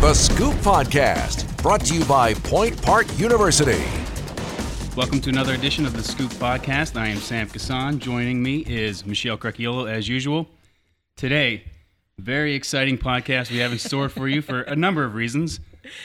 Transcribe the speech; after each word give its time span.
The 0.00 0.14
Scoop 0.14 0.54
Podcast, 0.54 1.62
brought 1.62 1.84
to 1.84 1.94
you 1.94 2.02
by 2.06 2.32
Point 2.32 2.80
Park 2.80 3.06
University. 3.18 3.84
Welcome 4.96 5.20
to 5.20 5.28
another 5.28 5.52
edition 5.52 5.84
of 5.84 5.92
the 5.94 6.02
Scoop 6.02 6.30
Podcast. 6.32 6.98
I 6.98 7.08
am 7.08 7.18
Sam 7.18 7.50
Kasan. 7.50 7.98
Joining 7.98 8.42
me 8.42 8.60
is 8.60 9.04
Michelle 9.04 9.36
Crechiolo, 9.36 9.90
as 9.90 10.08
usual. 10.08 10.48
Today, 11.16 11.64
very 12.16 12.54
exciting 12.54 12.96
podcast 12.96 13.50
we 13.50 13.58
have 13.58 13.72
in 13.72 13.78
store 13.78 14.08
for 14.08 14.26
you 14.26 14.40
for 14.40 14.62
a 14.62 14.74
number 14.74 15.04
of 15.04 15.14
reasons. 15.14 15.60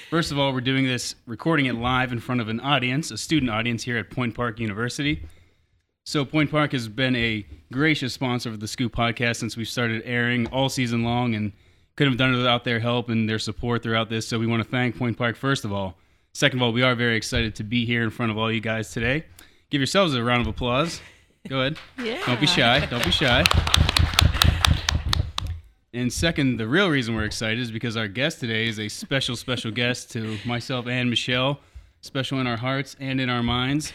First 0.09 0.30
of 0.30 0.38
all, 0.38 0.52
we're 0.52 0.59
doing 0.59 0.84
this, 0.84 1.16
recording 1.25 1.68
it 1.68 1.75
live 1.75 2.12
in 2.12 2.20
front 2.20 2.41
of 2.41 2.50
an 2.50 2.59
audience, 2.59 3.12
a 3.12 3.18
student 3.18 3.50
audience 3.50 3.84
here 3.84 3.98
at 3.98 4.12
Point 4.12 4.36
Park 4.36 4.59
University. 4.59 5.23
So, 6.04 6.25
Point 6.25 6.52
Park 6.52 6.73
has 6.73 6.89
been 6.89 7.16
a 7.16 7.46
gracious 7.71 8.14
sponsor 8.14 8.50
of 8.50 8.59
the 8.59 8.68
Scoop 8.68 8.93
podcast 8.93 9.38
since 9.38 9.55
we 9.55 9.64
started 9.64 10.02
airing 10.04 10.48
all 10.48 10.68
season 10.68 11.05
long 11.05 11.34
and 11.34 11.54
couldn't 11.96 12.14
have 12.14 12.18
done 12.18 12.34
it 12.34 12.38
without 12.38 12.64
their 12.64 12.80
help 12.80 13.09
and 13.09 13.27
their 13.30 13.39
support 13.39 13.84
throughout 13.84 14.09
this. 14.09 14.27
So, 14.27 14.39
we 14.39 14.48
want 14.48 14.63
to 14.63 14.70
thank 14.70 14.98
Point 14.98 15.17
Park, 15.17 15.36
first 15.36 15.66
of 15.66 15.72
all. 15.72 15.95
Second 16.34 16.59
of 16.59 16.63
all, 16.63 16.73
we 16.73 16.81
are 16.81 16.95
very 16.95 17.16
excited 17.16 17.55
to 17.55 17.63
be 17.63 17.86
here 17.86 18.03
in 18.03 18.09
front 18.09 18.31
of 18.31 18.38
all 18.38 18.52
you 18.52 18.59
guys 18.59 18.91
today. 18.91 19.23
Give 19.70 19.80
yourselves 19.80 20.13
a 20.16 20.23
round 20.23 20.41
of 20.41 20.48
applause. 20.48 21.00
Go 21.48 21.62
ahead. 21.62 21.77
Yeah. 21.98 22.26
Don't 22.26 22.39
be 22.39 22.48
shy. 22.48 22.86
Don't 22.88 23.05
be 23.05 23.12
shy. 23.12 23.44
And 25.94 26.12
second, 26.12 26.58
the 26.58 26.67
real 26.67 26.89
reason 26.89 27.16
we're 27.16 27.23
excited 27.23 27.59
is 27.59 27.72
because 27.72 27.95
our 27.95 28.09
guest 28.09 28.41
today 28.41 28.67
is 28.67 28.80
a 28.80 28.89
special, 28.89 29.38
special 29.38 29.72
guest 29.72 30.12
to 30.12 30.38
myself 30.45 30.88
and 30.88 31.09
Michelle, 31.09 31.62
special 32.02 32.41
in 32.41 32.48
our 32.48 32.58
hearts 32.58 32.98
and 33.00 33.22
in 33.22 33.30
our 33.30 33.41
minds. 33.41 33.94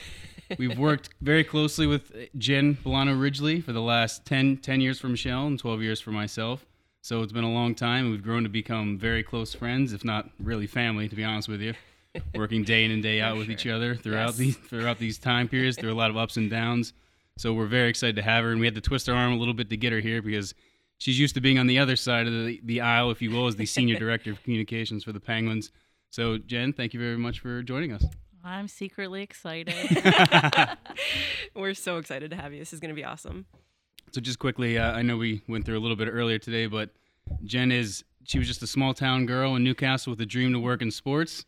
We've 0.56 0.78
worked 0.78 1.10
very 1.20 1.44
closely 1.44 1.86
with 1.86 2.10
Jen 2.38 2.78
Bullano 2.82 3.14
Ridgley 3.14 3.62
for 3.62 3.72
the 3.72 3.82
last 3.82 4.24
10, 4.24 4.56
10 4.58 4.80
years 4.80 4.98
for 4.98 5.08
Michelle 5.08 5.46
and 5.46 5.58
12 5.58 5.82
years 5.82 6.00
for 6.00 6.10
myself. 6.10 6.64
So 7.02 7.22
it's 7.22 7.32
been 7.32 7.44
a 7.44 7.52
long 7.52 7.74
time, 7.74 8.10
we've 8.10 8.22
grown 8.22 8.42
to 8.42 8.48
become 8.48 8.98
very 8.98 9.22
close 9.22 9.54
friends, 9.54 9.92
if 9.92 10.04
not 10.04 10.28
really 10.38 10.66
family, 10.66 11.08
to 11.08 11.16
be 11.16 11.24
honest 11.24 11.48
with 11.48 11.60
you. 11.60 11.72
Working 12.34 12.62
day 12.64 12.84
in 12.84 12.90
and 12.90 13.02
day 13.02 13.20
out 13.20 13.36
with 13.36 13.50
each 13.50 13.66
other 13.66 13.94
throughout 13.94 14.30
Yes. 14.30 14.36
these 14.36 14.56
throughout 14.56 14.98
these 14.98 15.16
time 15.16 15.48
periods, 15.48 15.76
through 15.78 15.92
a 15.92 15.94
lot 15.94 16.10
of 16.10 16.16
ups 16.16 16.36
and 16.36 16.50
downs. 16.50 16.92
So 17.38 17.54
we're 17.54 17.66
very 17.66 17.88
excited 17.88 18.16
to 18.16 18.22
have 18.22 18.44
her, 18.44 18.50
and 18.50 18.60
we 18.60 18.66
had 18.66 18.74
to 18.74 18.80
twist 18.80 19.08
our 19.08 19.14
arm 19.14 19.32
a 19.32 19.36
little 19.36 19.54
bit 19.54 19.70
to 19.70 19.76
get 19.76 19.92
her 19.92 20.00
here 20.00 20.20
because 20.20 20.52
she's 20.98 21.18
used 21.18 21.34
to 21.36 21.40
being 21.40 21.58
on 21.58 21.68
the 21.68 21.78
other 21.78 21.94
side 21.96 22.26
of 22.26 22.32
the, 22.32 22.60
the 22.64 22.80
aisle, 22.80 23.10
if 23.12 23.22
you 23.22 23.30
will, 23.30 23.46
as 23.46 23.56
the 23.56 23.64
senior 23.64 23.96
director 23.98 24.30
of 24.32 24.42
communications 24.42 25.04
for 25.04 25.12
the 25.12 25.20
Penguins. 25.20 25.70
So 26.10 26.36
Jen, 26.36 26.72
thank 26.72 26.92
you 26.92 27.00
very 27.00 27.16
much 27.16 27.38
for 27.38 27.62
joining 27.62 27.92
us. 27.92 28.04
I'm 28.44 28.66
secretly 28.68 29.22
excited. 29.22 29.74
We're 31.54 31.74
so 31.74 31.98
excited 31.98 32.30
to 32.30 32.36
have 32.36 32.52
you. 32.52 32.58
This 32.58 32.72
is 32.72 32.80
going 32.80 32.88
to 32.88 32.94
be 32.94 33.04
awesome. 33.04 33.46
So 34.12 34.20
just 34.20 34.38
quickly, 34.38 34.78
uh, 34.78 34.92
I 34.92 35.02
know 35.02 35.16
we 35.16 35.42
went 35.48 35.64
through 35.64 35.78
a 35.78 35.80
little 35.80 35.96
bit 35.96 36.08
earlier 36.08 36.38
today, 36.38 36.66
but 36.66 36.90
Jen 37.44 37.70
is 37.70 38.04
she 38.24 38.38
was 38.38 38.48
just 38.48 38.62
a 38.62 38.66
small 38.66 38.94
town 38.94 39.26
girl 39.26 39.56
in 39.56 39.64
New 39.64 39.74
Castle 39.74 40.10
with 40.10 40.20
a 40.20 40.26
dream 40.26 40.52
to 40.52 40.58
work 40.58 40.82
in 40.82 40.90
sports. 40.90 41.44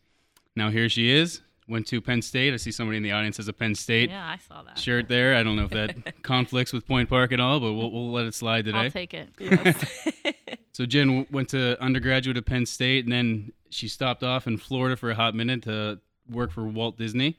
Now 0.55 0.69
here 0.69 0.89
she 0.89 1.09
is. 1.09 1.41
Went 1.67 1.87
to 1.87 2.01
Penn 2.01 2.21
State. 2.21 2.53
I 2.53 2.57
see 2.57 2.71
somebody 2.71 2.97
in 2.97 3.03
the 3.03 3.13
audience 3.13 3.37
has 3.37 3.47
a 3.47 3.53
Penn 3.53 3.73
State 3.73 4.09
yeah, 4.09 4.25
I 4.25 4.37
saw 4.37 4.63
that. 4.63 4.77
shirt 4.77 5.07
there. 5.07 5.35
I 5.35 5.43
don't 5.43 5.55
know 5.55 5.63
if 5.65 5.71
that 5.71 6.21
conflicts 6.21 6.73
with 6.73 6.85
Point 6.85 7.09
Park 7.09 7.31
at 7.31 7.39
all, 7.39 7.59
but 7.61 7.73
we'll, 7.73 7.89
we'll 7.89 8.11
let 8.11 8.25
it 8.25 8.33
slide 8.33 8.65
today. 8.65 8.77
I'll 8.77 8.91
take 8.91 9.13
it. 9.13 9.29
So 10.73 10.87
Jen 10.87 11.27
went 11.29 11.49
to 11.49 11.79
undergraduate 11.81 12.35
at 12.35 12.45
Penn 12.47 12.65
State, 12.65 13.05
and 13.05 13.13
then 13.13 13.51
she 13.69 13.87
stopped 13.87 14.23
off 14.23 14.47
in 14.47 14.57
Florida 14.57 14.97
for 14.97 15.11
a 15.11 15.15
hot 15.15 15.35
minute 15.35 15.61
to 15.63 15.99
work 16.27 16.51
for 16.51 16.63
Walt 16.65 16.97
Disney. 16.97 17.37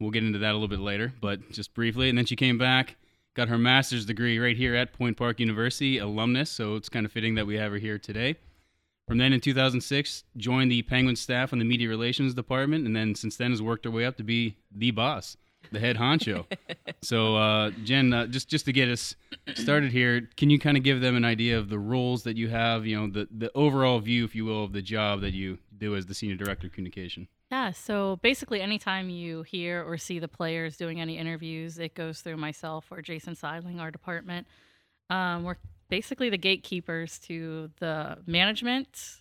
We'll 0.00 0.10
get 0.10 0.24
into 0.24 0.40
that 0.40 0.50
a 0.50 0.54
little 0.54 0.66
bit 0.68 0.80
later, 0.80 1.12
but 1.20 1.48
just 1.52 1.74
briefly. 1.74 2.08
And 2.08 2.18
then 2.18 2.26
she 2.26 2.34
came 2.34 2.58
back, 2.58 2.96
got 3.34 3.48
her 3.48 3.58
master's 3.58 4.04
degree 4.04 4.38
right 4.38 4.56
here 4.56 4.74
at 4.74 4.92
Point 4.92 5.16
Park 5.16 5.40
University, 5.40 5.98
alumnus. 5.98 6.50
So 6.50 6.76
it's 6.76 6.88
kind 6.88 7.06
of 7.06 7.12
fitting 7.12 7.34
that 7.36 7.46
we 7.46 7.56
have 7.56 7.72
her 7.72 7.78
here 7.78 7.98
today. 7.98 8.36
From 9.08 9.18
then 9.18 9.32
in 9.32 9.40
2006, 9.40 10.24
joined 10.36 10.70
the 10.70 10.82
Penguin 10.82 11.16
staff 11.16 11.52
on 11.52 11.58
the 11.58 11.64
media 11.64 11.88
relations 11.88 12.34
department, 12.34 12.86
and 12.86 12.94
then 12.94 13.14
since 13.14 13.36
then 13.36 13.50
has 13.50 13.60
worked 13.60 13.84
her 13.84 13.90
way 13.90 14.04
up 14.04 14.16
to 14.18 14.22
be 14.22 14.56
the 14.70 14.90
boss, 14.92 15.36
the 15.72 15.80
head 15.80 15.96
honcho. 15.96 16.46
so, 17.02 17.36
uh, 17.36 17.70
Jen, 17.82 18.12
uh, 18.12 18.26
just 18.26 18.48
just 18.48 18.64
to 18.66 18.72
get 18.72 18.88
us 18.88 19.16
started 19.54 19.90
here, 19.90 20.28
can 20.36 20.50
you 20.50 20.58
kind 20.58 20.76
of 20.76 20.84
give 20.84 21.00
them 21.00 21.16
an 21.16 21.24
idea 21.24 21.58
of 21.58 21.68
the 21.68 21.78
roles 21.78 22.22
that 22.22 22.36
you 22.36 22.48
have? 22.48 22.86
You 22.86 23.00
know, 23.00 23.06
the 23.08 23.28
the 23.36 23.50
overall 23.56 23.98
view, 23.98 24.24
if 24.24 24.36
you 24.36 24.44
will, 24.44 24.64
of 24.64 24.72
the 24.72 24.82
job 24.82 25.20
that 25.22 25.34
you 25.34 25.58
do 25.76 25.96
as 25.96 26.06
the 26.06 26.14
senior 26.14 26.36
director 26.36 26.68
of 26.68 26.72
communication. 26.72 27.26
Yeah, 27.52 27.72
so 27.72 28.16
basically, 28.22 28.62
anytime 28.62 29.10
you 29.10 29.42
hear 29.42 29.84
or 29.86 29.98
see 29.98 30.18
the 30.18 30.26
players 30.26 30.78
doing 30.78 31.02
any 31.02 31.18
interviews, 31.18 31.78
it 31.78 31.94
goes 31.94 32.22
through 32.22 32.38
myself 32.38 32.86
or 32.90 33.02
Jason 33.02 33.34
Seidling, 33.34 33.78
our 33.78 33.90
department. 33.90 34.46
Um, 35.10 35.44
we're 35.44 35.58
basically 35.90 36.30
the 36.30 36.38
gatekeepers 36.38 37.18
to 37.26 37.70
the 37.78 38.16
management, 38.26 39.20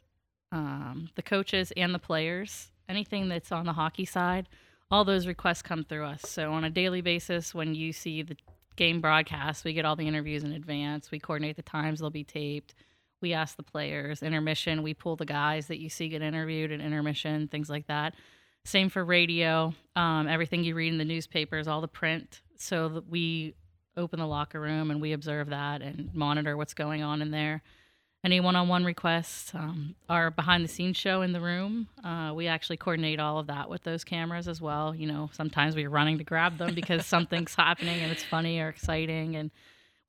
um, 0.54 1.10
the 1.16 1.22
coaches, 1.22 1.74
and 1.76 1.94
the 1.94 2.00
players. 2.00 2.72
Anything 2.88 3.28
that's 3.28 3.52
on 3.52 3.66
the 3.66 3.74
hockey 3.74 4.06
side, 4.06 4.48
all 4.90 5.04
those 5.04 5.28
requests 5.28 5.62
come 5.62 5.84
through 5.84 6.06
us. 6.06 6.22
So 6.22 6.54
on 6.54 6.64
a 6.64 6.70
daily 6.70 7.02
basis, 7.02 7.54
when 7.54 7.76
you 7.76 7.92
see 7.92 8.22
the 8.22 8.38
game 8.78 9.02
broadcast, 9.02 9.66
we 9.66 9.74
get 9.74 9.84
all 9.84 9.98
the 9.98 10.08
interviews 10.08 10.46
in 10.46 10.54
advance. 10.54 11.12
We 11.12 11.20
coordinate 11.20 11.58
the 11.58 11.64
times 11.64 12.00
they'll 12.00 12.10
be 12.10 12.24
taped. 12.24 12.76
We 13.22 13.34
ask 13.34 13.56
the 13.56 13.64
players. 13.64 14.24
Intermission, 14.24 14.84
we 14.84 14.94
pull 14.94 15.16
the 15.16 15.26
guys 15.26 15.68
that 15.68 15.80
you 15.80 15.90
see 15.90 16.10
get 16.10 16.22
interviewed 16.22 16.72
at 16.72 16.82
intermission, 16.82 17.48
things 17.48 17.70
like 17.70 17.88
that. 17.88 18.16
Same 18.66 18.90
for 18.90 19.04
radio. 19.04 19.74
Um, 19.96 20.28
everything 20.28 20.64
you 20.64 20.76
read 20.76 20.92
in 20.92 20.98
the 20.98 21.06
newspapers, 21.06 21.68
all 21.68 21.82
the 21.82 21.88
print. 21.88 22.42
So 22.58 22.90
that 22.90 23.10
we 23.10 23.56
open 23.98 24.20
the 24.20 24.28
locker 24.28 24.60
room 24.60 24.92
and 24.92 25.02
we 25.02 25.14
observe 25.14 25.50
that 25.50 25.82
and 25.82 26.14
monitor 26.14 26.56
what's 26.56 26.74
going 26.74 27.04
on 27.04 27.22
in 27.22 27.32
there. 27.32 27.62
Any 28.24 28.40
one-on-one 28.40 28.86
requests, 28.86 29.54
um, 29.56 29.96
our 30.08 30.30
behind-the-scenes 30.30 30.96
show 30.96 31.24
in 31.24 31.32
the 31.32 31.42
room. 31.42 31.88
Uh, 32.04 32.32
we 32.36 32.46
actually 32.46 32.78
coordinate 32.78 33.20
all 33.20 33.40
of 33.40 33.48
that 33.48 33.68
with 33.68 33.84
those 33.84 34.04
cameras 34.04 34.48
as 34.48 34.62
well. 34.62 34.94
You 34.94 35.08
know, 35.08 35.32
sometimes 35.34 35.76
we're 35.76 35.90
running 35.90 36.20
to 36.20 36.24
grab 36.24 36.60
them 36.60 36.76
because 36.76 37.06
something's 37.08 37.56
happening 37.56 38.00
and 38.00 38.12
it's 38.12 38.24
funny 38.24 38.60
or 38.60 38.70
exciting, 38.70 39.36
and 39.36 39.50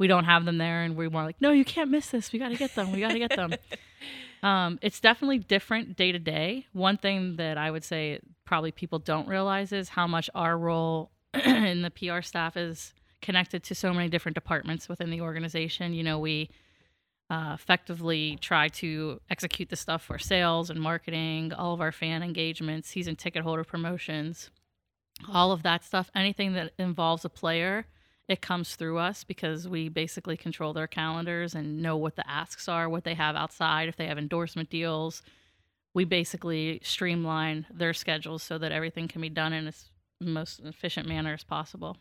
we 0.02 0.08
don't 0.08 0.24
have 0.24 0.44
them 0.44 0.58
there, 0.58 0.82
and 0.82 0.96
we're 0.96 1.10
more 1.10 1.22
like, 1.22 1.40
no, 1.40 1.52
you 1.52 1.64
can't 1.64 1.88
miss 1.88 2.10
this. 2.10 2.32
We 2.32 2.40
got 2.40 2.48
to 2.48 2.56
get 2.56 2.74
them. 2.74 2.90
We 2.90 2.98
got 2.98 3.12
to 3.12 3.20
get 3.20 3.36
them. 3.36 3.54
um, 4.42 4.80
it's 4.82 4.98
definitely 4.98 5.38
different 5.38 5.96
day 5.96 6.10
to 6.10 6.18
day. 6.18 6.66
One 6.72 6.96
thing 6.96 7.36
that 7.36 7.56
I 7.56 7.70
would 7.70 7.84
say 7.84 8.18
probably 8.44 8.72
people 8.72 8.98
don't 8.98 9.28
realize 9.28 9.70
is 9.70 9.88
how 9.88 10.08
much 10.08 10.28
our 10.34 10.58
role 10.58 11.12
in 11.44 11.82
the 11.82 11.90
PR 11.90 12.20
staff 12.20 12.56
is 12.56 12.94
connected 13.20 13.62
to 13.62 13.76
so 13.76 13.94
many 13.94 14.08
different 14.08 14.34
departments 14.34 14.88
within 14.88 15.08
the 15.08 15.20
organization. 15.20 15.94
You 15.94 16.02
know, 16.02 16.18
we 16.18 16.50
uh, 17.30 17.52
effectively 17.54 18.36
try 18.40 18.66
to 18.70 19.20
execute 19.30 19.68
the 19.68 19.76
stuff 19.76 20.02
for 20.02 20.18
sales 20.18 20.68
and 20.68 20.80
marketing, 20.80 21.52
all 21.52 21.74
of 21.74 21.80
our 21.80 21.92
fan 21.92 22.24
engagements, 22.24 22.88
season 22.88 23.14
ticket 23.14 23.44
holder 23.44 23.62
promotions, 23.62 24.50
all 25.32 25.52
of 25.52 25.62
that 25.62 25.84
stuff. 25.84 26.10
Anything 26.12 26.54
that 26.54 26.72
involves 26.76 27.24
a 27.24 27.28
player, 27.28 27.86
it 28.28 28.40
comes 28.40 28.76
through 28.76 28.98
us 28.98 29.24
because 29.24 29.68
we 29.68 29.88
basically 29.88 30.36
control 30.36 30.72
their 30.72 30.86
calendars 30.86 31.54
and 31.54 31.82
know 31.82 31.96
what 31.96 32.16
the 32.16 32.28
asks 32.28 32.68
are, 32.68 32.88
what 32.88 33.04
they 33.04 33.14
have 33.14 33.36
outside, 33.36 33.88
if 33.88 33.96
they 33.96 34.06
have 34.06 34.18
endorsement 34.18 34.70
deals. 34.70 35.22
We 35.94 36.04
basically 36.04 36.80
streamline 36.82 37.66
their 37.70 37.92
schedules 37.92 38.42
so 38.42 38.58
that 38.58 38.72
everything 38.72 39.08
can 39.08 39.20
be 39.20 39.28
done 39.28 39.52
in 39.52 39.66
as 39.66 39.90
most 40.20 40.60
efficient 40.60 41.08
manner 41.08 41.34
as 41.34 41.44
possible. 41.44 41.96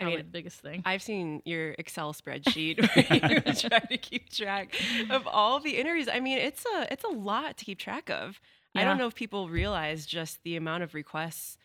I 0.00 0.04
mean, 0.04 0.18
the 0.18 0.24
biggest 0.24 0.60
thing. 0.60 0.82
I've 0.84 1.02
seen 1.02 1.40
your 1.44 1.70
Excel 1.78 2.12
spreadsheet 2.12 2.80
where 3.10 3.46
you 3.46 3.52
try 3.68 3.78
to 3.78 3.96
keep 3.96 4.28
track 4.30 4.74
of 5.08 5.26
all 5.26 5.60
the 5.60 5.76
interviews. 5.76 6.08
I 6.12 6.18
mean, 6.18 6.38
it's 6.38 6.64
a 6.76 6.92
it's 6.92 7.04
a 7.04 7.08
lot 7.08 7.56
to 7.58 7.64
keep 7.64 7.78
track 7.78 8.10
of. 8.10 8.40
I 8.76 8.82
don't 8.82 8.98
know 8.98 9.06
if 9.06 9.14
people 9.14 9.48
realize 9.48 10.04
just 10.04 10.42
the 10.42 10.56
amount 10.56 10.82
of 10.82 10.94
requests 10.94 11.56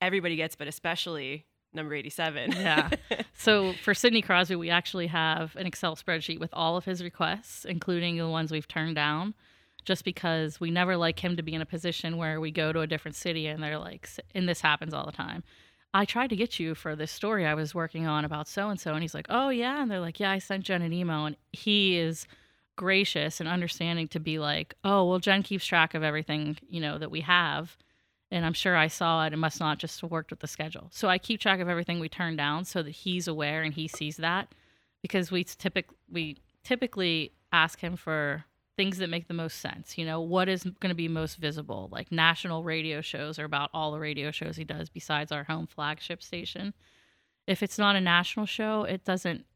everybody 0.00 0.34
gets, 0.34 0.56
but 0.56 0.66
especially 0.66 1.44
number 1.74 1.94
87. 1.94 2.52
Yeah. 2.52 2.90
So 3.36 3.74
for 3.82 3.94
Sidney 3.94 4.22
Crosby, 4.22 4.54
we 4.56 4.70
actually 4.70 5.08
have 5.08 5.54
an 5.56 5.66
Excel 5.66 5.96
spreadsheet 5.96 6.38
with 6.38 6.50
all 6.54 6.76
of 6.76 6.84
his 6.84 7.02
requests, 7.02 7.64
including 7.64 8.16
the 8.16 8.28
ones 8.28 8.50
we've 8.50 8.66
turned 8.66 8.94
down, 8.94 9.34
just 9.84 10.04
because 10.04 10.60
we 10.60 10.70
never 10.70 10.96
like 10.96 11.18
him 11.18 11.36
to 11.36 11.42
be 11.42 11.52
in 11.52 11.60
a 11.60 11.66
position 11.66 12.16
where 12.16 12.40
we 12.40 12.50
go 12.50 12.72
to 12.72 12.80
a 12.80 12.86
different 12.86 13.16
city 13.16 13.46
and 13.48 13.62
they're 13.62 13.78
like, 13.78 14.08
and 14.34 14.48
this 14.48 14.60
happens 14.60 14.94
all 14.94 15.04
the 15.04 15.12
time. 15.12 15.42
I 15.92 16.04
tried 16.04 16.30
to 16.30 16.36
get 16.36 16.58
you 16.58 16.74
for 16.74 16.96
this 16.96 17.12
story 17.12 17.44
I 17.44 17.54
was 17.54 17.74
working 17.74 18.06
on 18.06 18.24
about 18.24 18.48
so 18.48 18.68
and 18.68 18.80
so. 18.80 18.94
And 18.94 19.02
he's 19.02 19.14
like, 19.14 19.26
oh, 19.28 19.50
yeah. 19.50 19.82
And 19.82 19.90
they're 19.90 20.00
like, 20.00 20.18
yeah, 20.18 20.30
I 20.30 20.38
sent 20.38 20.64
Jen 20.64 20.82
an 20.82 20.92
email. 20.92 21.26
And 21.26 21.36
he 21.52 21.98
is 21.98 22.26
gracious 22.76 23.40
and 23.40 23.48
understanding 23.48 24.08
to 24.08 24.20
be 24.20 24.38
like, 24.38 24.74
oh, 24.84 25.04
well, 25.08 25.20
Jen 25.20 25.42
keeps 25.42 25.64
track 25.66 25.94
of 25.94 26.02
everything, 26.02 26.56
you 26.68 26.80
know, 26.80 26.98
that 26.98 27.10
we 27.10 27.20
have. 27.20 27.76
And 28.34 28.44
I'm 28.44 28.52
sure 28.52 28.76
I 28.76 28.88
saw 28.88 29.24
it. 29.24 29.32
It 29.32 29.36
must 29.36 29.60
not 29.60 29.78
just 29.78 30.02
worked 30.02 30.32
with 30.32 30.40
the 30.40 30.48
schedule. 30.48 30.88
So 30.90 31.08
I 31.08 31.18
keep 31.18 31.38
track 31.38 31.60
of 31.60 31.68
everything 31.68 32.00
we 32.00 32.08
turn 32.08 32.34
down 32.34 32.64
so 32.64 32.82
that 32.82 32.90
he's 32.90 33.28
aware 33.28 33.62
and 33.62 33.72
he 33.72 33.86
sees 33.86 34.16
that 34.16 34.48
because 35.02 35.30
we 35.30 35.44
typically 35.44 35.96
we 36.10 36.38
typically 36.64 37.32
ask 37.52 37.78
him 37.78 37.94
for 37.94 38.44
things 38.76 38.98
that 38.98 39.08
make 39.08 39.28
the 39.28 39.34
most 39.34 39.60
sense. 39.60 39.96
You 39.96 40.04
know, 40.04 40.20
what 40.20 40.48
is 40.48 40.64
going 40.64 40.88
to 40.88 40.96
be 40.96 41.06
most 41.06 41.36
visible? 41.36 41.88
Like 41.92 42.10
national 42.10 42.64
radio 42.64 43.00
shows 43.00 43.38
are 43.38 43.44
about 43.44 43.70
all 43.72 43.92
the 43.92 44.00
radio 44.00 44.32
shows 44.32 44.56
he 44.56 44.64
does 44.64 44.88
besides 44.88 45.30
our 45.30 45.44
home 45.44 45.68
flagship 45.68 46.20
station. 46.20 46.74
If 47.46 47.62
it's 47.62 47.78
not 47.78 47.94
a 47.94 48.00
national 48.00 48.46
show, 48.46 48.82
it 48.82 49.04
doesn't 49.04 49.46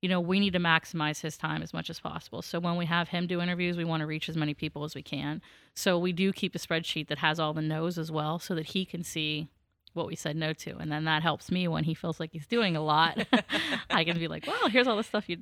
you 0.00 0.08
know, 0.08 0.20
we 0.20 0.38
need 0.38 0.52
to 0.52 0.60
maximize 0.60 1.20
his 1.20 1.36
time 1.36 1.62
as 1.62 1.74
much 1.74 1.90
as 1.90 1.98
possible. 1.98 2.40
So 2.42 2.60
when 2.60 2.76
we 2.76 2.86
have 2.86 3.08
him 3.08 3.26
do 3.26 3.40
interviews, 3.40 3.76
we 3.76 3.84
want 3.84 4.00
to 4.00 4.06
reach 4.06 4.28
as 4.28 4.36
many 4.36 4.54
people 4.54 4.84
as 4.84 4.94
we 4.94 5.02
can. 5.02 5.42
So 5.74 5.98
we 5.98 6.12
do 6.12 6.32
keep 6.32 6.54
a 6.54 6.58
spreadsheet 6.58 7.08
that 7.08 7.18
has 7.18 7.40
all 7.40 7.52
the 7.52 7.62
no's 7.62 7.98
as 7.98 8.12
well 8.12 8.38
so 8.38 8.54
that 8.54 8.66
he 8.66 8.84
can 8.84 9.02
see 9.02 9.48
what 9.94 10.06
we 10.06 10.14
said 10.14 10.36
no 10.36 10.52
to. 10.52 10.76
And 10.76 10.92
then 10.92 11.04
that 11.04 11.22
helps 11.22 11.50
me 11.50 11.66
when 11.66 11.84
he 11.84 11.94
feels 11.94 12.20
like 12.20 12.32
he's 12.32 12.46
doing 12.46 12.76
a 12.76 12.80
lot. 12.80 13.26
I 13.90 14.04
can 14.04 14.18
be 14.18 14.28
like, 14.28 14.46
well, 14.46 14.68
here's 14.68 14.86
all 14.86 14.96
the 14.96 15.02
stuff 15.02 15.28
you 15.28 15.38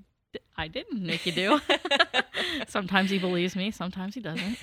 I 0.57 0.69
didn't 0.69 1.03
make 1.03 1.27
you 1.27 1.33
do. 1.33 1.61
sometimes 2.69 3.11
he 3.11 3.19
believes 3.19 3.57
me, 3.57 3.71
sometimes 3.71 4.15
he 4.15 4.21
doesn't. 4.21 4.59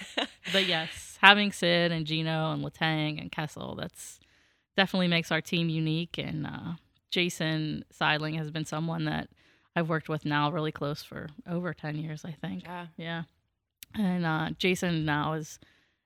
But 0.52 0.66
yes, 0.68 1.18
having 1.22 1.52
Sid 1.52 1.92
and 1.92 2.06
Gino 2.06 2.52
and 2.52 2.64
Letang 2.64 3.20
and 3.20 3.32
Kessel, 3.32 3.76
that's 3.76 4.20
definitely 4.76 5.08
makes 5.08 5.32
our 5.32 5.42
team 5.42 5.70
unique. 5.70 6.18
And 6.18 6.46
uh, 6.46 6.74
Jason 7.12 7.86
Seidling 7.92 8.36
has 8.38 8.52
been 8.52 8.66
someone 8.66 9.06
that 9.06 9.30
I've 9.76 9.90
worked 9.90 10.10
with 10.10 10.26
now 10.26 10.52
really 10.52 10.72
close 10.72 11.04
for 11.04 11.30
over 11.50 11.74
10 11.74 11.98
years, 11.98 12.24
I 12.26 12.32
think. 12.32 12.64
Yeah. 12.64 12.88
Yeah. 12.98 13.24
And 13.96 14.26
uh, 14.26 14.50
Jason 14.58 15.06
now 15.06 15.34
is 15.34 15.60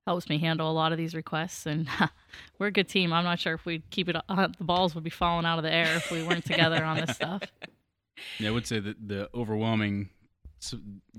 helps 0.05 0.29
me 0.29 0.37
handle 0.37 0.71
a 0.71 0.71
lot 0.71 0.93
of 0.93 0.97
these 0.97 1.13
requests 1.13 1.65
and 1.65 1.89
we're 2.59 2.67
a 2.67 2.71
good 2.71 2.87
team. 2.87 3.11
I'm 3.11 3.25
not 3.25 3.39
sure 3.39 3.55
if 3.55 3.65
we'd 3.65 3.89
keep 3.89 4.07
it 4.07 4.15
uh, 4.15 4.47
the 4.57 4.63
balls 4.63 4.95
would 4.95 5.03
be 5.03 5.09
falling 5.09 5.45
out 5.45 5.57
of 5.59 5.63
the 5.63 5.73
air 5.73 5.97
if 5.97 6.09
we 6.09 6.23
weren't 6.23 6.45
together 6.45 6.83
on 6.83 6.97
this 6.97 7.15
stuff. 7.15 7.43
Yeah, 8.39 8.49
I 8.49 8.51
would 8.51 8.65
say 8.65 8.79
that 8.79 9.07
the 9.07 9.29
overwhelming, 9.35 10.09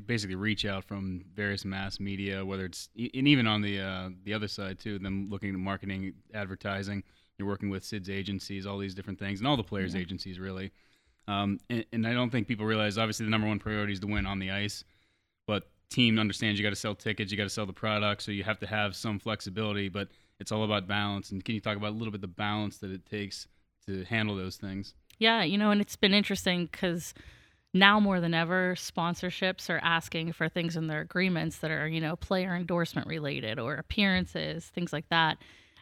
basically, 0.06 0.34
reach 0.34 0.64
out 0.64 0.82
from 0.84 1.24
various 1.32 1.64
mass 1.64 2.00
media, 2.00 2.44
whether 2.44 2.64
it's 2.64 2.88
and 2.96 3.28
even 3.28 3.46
on 3.46 3.62
the 3.62 3.80
uh, 3.80 4.08
the 4.24 4.34
other 4.34 4.48
side 4.48 4.80
too, 4.80 4.98
them 4.98 5.28
looking 5.30 5.50
at 5.50 5.54
marketing, 5.54 6.14
advertising. 6.34 7.04
You're 7.38 7.46
working 7.46 7.70
with 7.70 7.84
Sid's 7.84 8.10
agencies, 8.10 8.66
all 8.66 8.78
these 8.78 8.96
different 8.96 9.20
things, 9.20 9.38
and 9.38 9.46
all 9.46 9.56
the 9.56 9.62
players' 9.62 9.94
yeah. 9.94 10.00
agencies 10.00 10.40
really. 10.40 10.72
Um, 11.28 11.60
and, 11.68 11.84
and 11.92 12.06
I 12.06 12.14
don't 12.14 12.30
think 12.30 12.48
people 12.48 12.66
realize. 12.66 12.98
Obviously, 12.98 13.26
the 13.26 13.30
number 13.30 13.46
one 13.46 13.58
priority 13.58 13.92
is 13.92 14.00
to 14.00 14.06
win 14.06 14.26
on 14.26 14.38
the 14.38 14.50
ice, 14.50 14.82
but 15.46 15.68
team 15.90 16.18
understands 16.18 16.58
you 16.58 16.64
got 16.64 16.70
to 16.70 16.76
sell 16.76 16.94
tickets, 16.94 17.30
you 17.30 17.36
got 17.36 17.44
to 17.44 17.50
sell 17.50 17.66
the 17.66 17.72
product, 17.72 18.22
so 18.22 18.32
you 18.32 18.44
have 18.44 18.58
to 18.60 18.66
have 18.66 18.96
some 18.96 19.18
flexibility. 19.18 19.88
But 19.88 20.08
it's 20.40 20.50
all 20.50 20.64
about 20.64 20.88
balance. 20.88 21.30
And 21.30 21.44
can 21.44 21.54
you 21.54 21.60
talk 21.60 21.76
about 21.76 21.90
a 21.90 21.96
little 21.96 22.10
bit 22.10 22.22
the 22.22 22.26
balance 22.26 22.78
that 22.78 22.90
it 22.90 23.04
takes 23.06 23.46
to 23.86 24.04
handle 24.04 24.36
those 24.36 24.56
things? 24.56 24.94
Yeah, 25.18 25.42
you 25.42 25.58
know, 25.58 25.70
and 25.70 25.80
it's 25.80 25.96
been 25.96 26.14
interesting 26.14 26.66
because 26.66 27.12
now 27.74 28.00
more 28.00 28.20
than 28.20 28.34
ever, 28.34 28.74
sponsorships 28.76 29.68
are 29.68 29.80
asking 29.82 30.32
for 30.32 30.48
things 30.48 30.76
in 30.76 30.86
their 30.86 31.00
agreements 31.00 31.58
that 31.58 31.70
are, 31.70 31.88
you 31.88 32.00
know, 32.00 32.16
player 32.16 32.54
endorsement 32.54 33.06
related 33.06 33.58
or 33.58 33.74
appearances, 33.74 34.66
things 34.66 34.92
like 34.92 35.08
that. 35.10 35.38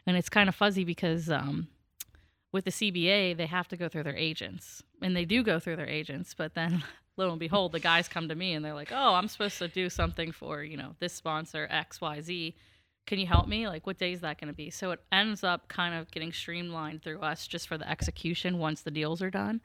And 0.07 0.17
it's 0.17 0.29
kind 0.29 0.49
of 0.49 0.55
fuzzy 0.55 0.85
because 0.85 1.31
um, 1.31 1.69
with 2.53 2.65
the 2.65 2.71
CBA, 2.71 3.37
they 3.37 3.47
have 3.47 3.69
to 3.69 3.77
go 3.77 3.89
through 3.89 4.05
their 4.05 4.17
agents. 4.17 4.83
And 5.03 5.17
they 5.17 5.25
do 5.25 5.43
go 5.43 5.59
through 5.59 5.77
their 5.77 5.89
agents, 5.89 6.35
but 6.35 6.55
then 6.55 6.83
lo 7.17 7.31
and 7.31 7.41
behold, 7.41 7.73
the 7.73 7.81
guys 7.81 8.09
come 8.09 8.29
to 8.29 8.35
me 8.35 8.55
and 8.55 8.65
they're 8.65 8.75
like, 8.75 8.93
oh, 8.93 9.15
I'm 9.15 9.29
supposed 9.29 9.59
to 9.59 9.69
do 9.69 9.91
something 9.91 10.33
for, 10.33 10.63
you 10.63 10.77
know, 10.77 10.95
this 11.01 11.13
sponsor, 11.13 11.69
XYZ 11.71 12.55
can 13.07 13.19
you 13.19 13.27
help 13.27 13.49
me? 13.49 13.69
Like, 13.69 13.87
what 13.87 13.99
day 13.99 14.13
is 14.13 14.21
that 14.21 14.41
going 14.41 14.49
to 14.49 14.57
be? 14.57 14.69
So 14.71 14.91
it 14.91 15.01
ends 15.13 15.45
up 15.45 15.69
kind 15.69 15.95
of 15.95 16.11
getting 16.11 16.33
streamlined 16.33 17.03
through 17.03 17.21
us 17.21 17.47
just 17.47 17.69
for 17.69 17.79
the 17.79 17.89
execution 17.89 18.59
once 18.59 18.83
the 18.83 18.91
deals 18.91 19.23
are 19.23 19.31
done. 19.31 19.61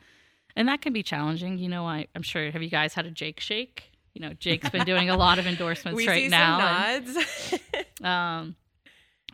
And 0.56 0.68
that 0.68 0.82
can 0.82 0.94
be 0.94 1.02
challenging. 1.02 1.58
You 1.58 1.70
know, 1.70 1.86
I, 1.86 2.08
I'm 2.16 2.22
sure, 2.22 2.52
have 2.52 2.62
you 2.62 2.70
guys 2.70 2.94
had 2.94 3.06
a 3.06 3.12
Jake 3.12 3.40
shake? 3.40 3.92
You 4.14 4.22
know, 4.22 4.34
Jake's 4.34 4.70
been 4.70 4.86
doing 4.86 5.10
a 5.10 5.18
lot 5.18 5.40
of 5.40 5.48
endorsements 5.48 5.98
we 5.98 6.08
right 6.08 6.24
see 6.24 6.30
now. 6.30 6.60
And, 6.70 8.06
um, 8.06 8.56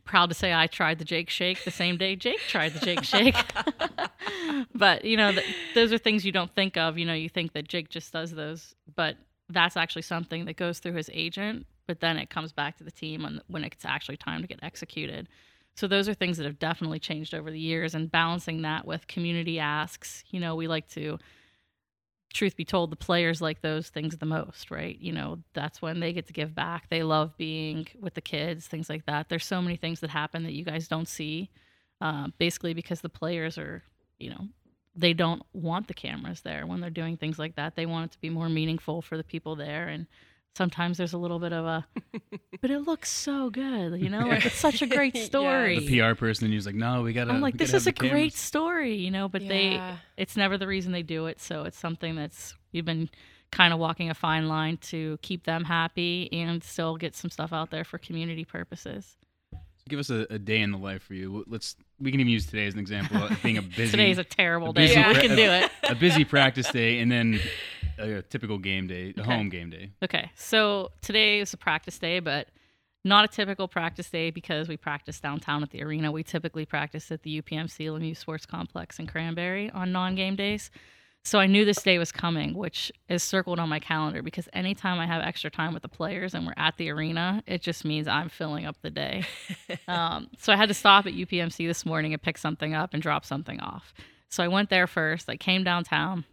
proud 0.07 0.29
to 0.29 0.35
say 0.35 0.53
I 0.53 0.65
tried 0.67 0.97
the 0.97 1.05
Jake 1.05 1.29
shake 1.29 1.63
the 1.63 1.71
same 1.71 1.97
day 1.97 2.15
Jake 2.15 2.39
tried 2.47 2.73
the 2.73 2.79
Jake 2.79 3.03
shake. 3.03 3.35
but, 4.75 5.05
you 5.05 5.17
know, 5.17 5.31
th- 5.31 5.45
those 5.75 5.93
are 5.93 5.97
things 5.99 6.25
you 6.25 6.31
don't 6.31 6.53
think 6.55 6.77
of. 6.77 6.97
You 6.97 7.05
know, 7.05 7.13
you 7.13 7.29
think 7.29 7.53
that 7.53 7.67
Jake 7.67 7.89
just 7.89 8.11
does 8.11 8.31
those, 8.31 8.73
but 8.95 9.17
that's 9.49 9.77
actually 9.77 10.01
something 10.01 10.45
that 10.45 10.57
goes 10.57 10.79
through 10.79 10.93
his 10.93 11.09
agent 11.13 11.67
but 11.87 12.01
then 12.01 12.17
it 12.17 12.29
comes 12.29 12.51
back 12.51 12.77
to 12.77 12.83
the 12.83 12.91
team 12.91 13.23
when, 13.23 13.41
when 13.47 13.63
it's 13.63 13.85
actually 13.85 14.17
time 14.17 14.41
to 14.41 14.47
get 14.47 14.59
executed. 14.61 15.27
So 15.75 15.87
those 15.87 16.09
are 16.09 16.13
things 16.13 16.37
that 16.37 16.45
have 16.45 16.59
definitely 16.59 16.99
changed 16.99 17.33
over 17.33 17.49
the 17.49 17.59
years 17.59 17.95
and 17.95 18.11
balancing 18.11 18.61
that 18.63 18.85
with 18.85 19.07
community 19.07 19.59
asks. 19.59 20.23
You 20.29 20.39
know, 20.39 20.55
we 20.55 20.67
like 20.67 20.87
to 20.89 21.17
truth 22.33 22.55
be 22.55 22.65
told, 22.65 22.91
the 22.91 22.95
players 22.95 23.41
like 23.41 23.61
those 23.61 23.89
things 23.89 24.17
the 24.17 24.25
most, 24.25 24.69
right? 24.69 24.97
You 24.99 25.11
know, 25.13 25.39
that's 25.53 25.81
when 25.81 25.99
they 25.99 26.13
get 26.13 26.27
to 26.27 26.33
give 26.33 26.53
back. 26.53 26.89
They 26.89 27.03
love 27.03 27.35
being 27.37 27.87
with 27.99 28.13
the 28.13 28.21
kids, 28.21 28.67
things 28.67 28.89
like 28.89 29.05
that. 29.05 29.29
There's 29.29 29.45
so 29.45 29.61
many 29.61 29.75
things 29.75 30.01
that 30.01 30.09
happen 30.09 30.43
that 30.43 30.53
you 30.53 30.63
guys 30.63 30.87
don't 30.87 31.07
see, 31.07 31.49
uh, 32.01 32.27
basically 32.37 32.73
because 32.73 33.01
the 33.01 33.09
players 33.09 33.57
are, 33.57 33.83
you 34.19 34.29
know, 34.29 34.47
they 34.95 35.13
don't 35.13 35.43
want 35.53 35.87
the 35.87 35.93
cameras 35.93 36.41
there 36.41 36.65
when 36.65 36.81
they're 36.81 36.89
doing 36.89 37.17
things 37.17 37.37
like 37.37 37.55
that. 37.55 37.75
They 37.75 37.85
want 37.85 38.05
it 38.05 38.11
to 38.13 38.21
be 38.21 38.29
more 38.29 38.49
meaningful 38.49 39.01
for 39.01 39.15
the 39.15 39.23
people 39.23 39.55
there. 39.55 39.87
And 39.87 40.07
sometimes 40.57 40.97
there's 40.97 41.13
a 41.13 41.17
little 41.17 41.37
bit 41.37 41.53
of 41.53 41.65
a 41.65 41.85
but 42.61 42.71
it 42.71 42.79
looks 42.79 43.09
so 43.09 43.49
good 43.51 44.01
you 44.01 44.09
know 44.09 44.27
like 44.27 44.43
it's 44.45 44.55
such 44.55 44.81
a 44.81 44.87
great 44.87 45.15
story 45.17 45.75
yeah. 45.75 45.79
the 45.79 46.13
pr 46.13 46.15
person 46.15 46.45
and 46.45 46.53
who's 46.53 46.65
like 46.65 46.75
no 46.75 47.03
we 47.03 47.13
gotta 47.13 47.31
i'm 47.31 47.41
like 47.41 47.57
this 47.57 47.75
is 47.75 47.85
a 47.85 47.91
cameras. 47.91 48.11
great 48.11 48.33
story 48.33 48.95
you 48.95 49.11
know 49.11 49.29
but 49.29 49.43
yeah. 49.43 49.49
they 49.49 49.81
it's 50.17 50.35
never 50.35 50.57
the 50.57 50.67
reason 50.67 50.91
they 50.91 51.03
do 51.03 51.27
it 51.27 51.39
so 51.39 51.63
it's 51.63 51.77
something 51.77 52.15
that's 52.15 52.55
you've 52.71 52.85
been 52.85 53.07
kind 53.51 53.71
of 53.71 53.79
walking 53.79 54.09
a 54.09 54.15
fine 54.15 54.47
line 54.47 54.77
to 54.77 55.17
keep 55.21 55.45
them 55.45 55.63
happy 55.63 56.27
and 56.33 56.63
still 56.63 56.97
get 56.97 57.15
some 57.15 57.29
stuff 57.29 57.53
out 57.53 57.69
there 57.69 57.83
for 57.83 57.99
community 57.99 58.43
purposes 58.43 59.15
give 59.87 59.99
us 59.99 60.09
a, 60.09 60.27
a, 60.29 60.37
day 60.37 60.59
in 60.59 60.71
the 60.71 60.77
life 60.77 61.01
for 61.01 61.13
you. 61.13 61.43
Let's 61.47 61.75
we 61.99 62.11
can 62.11 62.19
even 62.19 62.31
use 62.31 62.45
today 62.45 62.67
as 62.67 62.73
an 62.73 62.79
example 62.79 63.23
of 63.23 63.41
being 63.41 63.57
a 63.57 63.61
busy. 63.77 63.91
Today's 63.91 64.17
a 64.17 64.23
terrible 64.23 64.71
a 64.71 64.73
day. 64.73 64.93
Yeah. 64.93 65.13
We 65.13 65.27
can 65.27 65.35
do 65.35 65.49
it. 65.49 65.71
A 65.89 65.95
busy 65.95 66.25
practice 66.25 66.69
day, 66.71 66.99
and 66.99 67.11
then 67.11 67.39
a, 67.97 68.21
typical 68.21 68.57
game 68.57 68.87
day, 68.87 69.13
a 69.17 69.21
okay. 69.21 69.35
home 69.35 69.49
game 69.49 69.69
day. 69.69 69.91
Okay, 70.03 70.31
so 70.35 70.91
today 71.01 71.39
is 71.39 71.53
a 71.53 71.57
practice 71.57 71.97
day, 71.99 72.19
but 72.19 72.47
not 73.03 73.25
a 73.25 73.27
typical 73.27 73.67
practice 73.67 74.09
day 74.09 74.31
because 74.31 74.67
we 74.67 74.77
practice 74.77 75.19
downtown 75.19 75.63
at 75.63 75.71
the 75.71 75.81
arena. 75.83 76.11
We 76.11 76.23
typically 76.23 76.65
practice 76.65 77.11
at 77.11 77.23
the 77.23 77.41
UPMC 77.41 77.87
Lemieux 77.87 78.17
Sports 78.17 78.45
Complex 78.45 78.99
in 78.99 79.07
Cranberry 79.07 79.69
on 79.71 79.91
non-game 79.91 80.35
days. 80.35 80.69
So 81.23 81.39
I 81.39 81.45
knew 81.45 81.65
this 81.65 81.81
day 81.83 81.97
was 81.97 82.11
coming, 82.11 82.53
which 82.53 82.89
is 83.09 83.21
circled 83.21 83.59
on 83.59 83.67
my 83.67 83.79
calendar 83.79 84.21
because 84.21 84.47
anytime 84.53 84.97
I 84.97 85.05
have 85.05 85.21
extra 85.21 85.49
time 85.49 85.73
with 85.73 85.83
the 85.83 85.89
players 85.89 86.33
and 86.33 86.45
we're 86.45 86.53
at 86.55 86.77
the 86.77 86.89
arena, 86.89 87.43
it 87.45 87.61
just 87.61 87.83
means 87.83 88.07
I'm 88.07 88.29
filling 88.29 88.65
up 88.65 88.77
the 88.81 88.89
day. 88.89 89.25
um, 89.89 90.29
so 90.37 90.53
I 90.53 90.55
had 90.55 90.69
to 90.69 90.73
stop 90.73 91.05
at 91.05 91.13
UPMC 91.13 91.67
this 91.67 91.85
morning 91.85 92.13
and 92.13 92.21
pick 92.21 92.37
something 92.37 92.73
up 92.73 92.93
and 92.93 93.03
drop 93.03 93.25
something 93.25 93.59
off. 93.59 93.93
So 94.29 94.41
I 94.41 94.47
went 94.47 94.69
there 94.69 94.87
first. 94.87 95.29
I 95.29 95.35
came 95.35 95.65
downtown, 95.65 96.23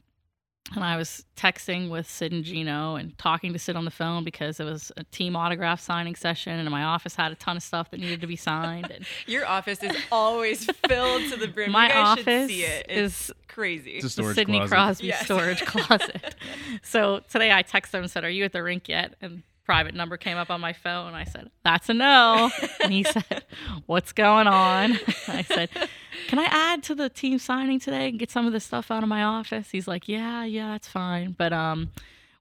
and 0.75 0.83
I 0.83 0.97
was 0.97 1.25
texting 1.37 1.91
with 1.91 2.09
Sid 2.09 2.33
and 2.33 2.43
Gino 2.43 2.97
and 2.97 3.17
talking 3.19 3.53
to 3.53 3.59
Sid 3.59 3.77
on 3.77 3.85
the 3.85 3.91
phone 3.91 4.25
because 4.25 4.59
it 4.61 4.65
was 4.65 4.91
a 4.97 5.05
team 5.05 5.37
autograph 5.37 5.79
signing 5.81 6.15
session, 6.15 6.59
and 6.59 6.69
my 6.71 6.85
office 6.85 7.15
had 7.15 7.33
a 7.33 7.35
ton 7.35 7.57
of 7.59 7.63
stuff 7.63 7.91
that 7.91 8.01
needed 8.01 8.21
to 8.23 8.27
be 8.27 8.37
signed. 8.37 8.91
And 8.91 9.05
Your 9.27 9.47
office 9.47 9.83
is 9.83 9.95
always 10.11 10.65
filled 10.89 11.23
to 11.31 11.37
the 11.37 11.49
brim. 11.49 11.71
My 11.71 11.89
you 11.89 11.93
guys 11.93 12.07
office 12.07 12.25
should 12.25 12.49
see 12.49 12.63
it. 12.65 12.87
It's 12.89 13.29
is 13.29 13.33
crazy. 13.47 13.91
It's 13.93 14.07
a 14.07 14.11
storage 14.11 14.35
Sidney 14.37 14.59
closet. 14.59 14.71
Crosby 14.75 15.07
Yes. 15.09 15.25
storage 15.27 15.61
closet. 15.67 16.35
so 16.83 17.21
today 17.31 17.53
I 17.53 17.63
texted 17.63 17.95
him 17.95 18.03
and 18.05 18.11
said, 18.11 18.25
"Are 18.25 18.31
you 18.31 18.45
at 18.45 18.53
the 18.53 18.63
rink 18.63 18.89
yet?" 18.89 19.15
And 19.21 19.43
private 19.65 19.95
number 19.95 20.17
came 20.17 20.37
up 20.37 20.51
on 20.51 20.61
my 20.61 20.73
phone. 20.73 21.15
I 21.15 21.25
said, 21.25 21.51
"That's 21.63 21.89
a 21.89 21.95
no." 21.95 22.51
and 22.83 22.93
he 22.93 23.05
said, 23.05 23.45
"What's 23.87 24.13
going 24.13 24.47
on?" 24.47 24.99
I 25.29 25.43
said, 25.43 25.71
"Can 26.29 26.39
I 26.39 26.45
add 26.45 26.83
to 26.85 26.95
the 26.95 27.09
team 27.09 27.39
signing 27.39 27.81
today 27.81 28.09
and 28.09 28.19
get 28.19 28.31
some 28.31 28.47
of 28.47 28.53
this 28.53 28.65
stuff 28.65 28.91
out 28.91 29.03
of 29.03 29.09
my 29.09 29.23
office?" 29.23 29.71
He's 29.71 29.89
like, 29.89 30.09
"Yeah, 30.09 30.45
yeah, 30.45 30.73
that's 30.73 30.89
fine." 30.89 31.35
But 31.37 31.53
um 31.53 31.91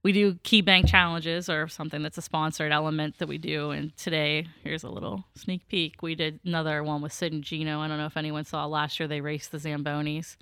we 0.04 0.12
do 0.12 0.36
key 0.44 0.62
bank 0.62 0.86
challenges 0.88 1.50
or 1.50 1.70
something 1.70 2.04
that's 2.04 2.18
a 2.18 2.22
sponsored 2.22 2.74
element 2.74 3.20
that 3.20 3.28
we 3.28 3.38
do. 3.38 3.72
And 3.72 3.96
today, 3.96 4.48
here's 4.62 4.84
a 4.84 4.90
little 4.90 5.24
sneak 5.36 5.68
peek. 5.70 6.02
We 6.02 6.14
did 6.14 6.42
another 6.44 6.84
one 6.84 7.02
with 7.02 7.14
Sid 7.14 7.32
and 7.32 7.42
Gino. 7.42 7.80
I 7.80 7.88
don't 7.88 7.98
know 7.98 8.06
if 8.06 8.18
anyone 8.18 8.44
saw 8.44 8.66
last 8.66 9.00
year 9.00 9.08
they 9.08 9.22
raced 9.22 9.54
the 9.54 9.60
Zambonis 9.60 10.36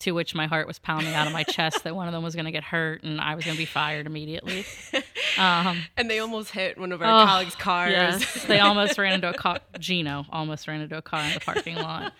to 0.00 0.12
which 0.12 0.34
my 0.34 0.46
heart 0.46 0.66
was 0.68 0.78
pounding 0.78 1.12
out 1.14 1.26
of 1.26 1.32
my 1.32 1.42
chest 1.42 1.82
that 1.84 1.96
one 1.96 2.06
of 2.06 2.12
them 2.12 2.22
was 2.22 2.34
going 2.34 2.44
to 2.44 2.52
get 2.52 2.62
hurt 2.62 3.02
and 3.02 3.20
I 3.20 3.34
was 3.34 3.44
going 3.44 3.56
to 3.56 3.58
be 3.60 3.64
fired 3.66 4.06
immediately. 4.06 4.64
Um, 5.36 5.84
and 5.96 6.10
they 6.10 6.18
almost 6.18 6.50
hit 6.50 6.78
one 6.78 6.90
of 6.90 7.00
our 7.00 7.22
Oh, 7.22 7.24
colleagues' 7.26 7.54
cars. 7.54 7.92
yes, 7.92 8.44
they 8.48 8.58
almost 8.58 8.98
ran 8.98 9.12
into 9.12 9.28
a 9.30 9.34
car. 9.34 9.60
Gino 9.78 10.26
almost 10.30 10.66
ran 10.66 10.80
into 10.80 10.96
a 10.96 11.02
car 11.02 11.22
in 11.22 11.32
the 11.34 11.38
parking 11.38 11.76
lot. 11.76 12.12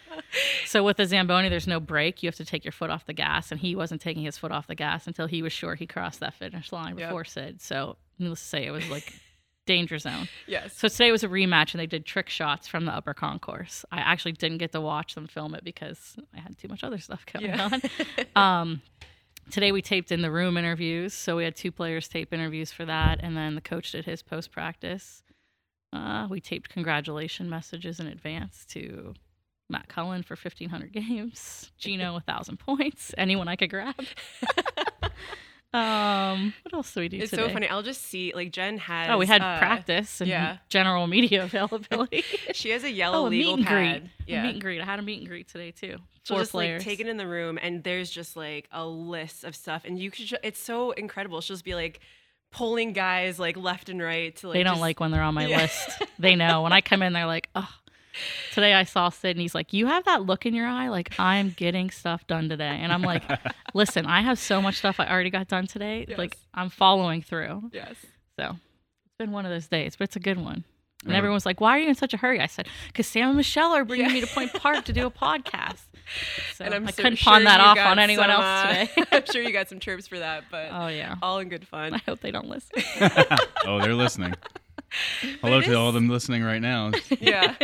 So 0.67 0.85
with 0.85 0.99
the 0.99 1.07
Zamboni, 1.07 1.49
there's 1.49 1.67
no 1.67 1.81
brake. 1.81 2.23
You 2.23 2.29
have 2.29 2.37
to 2.37 2.45
take 2.45 2.65
your 2.65 2.71
foot 2.71 2.91
off 2.91 3.07
the 3.07 3.13
gas, 3.15 3.51
and 3.51 3.59
he 3.61 3.75
wasn't 3.75 4.01
taking 4.03 4.23
his 4.23 4.39
foot 4.39 4.53
off 4.53 4.69
the 4.69 4.77
gas 4.77 5.09
until 5.09 5.27
he 5.27 5.43
was 5.43 5.53
sure 5.53 5.75
he 5.75 5.85
crossed 5.87 6.21
that 6.21 6.35
finish 6.35 6.71
line 6.71 6.97
Yep. 6.97 7.09
before 7.09 7.25
Sid. 7.25 7.61
So 7.61 7.97
needless 8.21 8.41
to 8.41 8.47
say, 8.47 8.67
it 8.67 8.71
was 8.71 8.89
like 8.89 9.13
danger 9.69 9.99
zone. 9.99 10.29
yes. 10.49 10.77
So 10.77 10.89
today 10.89 11.13
was 11.13 11.23
a 11.23 11.29
rematch, 11.29 11.73
and 11.73 11.81
they 11.81 11.87
did 11.87 12.05
trick 12.05 12.29
shots 12.29 12.67
from 12.67 12.85
the 12.87 12.93
upper 12.93 13.15
concourse. 13.15 13.85
I 13.93 13.99
actually 13.99 14.33
didn't 14.33 14.59
get 14.59 14.73
to 14.73 14.81
watch 14.81 15.15
them 15.15 15.27
film 15.29 15.55
it 15.55 15.63
because 15.63 16.17
I 16.35 16.41
had 16.41 16.59
too 16.59 16.67
much 16.69 16.83
other 16.83 16.99
stuff 16.99 17.25
going 17.33 17.47
Yeah. 17.47 17.69
on. 17.73 17.83
Um, 18.35 18.83
today 19.51 19.71
we 19.73 19.81
taped 19.83 20.11
in 20.11 20.23
the 20.23 20.31
room 20.31 20.57
interviews, 20.57 21.15
so 21.15 21.37
we 21.37 21.45
had 21.45 21.55
two 21.55 21.71
players 21.71 22.09
tape 22.09 22.33
interviews 22.35 22.73
for 22.73 22.85
that, 22.85 23.21
and 23.23 23.37
then 23.37 23.55
the 23.55 23.61
coach 23.61 23.93
did 23.93 24.05
his 24.07 24.23
post 24.23 24.51
practice. 24.51 25.23
Uh, 25.93 26.27
we 26.29 26.41
taped 26.41 26.69
congratulation 26.69 27.49
messages 27.49 27.99
in 28.01 28.07
advance 28.07 28.67
to 28.67 29.15
Matt 29.71 29.89
Cullen 29.89 30.23
for 30.23 30.35
1,500 30.35 30.93
games, 31.09 31.73
Gino 31.79 32.13
1,000 32.13 32.59
points, 32.59 33.15
anyone 33.19 33.49
I 33.49 33.57
could 33.57 33.71
grab. 33.71 33.95
Um, 35.75 36.55
what 36.63 36.73
else 36.75 36.95
do 36.95 37.01
we 37.01 37.09
do 37.09 37.19
It's 37.19 37.31
today? 37.31 37.43
so 37.43 37.49
funny. 37.51 37.69
I'll 37.69 37.83
just 37.83 38.03
see 38.03 38.33
like 38.35 38.53
Jen 38.53 38.79
has. 38.79 39.11
Oh, 39.11 39.19
we 39.19 39.27
had 39.27 39.43
uh, 39.43 39.59
practice 39.59 40.21
and 40.21 40.29
yeah. 40.29 40.59
general 40.69 41.07
media 41.07 41.45
availability. 41.45 42.25
She 42.55 42.71
has 42.71 42.85
a 42.85 42.91
yellow 42.91 43.25
oh, 43.25 43.27
a 43.27 43.31
meet 43.31 43.39
legal 43.41 43.55
and 43.55 43.67
pad. 43.67 44.01
greet. 44.03 44.11
Yeah. 44.27 44.41
A 44.41 44.43
meet 44.45 44.53
and 44.55 44.61
greet. 44.63 44.81
I 44.81 44.85
had 44.85 44.99
a 44.99 45.03
meet 45.03 45.19
and 45.21 45.29
greet 45.29 45.49
today 45.49 45.71
too. 45.71 45.97
She'll 46.25 46.37
Four 46.37 46.41
just 46.41 46.53
players. 46.53 46.81
like 46.81 46.85
take 46.87 47.01
it 47.01 47.09
in 47.09 47.17
the 47.19 47.27
room, 47.27 47.59
and 47.61 47.85
there's 47.85 48.11
just 48.11 48.37
like 48.37 48.67
a 48.73 48.87
list 48.87 49.45
of 49.45 49.55
stuff, 49.55 49.83
and 49.85 49.99
you 49.99 50.11
could. 50.11 50.39
It's 50.43 50.59
so 50.61 50.93
incredible. 50.93 51.41
She'll 51.43 51.55
just 51.57 51.65
be 51.65 51.75
like 51.75 52.01
pulling 52.51 52.95
guys 52.95 53.39
like 53.39 53.57
left 53.59 53.91
and 53.91 54.01
right 54.03 54.35
to 54.37 54.49
like. 54.49 54.55
they 54.55 54.63
don't 54.63 54.73
just- 54.75 54.81
like 54.81 55.01
when 55.01 55.11
they're 55.11 55.23
on 55.23 55.35
my 55.35 55.47
Yeah. 55.47 55.59
list. 55.59 55.91
They 56.19 56.35
know 56.35 56.63
when 56.63 56.73
I 56.73 56.81
come 56.81 57.03
in, 57.03 57.13
they're 57.13 57.27
like, 57.27 57.49
"Oh." 57.55 57.69
Today 58.53 58.75
I 58.75 58.85
saw 58.85 59.09
Sid 59.09 59.33
and 59.37 59.41
he's 59.41 59.55
like, 59.55 59.73
"You 59.73 59.87
have 59.87 60.05
that 60.05 60.23
look 60.27 60.47
in 60.47 60.55
your 60.55 60.67
eye, 60.67 60.89
like 60.89 61.19
I'm 61.19 61.51
getting 61.51 61.91
stuff 61.91 62.27
done 62.27 62.49
today." 62.49 62.79
And 62.81 62.93
I'm 62.93 63.03
like, 63.03 63.23
"Listen, 63.75 64.07
I 64.07 64.21
have 64.23 64.39
so 64.39 64.61
much 64.63 64.77
stuff 64.77 64.99
I 65.01 65.09
already 65.11 65.31
got 65.31 65.49
done 65.49 65.67
today. 65.67 66.07
Like 66.17 66.37
I'm 66.55 66.71
following 66.71 67.23
through." 67.23 67.71
Yes. 67.73 67.95
So 68.39 68.51
it's 69.07 69.15
been 69.19 69.33
one 69.33 69.45
of 69.47 69.51
those 69.53 69.69
days, 69.69 69.97
but 69.97 70.05
it's 70.05 70.17
a 70.17 70.21
good 70.21 70.39
one. 70.39 70.65
And 71.05 71.13
Yeah. 71.13 71.19
everyone's 71.19 71.47
like, 71.47 71.61
"Why 71.61 71.77
are 71.77 71.79
you 71.79 71.89
in 71.89 71.95
such 71.95 72.13
a 72.15 72.17
hurry?" 72.17 72.41
I 72.41 72.47
said, 72.47 72.69
"Because 72.89 73.07
Sam 73.07 73.29
and 73.29 73.37
Michelle 73.37 73.73
are 73.73 73.85
bringing 73.85 74.13
me 74.13 74.21
to 74.21 74.27
Point 74.27 74.53
Park 74.55 74.85
to 74.87 74.93
do 74.93 75.07
a 75.07 75.11
podcast." 75.27 75.85
So 76.55 76.65
and 76.65 76.75
I'm 76.75 76.87
I 76.89 76.91
so- 76.91 77.03
couldn't 77.03 77.17
sure 77.17 77.33
pawn 77.35 77.45
that 77.45 77.61
off 77.61 77.79
on 77.79 77.99
anyone 77.99 78.31
some, 78.31 78.41
else 78.41 78.45
uh, 78.45 78.87
today. 78.87 79.05
I'm 79.13 79.25
sure 79.27 79.43
you 79.43 79.53
got 79.53 79.69
some 79.69 79.79
chirps 79.79 80.09
for 80.09 80.19
that, 80.19 80.45
but 80.51 80.71
oh 80.73 80.89
yeah. 80.89 81.15
all 81.23 81.39
in 81.39 81.49
good 81.51 81.69
fun. 81.69 81.95
I 81.95 81.99
hope 81.99 82.21
they 82.21 82.31
don't 82.33 82.49
listen. 82.49 82.71
oh, 83.67 83.81
they're 83.81 83.95
listening. 83.95 84.35
Hello 85.43 85.59
it 85.59 85.65
to 85.67 85.75
all 85.75 85.89
is- 85.91 85.95
them 85.95 86.09
listening 86.09 86.43
right 86.43 86.63
now. 86.63 86.93
yeah. 87.21 87.55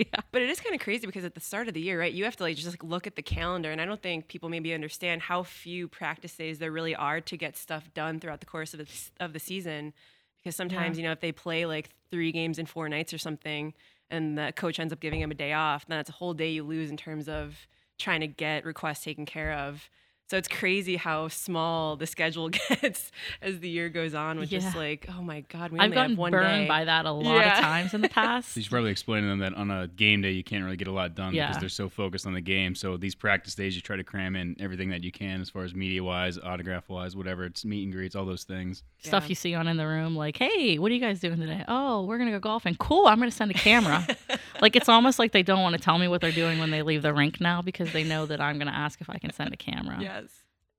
yeah. 0.12 0.20
But 0.32 0.42
it 0.42 0.48
is 0.48 0.60
kind 0.60 0.74
of 0.74 0.80
crazy 0.80 1.06
because 1.06 1.24
at 1.24 1.34
the 1.34 1.40
start 1.40 1.68
of 1.68 1.74
the 1.74 1.80
year, 1.80 2.00
right, 2.00 2.12
you 2.12 2.24
have 2.24 2.36
to 2.36 2.42
like 2.42 2.56
just 2.56 2.70
like 2.70 2.82
look 2.82 3.06
at 3.06 3.16
the 3.16 3.22
calendar, 3.22 3.70
and 3.70 3.80
I 3.80 3.84
don't 3.84 4.00
think 4.00 4.28
people 4.28 4.48
maybe 4.48 4.72
understand 4.72 5.22
how 5.22 5.42
few 5.42 5.88
practice 5.88 6.34
days 6.34 6.58
there 6.58 6.72
really 6.72 6.94
are 6.94 7.20
to 7.20 7.36
get 7.36 7.56
stuff 7.56 7.92
done 7.92 8.18
throughout 8.18 8.40
the 8.40 8.46
course 8.46 8.72
of 8.72 8.78
the, 8.78 9.24
of 9.24 9.32
the 9.32 9.40
season. 9.40 9.92
Because 10.38 10.56
sometimes 10.56 10.96
you 10.96 11.04
know 11.04 11.12
if 11.12 11.20
they 11.20 11.32
play 11.32 11.66
like 11.66 11.90
three 12.10 12.32
games 12.32 12.58
in 12.58 12.64
four 12.64 12.88
nights 12.88 13.12
or 13.12 13.18
something, 13.18 13.74
and 14.10 14.38
the 14.38 14.52
coach 14.56 14.80
ends 14.80 14.92
up 14.92 15.00
giving 15.00 15.20
them 15.20 15.30
a 15.30 15.34
day 15.34 15.52
off, 15.52 15.86
then 15.86 15.98
it's 15.98 16.10
a 16.10 16.14
whole 16.14 16.32
day 16.32 16.50
you 16.50 16.62
lose 16.62 16.90
in 16.90 16.96
terms 16.96 17.28
of 17.28 17.66
trying 17.98 18.20
to 18.20 18.26
get 18.26 18.64
requests 18.64 19.04
taken 19.04 19.26
care 19.26 19.52
of. 19.52 19.90
So 20.30 20.36
it's 20.36 20.46
crazy 20.46 20.94
how 20.94 21.26
small 21.26 21.96
the 21.96 22.06
schedule 22.06 22.48
gets 22.68 23.10
as 23.42 23.58
the 23.58 23.68
year 23.68 23.88
goes 23.88 24.14
on, 24.14 24.38
with 24.38 24.48
just 24.50 24.74
Yeah. 24.74 24.80
like, 24.80 25.08
oh 25.10 25.22
my 25.22 25.40
god, 25.48 25.72
we 25.72 25.80
I've 25.80 25.86
only 25.86 25.94
gotten 25.96 26.10
have 26.12 26.18
one 26.20 26.30
burned 26.30 26.66
day. 26.66 26.68
by 26.68 26.84
that 26.84 27.04
a 27.04 27.10
lot 27.10 27.34
Yeah. 27.34 27.58
of 27.58 27.64
times 27.64 27.94
in 27.94 28.00
the 28.00 28.08
past. 28.20 28.52
So 28.52 28.58
you 28.60 28.62
should 28.62 28.70
probably 28.70 28.92
explain 28.92 29.24
to 29.24 29.28
them 29.28 29.40
that 29.40 29.54
on 29.54 29.72
a 29.72 29.88
game 29.88 30.22
day 30.22 30.30
you 30.30 30.44
can't 30.44 30.62
really 30.62 30.76
get 30.76 30.86
a 30.86 30.92
lot 30.92 31.16
done 31.16 31.34
Yeah. 31.34 31.48
because 31.48 31.58
they're 31.58 31.68
so 31.68 31.88
focused 31.88 32.26
on 32.28 32.34
the 32.34 32.40
game. 32.40 32.76
So 32.76 32.96
these 32.96 33.16
practice 33.16 33.56
days 33.56 33.74
you 33.74 33.82
try 33.82 33.96
to 33.96 34.04
cram 34.04 34.36
in 34.36 34.54
everything 34.60 34.90
that 34.90 35.02
you 35.02 35.10
can 35.10 35.40
as 35.40 35.50
far 35.50 35.64
as 35.64 35.74
media 35.74 36.04
wise, 36.04 36.38
autograph 36.38 36.88
wise, 36.88 37.16
whatever. 37.16 37.44
It's 37.44 37.64
meet 37.64 37.82
and 37.82 37.92
greets, 37.92 38.14
all 38.14 38.24
those 38.24 38.44
things. 38.44 38.84
Stuff 39.00 39.28
you 39.28 39.34
see 39.34 39.54
on 39.56 39.66
in 39.66 39.78
the 39.78 39.86
room, 39.88 40.14
like, 40.14 40.36
hey, 40.36 40.78
what 40.78 40.92
are 40.92 40.94
you 40.94 41.00
guys 41.00 41.18
doing 41.18 41.40
today? 41.40 41.64
Oh, 41.66 42.04
we're 42.04 42.18
gonna 42.18 42.30
go 42.30 42.38
golfing. 42.38 42.76
Cool, 42.76 43.08
I'm 43.08 43.18
gonna 43.18 43.32
send 43.32 43.50
a 43.50 43.54
camera. 43.54 44.06
like 44.60 44.76
it's 44.76 44.88
almost 44.88 45.18
like 45.18 45.32
they 45.32 45.42
don't 45.42 45.62
want 45.62 45.74
to 45.74 45.80
tell 45.80 45.98
me 45.98 46.06
what 46.06 46.20
they're 46.20 46.30
doing 46.30 46.60
when 46.60 46.70
they 46.70 46.82
leave 46.82 47.02
the 47.02 47.12
rink 47.12 47.40
now 47.40 47.62
because 47.62 47.92
they 47.92 48.04
know 48.04 48.26
that 48.26 48.40
I'm 48.40 48.58
gonna 48.58 48.70
ask 48.70 49.00
if 49.00 49.10
I 49.10 49.18
can 49.18 49.32
send 49.32 49.52
a 49.52 49.56
camera. 49.56 50.19
Yes, 50.22 50.30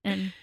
And 0.03 0.33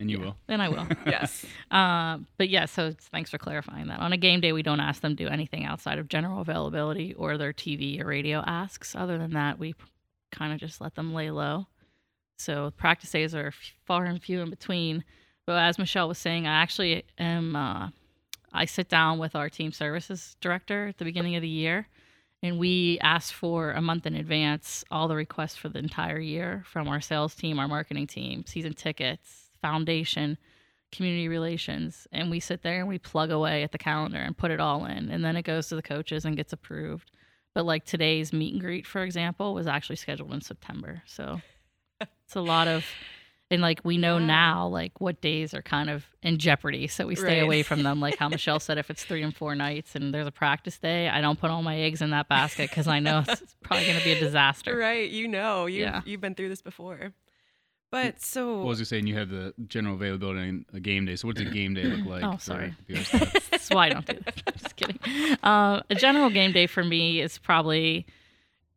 And 0.00 0.10
you 0.10 0.18
yeah, 0.18 0.24
will. 0.26 0.36
And 0.48 0.62
I 0.62 0.68
will. 0.68 0.86
yes. 1.06 1.44
Uh, 1.70 2.18
but 2.36 2.48
yeah, 2.48 2.66
so 2.66 2.92
thanks 3.10 3.30
for 3.30 3.38
clarifying 3.38 3.88
that. 3.88 4.00
On 4.00 4.12
a 4.12 4.16
game 4.16 4.40
day, 4.40 4.52
we 4.52 4.62
don't 4.62 4.80
ask 4.80 5.02
them 5.02 5.16
to 5.16 5.24
do 5.24 5.28
anything 5.28 5.64
outside 5.64 5.98
of 5.98 6.08
general 6.08 6.40
availability 6.40 7.14
or 7.14 7.36
their 7.36 7.52
TV 7.52 8.00
or 8.00 8.06
radio 8.06 8.40
asks. 8.46 8.94
Other 8.94 9.18
than 9.18 9.32
that, 9.32 9.58
we 9.58 9.74
kind 10.30 10.52
of 10.52 10.60
just 10.60 10.80
let 10.80 10.94
them 10.94 11.14
lay 11.14 11.30
low. 11.30 11.66
So 12.38 12.70
practice 12.76 13.10
days 13.10 13.34
are 13.34 13.48
f- 13.48 13.74
far 13.84 14.04
and 14.04 14.22
few 14.22 14.40
in 14.40 14.50
between. 14.50 15.04
But 15.46 15.58
as 15.62 15.78
Michelle 15.78 16.08
was 16.08 16.18
saying, 16.18 16.46
I 16.46 16.62
actually 16.62 17.04
am. 17.18 17.56
Uh, 17.56 17.88
I 18.52 18.64
sit 18.64 18.88
down 18.88 19.18
with 19.18 19.34
our 19.34 19.48
team 19.50 19.72
services 19.72 20.36
director 20.40 20.86
at 20.88 20.98
the 20.98 21.04
beginning 21.04 21.36
of 21.36 21.42
the 21.42 21.48
year, 21.48 21.86
and 22.42 22.58
we 22.58 22.98
ask 23.00 23.32
for 23.32 23.72
a 23.72 23.82
month 23.82 24.06
in 24.06 24.14
advance 24.14 24.84
all 24.90 25.08
the 25.08 25.16
requests 25.16 25.56
for 25.56 25.68
the 25.68 25.78
entire 25.78 26.20
year 26.20 26.62
from 26.66 26.88
our 26.88 27.00
sales 27.00 27.34
team, 27.34 27.58
our 27.58 27.68
marketing 27.68 28.06
team, 28.06 28.44
season 28.46 28.74
tickets, 28.74 29.50
foundation, 29.60 30.38
community 30.92 31.28
relations, 31.28 32.06
and 32.12 32.30
we 32.30 32.40
sit 32.40 32.62
there 32.62 32.80
and 32.80 32.88
we 32.88 32.98
plug 32.98 33.30
away 33.30 33.62
at 33.62 33.72
the 33.72 33.78
calendar 33.78 34.18
and 34.18 34.36
put 34.36 34.50
it 34.50 34.60
all 34.60 34.84
in, 34.86 35.10
and 35.10 35.24
then 35.24 35.36
it 35.36 35.42
goes 35.42 35.68
to 35.68 35.76
the 35.76 35.82
coaches 35.82 36.24
and 36.24 36.36
gets 36.36 36.52
approved. 36.52 37.10
But 37.54 37.66
like 37.66 37.84
today's 37.84 38.32
meet 38.32 38.52
and 38.52 38.62
greet, 38.62 38.86
for 38.86 39.02
example, 39.02 39.52
was 39.52 39.66
actually 39.66 39.96
scheduled 39.96 40.32
in 40.32 40.40
September, 40.40 41.02
so 41.06 41.40
it's 42.00 42.36
a 42.36 42.40
lot 42.40 42.68
of. 42.68 42.84
And 43.50 43.62
like 43.62 43.80
we 43.82 43.96
know 43.96 44.18
Yeah. 44.18 44.26
now, 44.26 44.66
like 44.68 45.00
what 45.00 45.20
days 45.22 45.54
are 45.54 45.62
kind 45.62 45.88
of 45.88 46.04
in 46.22 46.36
jeopardy, 46.38 46.86
so 46.86 47.06
we 47.06 47.14
stay 47.14 47.24
Right. 47.38 47.42
away 47.42 47.62
from 47.62 47.82
them. 47.82 47.98
Like 48.00 48.16
how 48.16 48.28
Michelle 48.36 48.60
said, 48.60 48.76
if 48.76 48.90
it's 48.90 49.04
three 49.04 49.22
and 49.22 49.34
four 49.34 49.54
nights 49.54 49.94
and 49.96 50.12
there's 50.12 50.26
a 50.26 50.30
practice 50.32 50.78
day, 50.78 51.08
I 51.08 51.20
don't 51.22 51.40
put 51.40 51.50
all 51.50 51.62
my 51.62 51.76
eggs 51.78 52.02
in 52.02 52.10
that 52.10 52.28
basket 52.28 52.68
because 52.70 52.86
I 52.86 52.98
know 53.00 53.24
it's 53.26 53.56
probably 53.62 53.86
going 53.86 53.98
to 53.98 54.04
be 54.04 54.12
a 54.12 54.20
disaster. 54.20 54.76
Right, 54.76 55.08
you 55.08 55.28
know, 55.28 55.64
you 55.66 55.82
Yeah. 55.84 55.94
have 55.94 56.06
you've 56.08 56.20
been 56.20 56.34
through 56.34 56.50
this 56.50 56.60
before. 56.62 57.12
But 57.90 58.20
so 58.20 58.58
What 58.58 58.66
was 58.66 58.80
I 58.82 58.84
saying? 58.84 59.06
You 59.06 59.14
have 59.16 59.30
the 59.30 59.54
general 59.66 59.94
availability 59.94 60.40
on 60.46 60.66
a 60.74 60.80
game 60.80 61.06
day. 61.06 61.16
So 61.16 61.26
what 61.26 61.36
does 61.36 61.46
a 61.46 61.50
game 61.50 61.72
day 61.72 61.84
look 61.84 62.04
like? 62.04 62.22
Oh, 62.24 62.36
sorry. 62.38 62.74
the 62.86 62.96
other 62.96 63.04
stuff? 63.04 63.48
That's 63.50 63.70
why 63.70 63.86
I 63.86 63.88
don't 63.88 64.04
do 64.04 64.18
that. 64.26 64.42
I'm 64.46 64.52
just 64.58 64.76
kidding. 64.76 64.98
Uh, 65.42 65.80
a 65.88 65.94
general 65.94 66.28
game 66.28 66.52
day 66.52 66.66
for 66.66 66.84
me 66.84 67.22
is 67.22 67.38
probably 67.38 68.04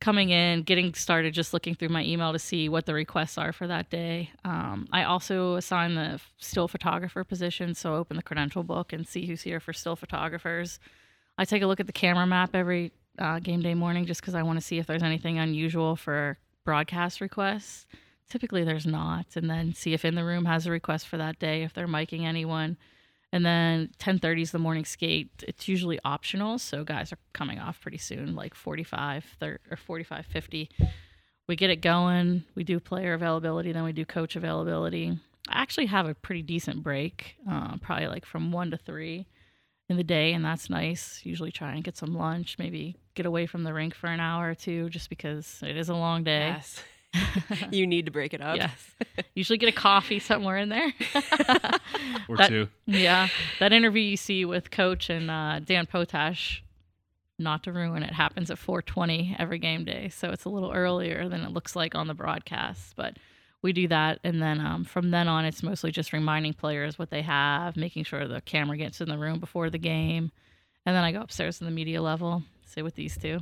coming 0.01 0.31
in, 0.31 0.63
getting 0.63 0.93
started, 0.95 1.33
just 1.33 1.53
looking 1.53 1.75
through 1.75 1.89
my 1.89 2.03
email 2.03 2.33
to 2.33 2.39
see 2.39 2.67
what 2.67 2.87
the 2.87 2.93
requests 2.93 3.37
are 3.37 3.53
for 3.53 3.67
that 3.67 3.89
day. 3.89 4.31
Um, 4.43 4.87
I 4.91 5.03
also 5.03 5.55
assign 5.55 5.95
the 5.95 6.19
still 6.39 6.67
photographer 6.67 7.23
position, 7.23 7.75
so 7.75 7.95
open 7.95 8.17
the 8.17 8.23
credential 8.23 8.63
book 8.63 8.91
and 8.91 9.07
see 9.07 9.27
who's 9.27 9.43
here 9.43 9.59
for 9.59 9.71
still 9.71 9.95
photographers. 9.95 10.79
I 11.37 11.45
take 11.45 11.61
a 11.61 11.67
look 11.67 11.79
at 11.79 11.87
the 11.87 11.93
camera 11.93 12.25
map 12.25 12.55
every 12.55 12.91
uh, 13.19 13.39
game 13.39 13.61
day 13.61 13.75
morning 13.75 14.05
just 14.05 14.21
because 14.21 14.35
I 14.35 14.41
want 14.41 14.59
to 14.59 14.65
see 14.65 14.79
if 14.79 14.87
there's 14.87 15.03
anything 15.03 15.37
unusual 15.37 15.95
for 15.95 16.37
broadcast 16.65 17.21
requests. 17.21 17.85
Typically, 18.27 18.63
there's 18.63 18.87
not, 18.87 19.27
and 19.35 19.49
then 19.49 19.73
see 19.73 19.93
if 19.93 20.03
in 20.03 20.15
the 20.15 20.25
room 20.25 20.45
has 20.45 20.65
a 20.65 20.71
request 20.71 21.07
for 21.07 21.17
that 21.17 21.37
day, 21.37 21.63
if 21.63 21.73
they're 21.73 21.87
miking 21.87 22.23
anyone. 22.23 22.77
And 23.33 23.45
then 23.45 23.91
10:30 23.97 24.41
is 24.41 24.51
the 24.51 24.59
morning 24.59 24.83
skate. 24.85 25.29
It's 25.47 25.67
usually 25.67 25.99
optional, 26.03 26.59
so 26.59 26.83
guys 26.83 27.13
are 27.13 27.17
coming 27.33 27.59
off 27.59 27.79
pretty 27.79 27.97
soon, 27.97 28.35
like 28.35 28.53
45 28.53 29.23
thir- 29.39 29.59
or 29.69 29.77
45 29.77 30.25
50. 30.25 30.69
We 31.47 31.55
get 31.55 31.69
it 31.69 31.77
going. 31.81 32.43
We 32.55 32.63
do 32.63 32.79
player 32.79 33.13
availability, 33.13 33.71
then 33.71 33.83
we 33.83 33.93
do 33.93 34.05
coach 34.05 34.35
availability. 34.35 35.17
I 35.49 35.61
actually 35.61 35.87
have 35.87 36.07
a 36.07 36.13
pretty 36.13 36.41
decent 36.43 36.83
break, 36.83 37.35
uh, 37.49 37.77
probably 37.77 38.07
like 38.07 38.25
from 38.25 38.51
one 38.51 38.71
to 38.71 38.77
three 38.77 39.27
in 39.89 39.97
the 39.97 40.03
day, 40.03 40.33
and 40.33 40.45
that's 40.45 40.69
nice. 40.69 41.21
Usually 41.25 41.51
try 41.51 41.73
and 41.73 41.83
get 41.83 41.97
some 41.97 42.13
lunch, 42.13 42.57
maybe 42.59 42.95
get 43.15 43.25
away 43.25 43.45
from 43.45 43.63
the 43.63 43.73
rink 43.73 43.93
for 43.95 44.07
an 44.07 44.19
hour 44.19 44.49
or 44.51 44.55
two, 44.55 44.89
just 44.89 45.09
because 45.09 45.59
it 45.65 45.75
is 45.75 45.89
a 45.89 45.95
long 45.95 46.23
day. 46.23 46.49
yes, 46.49 46.83
you 47.71 47.85
need 47.87 48.05
to 48.05 48.11
break 48.11 48.33
it 48.33 48.41
up. 48.41 48.57
Yes. 48.57 48.71
Usually 49.35 49.57
get 49.57 49.69
a 49.69 49.73
coffee 49.77 50.19
somewhere 50.19 50.57
in 50.57 50.69
there. 50.69 50.93
Or 52.27 52.37
That- 52.37 52.49
two. 52.49 52.67
Yeah, 52.85 53.27
that 53.59 53.73
interview 53.73 54.01
you 54.01 54.17
see 54.17 54.45
with 54.45 54.71
Coach 54.71 55.09
and 55.09 55.29
uh, 55.29 55.59
Dan 55.59 55.85
Potash, 55.85 56.63
not 57.37 57.63
to 57.63 57.71
ruin 57.73 58.03
it, 58.03 58.13
happens 58.13 58.49
at 58.51 58.57
4:20 58.57 59.35
every 59.39 59.59
game 59.59 59.83
day, 59.83 60.09
so 60.09 60.29
it's 60.31 60.45
a 60.45 60.49
little 60.49 60.71
earlier 60.71 61.27
than 61.27 61.41
it 61.41 61.51
looks 61.51 61.75
like 61.75 61.95
on 61.95 62.07
the 62.07 62.13
broadcast. 62.13 62.95
But 62.95 63.17
we 63.61 63.73
do 63.73 63.87
that, 63.89 64.19
and 64.23 64.41
then 64.41 64.59
um, 64.61 64.83
from 64.85 65.11
then 65.11 65.27
on, 65.27 65.45
it's 65.45 65.61
mostly 65.63 65.91
just 65.91 66.13
reminding 66.13 66.53
players 66.53 66.97
what 66.97 67.09
they 67.09 67.21
have, 67.23 67.75
making 67.75 68.05
sure 68.05 68.27
the 68.27 68.41
camera 68.41 68.77
gets 68.77 69.01
in 69.01 69.09
the 69.09 69.17
room 69.17 69.39
before 69.39 69.69
the 69.69 69.77
game, 69.77 70.31
and 70.85 70.95
then 70.95 71.03
I 71.03 71.11
go 71.11 71.21
upstairs 71.21 71.57
to 71.59 71.65
the 71.65 71.71
media 71.71 72.01
level, 72.01 72.43
sit 72.65 72.83
with 72.83 72.95
these 72.95 73.17
two, 73.17 73.41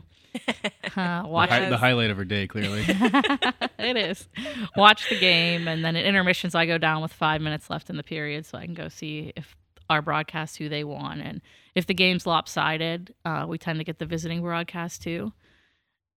uh, 0.96 1.24
The, 1.24 1.28
watch 1.28 1.50
hi- 1.50 1.70
the 1.70 1.78
highlight 1.78 2.10
of 2.10 2.18
her 2.18 2.26
day, 2.26 2.48
clearly. 2.48 2.84
it 2.88 3.98
is. 3.98 4.28
Watch 4.76 5.10
the 5.10 5.20
game, 5.20 5.68
and 5.68 5.84
then 5.84 5.96
at 5.96 6.06
intermissions, 6.06 6.56
I 6.56 6.66
go 6.66 6.78
down 6.78 7.02
with 7.02 7.14
five 7.14 7.42
minutes 7.42 7.70
left 7.70 7.90
in 7.90 7.98
the 7.98 8.04
period, 8.04 8.46
so 8.46 8.58
I 8.58 8.66
can 8.66 8.74
go 8.74 8.88
see 8.90 9.34
if 9.36 9.56
our 9.90 10.02
broadcast 10.02 10.58
who 10.58 10.70
they 10.70 10.84
want, 10.84 11.22
and 11.22 11.42
if 11.76 11.88
the 11.88 11.94
game's 11.94 12.26
lopsided, 12.28 13.14
uh, 13.26 13.46
we 13.48 13.58
tend 13.58 13.80
to 13.80 13.84
get 13.84 14.00
the 14.00 14.06
visiting 14.06 14.42
broadcast 14.42 15.02
too. 15.02 15.34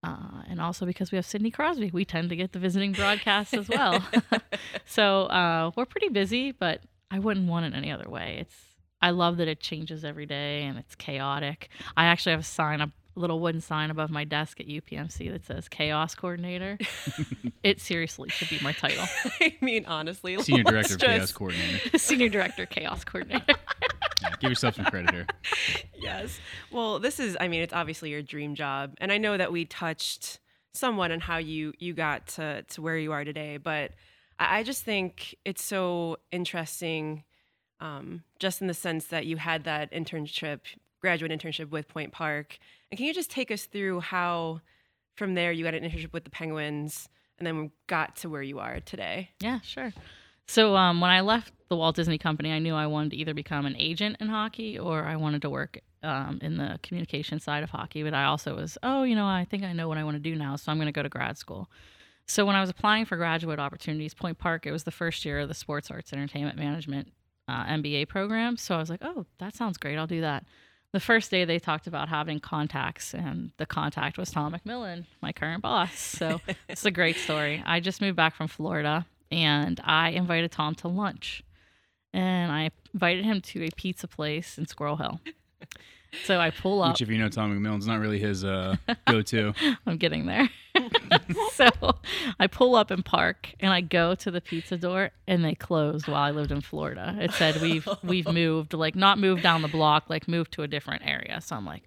Uh, 0.03 0.43
and 0.49 0.59
also 0.59 0.85
because 0.85 1.11
we 1.11 1.15
have 1.15 1.25
Sidney 1.25 1.49
Crosby, 1.49 1.89
we 1.93 2.03
tend 2.03 2.29
to 2.29 2.35
get 2.35 2.51
the 2.51 2.59
visiting 2.59 2.91
broadcast 2.91 3.53
as 3.53 3.69
well. 3.69 4.05
so 4.85 5.23
uh, 5.27 5.71
we're 5.77 5.85
pretty 5.85 6.09
busy, 6.09 6.51
but 6.51 6.81
I 7.09 7.19
wouldn't 7.19 7.47
want 7.47 7.65
it 7.67 7.73
any 7.77 7.89
other 7.89 8.09
way. 8.09 8.37
It's 8.41 8.55
I 9.01 9.11
love 9.11 9.37
that 9.37 9.47
it 9.47 9.59
changes 9.59 10.03
every 10.05 10.25
day 10.25 10.63
and 10.63 10.77
it's 10.77 10.95
chaotic. 10.95 11.69
I 11.95 12.05
actually 12.05 12.31
have 12.31 12.41
a 12.41 12.43
sign, 12.43 12.81
a 12.81 12.91
little 13.15 13.39
wooden 13.39 13.61
sign 13.61 13.91
above 13.91 14.09
my 14.09 14.23
desk 14.23 14.59
at 14.59 14.67
UPMC 14.67 15.31
that 15.31 15.45
says 15.45 15.67
Chaos 15.67 16.15
Coordinator. 16.15 16.77
it 17.63 17.79
seriously 17.79 18.29
should 18.29 18.49
be 18.49 18.59
my 18.63 18.71
title. 18.71 19.05
I 19.41 19.55
mean, 19.61 19.85
honestly, 19.85 20.41
Senior 20.41 20.63
let's 20.63 20.89
Director 20.95 21.05
of 21.05 21.11
Chaos 21.11 21.31
Coordinator. 21.31 21.97
Senior 21.97 22.29
Director 22.29 22.65
Chaos 22.65 23.03
Coordinator. 23.03 23.55
Yeah, 24.21 24.29
give 24.39 24.49
yourself 24.49 24.75
some 24.75 24.85
credit 24.85 25.11
here. 25.11 25.27
yes. 25.99 26.39
Well, 26.71 26.99
this 26.99 27.19
is 27.19 27.37
I 27.39 27.47
mean, 27.47 27.61
it's 27.61 27.73
obviously 27.73 28.09
your 28.09 28.21
dream 28.21 28.55
job. 28.55 28.95
And 28.99 29.11
I 29.11 29.17
know 29.17 29.37
that 29.37 29.51
we 29.51 29.65
touched 29.65 30.39
somewhat 30.73 31.11
on 31.11 31.19
how 31.19 31.37
you 31.37 31.73
you 31.79 31.93
got 31.93 32.27
to 32.27 32.63
to 32.63 32.81
where 32.81 32.97
you 32.97 33.11
are 33.11 33.23
today, 33.23 33.57
but 33.57 33.91
I, 34.39 34.59
I 34.59 34.63
just 34.63 34.83
think 34.83 35.35
it's 35.45 35.63
so 35.63 36.17
interesting 36.31 37.23
um, 37.79 38.23
just 38.39 38.61
in 38.61 38.67
the 38.67 38.73
sense 38.73 39.07
that 39.07 39.25
you 39.25 39.37
had 39.37 39.65
that 39.65 39.91
internship, 39.91 40.59
graduate 41.01 41.31
internship 41.31 41.69
with 41.69 41.87
Point 41.89 42.11
Park. 42.13 42.57
And 42.93 42.97
can 42.99 43.07
you 43.07 43.13
just 43.15 43.31
take 43.31 43.49
us 43.49 43.65
through 43.65 44.01
how, 44.01 44.61
from 45.15 45.33
there, 45.33 45.51
you 45.51 45.63
got 45.63 45.73
an 45.73 45.83
internship 45.83 46.13
with 46.13 46.25
the 46.25 46.29
Penguins 46.29 47.09
and 47.39 47.47
then 47.47 47.71
got 47.87 48.17
to 48.17 48.29
where 48.29 48.43
you 48.43 48.59
are 48.59 48.81
today? 48.81 49.31
Yeah, 49.39 49.61
sure. 49.61 49.91
So 50.45 50.75
um, 50.75 51.01
when 51.01 51.09
I 51.09 51.21
left 51.21 51.53
the 51.69 51.75
Walt 51.75 51.95
Disney 51.95 52.19
Company, 52.19 52.51
I 52.51 52.59
knew 52.59 52.75
I 52.75 52.85
wanted 52.85 53.09
to 53.09 53.15
either 53.17 53.33
become 53.33 53.65
an 53.65 53.75
agent 53.79 54.17
in 54.19 54.27
hockey 54.27 54.77
or 54.77 55.05
I 55.05 55.15
wanted 55.15 55.41
to 55.41 55.49
work 55.49 55.79
um, 56.03 56.37
in 56.43 56.57
the 56.57 56.77
communication 56.83 57.39
side 57.39 57.63
of 57.63 57.71
hockey. 57.71 58.03
But 58.03 58.13
I 58.13 58.25
also 58.25 58.57
was, 58.57 58.77
oh, 58.83 59.01
you 59.01 59.15
know, 59.15 59.25
I 59.25 59.47
think 59.49 59.63
I 59.63 59.73
know 59.73 59.87
what 59.87 59.97
I 59.97 60.03
want 60.03 60.17
to 60.17 60.21
do 60.21 60.35
now, 60.35 60.55
so 60.55 60.71
I'm 60.71 60.77
going 60.77 60.85
to 60.85 60.91
go 60.91 61.01
to 61.01 61.09
grad 61.09 61.39
school. 61.39 61.71
So 62.27 62.45
when 62.45 62.55
I 62.55 62.61
was 62.61 62.69
applying 62.69 63.05
for 63.05 63.17
graduate 63.17 63.57
opportunities, 63.57 64.13
Point 64.13 64.37
Park, 64.37 64.67
it 64.67 64.71
was 64.71 64.83
the 64.83 64.91
first 64.91 65.25
year 65.25 65.39
of 65.39 65.47
the 65.47 65.55
Sports 65.55 65.89
Arts 65.89 66.13
Entertainment 66.13 66.59
Management 66.59 67.11
uh, 67.47 67.65
MBA 67.65 68.07
program. 68.07 68.55
So 68.55 68.75
I 68.75 68.77
was 68.77 68.91
like, 68.91 69.01
oh, 69.01 69.25
that 69.39 69.55
sounds 69.55 69.79
great. 69.79 69.97
I'll 69.97 70.05
do 70.05 70.21
that. 70.21 70.45
The 70.93 70.99
first 70.99 71.31
day 71.31 71.43
they 71.43 71.57
talked 71.57 71.87
about 71.87 72.07
having 72.07 72.39
contacts, 72.39 73.15
and 73.15 73.51
the 73.57 73.65
contact 73.65 74.19
was 74.19 74.29
Tom 74.29 74.53
McMillan, 74.53 75.05
my 75.21 75.31
current 75.33 75.63
boss. 75.63 75.99
So 75.99 76.39
it's 76.69 76.85
a 76.85 76.91
great 76.91 77.17
story. 77.17 77.63
I 77.65 77.79
just 77.79 77.99
moved 77.99 78.15
back 78.15 78.35
from 78.35 78.47
Florida 78.47 79.07
and 79.31 79.81
I 79.83 80.09
invited 80.09 80.51
Tom 80.51 80.75
to 80.75 80.87
lunch. 80.87 81.43
And 82.13 82.51
I 82.51 82.69
invited 82.93 83.25
him 83.25 83.41
to 83.41 83.63
a 83.65 83.69
pizza 83.75 84.07
place 84.07 84.59
in 84.59 84.67
Squirrel 84.67 84.97
Hill. 84.97 85.19
So 86.25 86.39
I 86.39 86.51
pull 86.51 86.81
up. 86.81 86.93
Which, 86.93 87.01
if 87.01 87.09
you 87.09 87.17
know 87.17 87.29
Tom 87.29 87.57
McMillan's 87.57 87.87
not 87.87 87.99
really 87.99 88.19
his 88.19 88.43
uh, 88.45 88.75
go-to. 89.07 89.53
I'm 89.85 89.97
getting 89.97 90.25
there. 90.25 90.49
so 91.53 91.69
I 92.39 92.47
pull 92.47 92.75
up 92.75 92.91
and 92.91 93.03
park 93.03 93.53
and 93.59 93.73
I 93.73 93.81
go 93.81 94.15
to 94.15 94.31
the 94.31 94.41
pizza 94.41 94.77
door 94.77 95.11
and 95.27 95.43
they 95.43 95.55
closed 95.55 96.07
while 96.07 96.23
I 96.23 96.31
lived 96.31 96.51
in 96.51 96.61
Florida. 96.61 97.15
It 97.19 97.31
said 97.33 97.61
we've 97.61 97.87
we've 98.03 98.27
moved, 98.27 98.73
like 98.73 98.95
not 98.95 99.19
moved 99.19 99.43
down 99.43 99.61
the 99.61 99.67
block, 99.67 100.09
like 100.09 100.27
moved 100.27 100.53
to 100.53 100.63
a 100.63 100.67
different 100.67 101.03
area. 101.05 101.41
So 101.41 101.55
I'm 101.55 101.65
like, 101.65 101.83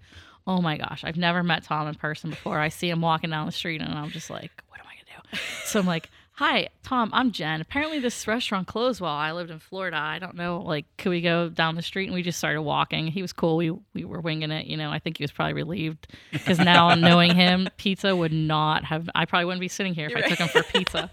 oh 0.47 0.61
my 0.61 0.77
gosh, 0.77 1.03
I've 1.05 1.17
never 1.17 1.43
met 1.43 1.65
Tom 1.65 1.89
in 1.89 1.95
person 1.95 2.31
before. 2.31 2.59
I 2.61 2.69
see 2.69 2.89
him 2.89 3.01
walking 3.01 3.31
down 3.31 3.47
the 3.47 3.53
street 3.53 3.81
and 3.81 3.93
I'm 3.93 4.11
just 4.11 4.31
like, 4.31 4.51
what 4.69 4.81
am 4.81 4.87
I 4.87 4.95
gonna 4.95 5.23
do? 5.33 5.39
So 5.65 5.81
I'm 5.81 5.87
like, 5.87 6.11
Hi, 6.39 6.69
Tom, 6.83 7.09
I'm 7.15 7.33
Jen. 7.33 7.63
Apparently, 7.63 7.99
this 7.99 8.29
restaurant 8.29 8.67
closed 8.67 9.01
while 9.01 9.17
I 9.17 9.33
lived 9.33 9.51
in 9.51 9.59
Florida. 9.59 9.97
I 9.97 10.19
don't 10.19 10.35
know, 10.35 10.61
like, 10.61 10.85
could 10.99 11.09
we 11.09 11.23
go 11.23 11.49
down 11.49 11.77
the 11.77 11.83
street? 11.83 12.09
And 12.09 12.15
we 12.15 12.23
just 12.23 12.37
started 12.37 12.61
walking. 12.61 13.07
He 13.07 13.23
was 13.23 13.33
cool. 13.33 13.57
We 13.57 13.71
we 13.95 14.05
were 14.05 14.21
winging 14.21 14.51
it. 14.51 14.67
You 14.67 14.77
know, 14.77 14.91
I 14.91 14.99
think 14.99 15.17
he 15.17 15.25
was 15.25 15.33
probably 15.33 15.55
relieved 15.55 16.09
because 16.31 16.59
now 16.59 16.95
knowing 16.95 17.35
him, 17.35 17.71
pizza 17.79 18.15
would 18.15 18.35
not 18.35 18.85
have. 18.85 19.09
I 19.15 19.25
probably 19.25 19.47
wouldn't 19.47 19.63
be 19.63 19.69
sitting 19.69 19.95
here 19.95 20.09
if 20.09 20.11
You're 20.11 20.27
I 20.27 20.29
took 20.29 20.39
him 20.39 20.49
for 20.49 20.63
pizza. 20.63 21.11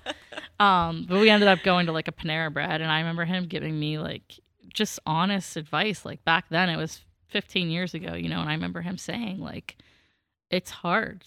Um, 0.59 1.05
but 1.07 1.21
we 1.21 1.29
ended 1.29 1.47
up 1.47 1.63
going 1.63 1.85
to 1.85 1.93
like 1.93 2.09
a 2.09 2.11
Panera 2.11 2.53
Bread, 2.53 2.81
and 2.81 2.91
I 2.91 2.99
remember 2.99 3.23
him 3.23 3.45
giving 3.45 3.79
me 3.79 3.99
like 3.99 4.39
just 4.73 4.99
honest 5.05 5.55
advice. 5.55 6.03
Like 6.03 6.25
back 6.25 6.49
then, 6.49 6.69
it 6.69 6.75
was 6.75 6.99
15 7.29 7.69
years 7.69 7.93
ago, 7.93 8.13
you 8.13 8.27
know, 8.27 8.41
and 8.41 8.49
I 8.49 8.53
remember 8.53 8.81
him 8.81 8.97
saying 8.97 9.39
like, 9.39 9.77
it's 10.49 10.69
hard 10.69 11.23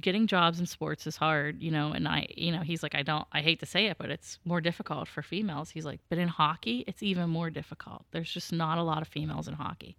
getting 0.00 0.26
jobs 0.26 0.60
in 0.60 0.66
sports 0.66 1.06
is 1.06 1.16
hard, 1.16 1.62
you 1.62 1.70
know, 1.70 1.92
and 1.92 2.06
I, 2.08 2.26
you 2.36 2.52
know, 2.52 2.60
he's 2.60 2.82
like, 2.82 2.94
I 2.94 3.02
don't, 3.02 3.26
I 3.32 3.40
hate 3.40 3.60
to 3.60 3.66
say 3.66 3.86
it, 3.86 3.96
but 3.98 4.10
it's 4.10 4.38
more 4.44 4.60
difficult 4.60 5.08
for 5.08 5.22
females. 5.22 5.70
He's 5.70 5.84
like, 5.84 6.00
but 6.08 6.18
in 6.18 6.28
hockey, 6.28 6.84
it's 6.86 7.02
even 7.02 7.30
more 7.30 7.50
difficult. 7.50 8.04
There's 8.12 8.30
just 8.30 8.52
not 8.52 8.78
a 8.78 8.82
lot 8.82 9.02
of 9.02 9.08
females 9.08 9.48
in 9.48 9.54
hockey. 9.54 9.96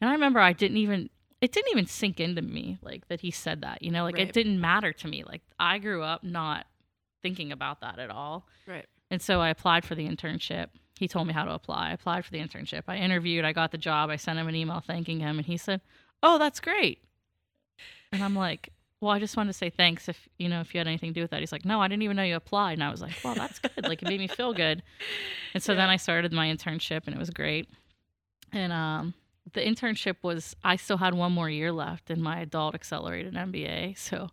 And 0.00 0.08
I 0.10 0.12
remember 0.14 0.40
I 0.40 0.52
didn't 0.52 0.78
even, 0.78 1.10
it 1.40 1.52
didn't 1.52 1.70
even 1.72 1.86
sink 1.86 2.20
into 2.20 2.42
me 2.42 2.78
like 2.82 3.08
that 3.08 3.20
he 3.20 3.30
said 3.30 3.62
that, 3.62 3.82
you 3.82 3.90
know, 3.90 4.04
like 4.04 4.16
Right. 4.16 4.28
it 4.28 4.32
didn't 4.32 4.60
matter 4.60 4.92
to 4.92 5.08
me. 5.08 5.24
Like 5.24 5.42
I 5.58 5.78
grew 5.78 6.02
up 6.02 6.22
not 6.24 6.66
thinking 7.22 7.52
about 7.52 7.80
that 7.80 7.98
at 7.98 8.10
all. 8.10 8.46
Right. 8.66 8.86
And 9.10 9.20
so 9.20 9.40
I 9.40 9.48
applied 9.50 9.84
for 9.84 9.94
the 9.94 10.08
internship. 10.08 10.68
He 10.98 11.08
told 11.08 11.26
me 11.26 11.32
how 11.32 11.44
to 11.44 11.52
apply. 11.52 11.90
I 11.90 11.92
applied 11.92 12.24
for 12.24 12.30
the 12.30 12.38
internship. 12.38 12.82
I 12.88 12.96
interviewed. 12.96 13.44
I 13.44 13.52
got 13.52 13.72
the 13.72 13.78
job. 13.78 14.10
I 14.10 14.16
sent 14.16 14.38
him 14.38 14.48
an 14.48 14.54
email 14.54 14.80
thanking 14.80 15.20
him, 15.20 15.36
and 15.38 15.46
he 15.46 15.56
said, 15.56 15.80
"Oh, 16.22 16.38
that's 16.38 16.60
great." 16.60 17.02
And 18.12 18.22
I'm 18.22 18.36
like, 18.36 18.72
"Well, 19.02 19.10
I 19.10 19.18
just 19.18 19.36
wanted 19.36 19.52
to 19.52 19.58
say 19.58 19.68
thanks 19.68 20.08
if 20.08 20.28
you 20.38 20.48
know 20.48 20.60
if 20.60 20.72
you 20.72 20.78
had 20.78 20.86
anything 20.86 21.10
to 21.10 21.14
do 21.14 21.22
with 21.22 21.32
that." 21.32 21.40
He's 21.40 21.52
like, 21.52 21.64
"No, 21.64 21.82
I 21.82 21.88
didn't 21.88 22.02
even 22.04 22.16
know 22.16 22.22
you 22.22 22.36
applied." 22.36 22.74
And 22.74 22.84
I 22.84 22.90
was 22.90 23.02
like, 23.02 23.16
"Well, 23.24 23.34
that's 23.34 23.58
good. 23.58 23.82
like 23.82 24.00
it 24.02 24.08
made 24.08 24.20
me 24.20 24.28
feel 24.28 24.54
good." 24.54 24.82
And 25.54 25.62
so 25.62 25.74
then 25.74 25.90
I 25.90 25.96
started 25.96 26.32
my 26.32 26.46
internship, 26.46 27.02
and 27.04 27.14
it 27.14 27.18
was 27.18 27.28
great. 27.28 27.68
And 28.52 28.72
um, 28.72 29.12
the 29.52 29.60
internship 29.60 30.16
was 30.22 30.56
I 30.64 30.76
still 30.76 30.96
had 30.96 31.12
one 31.12 31.32
more 31.32 31.50
year 31.50 31.72
left 31.72 32.10
in 32.10 32.22
my 32.22 32.40
adult 32.40 32.74
accelerated 32.74 33.34
MBA, 33.34 33.98
so. 33.98 34.30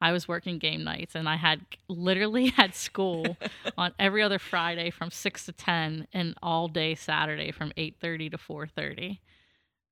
I 0.00 0.12
was 0.12 0.28
working 0.28 0.58
game 0.58 0.84
nights 0.84 1.16
and 1.16 1.28
I 1.28 1.34
had 1.34 1.60
literally 1.88 2.46
had 2.56 2.74
school 2.74 3.36
on 3.76 3.92
every 3.98 4.22
other 4.22 4.38
Friday 4.38 4.90
from 4.90 5.10
6 5.10 5.46
to 5.46 5.52
10 5.52 6.06
and 6.12 6.36
all 6.40 6.68
day 6.68 6.94
Saturday 6.94 7.50
from 7.50 7.72
8:30 7.76 8.30
to 8.30 8.38
4:30. 8.38 9.18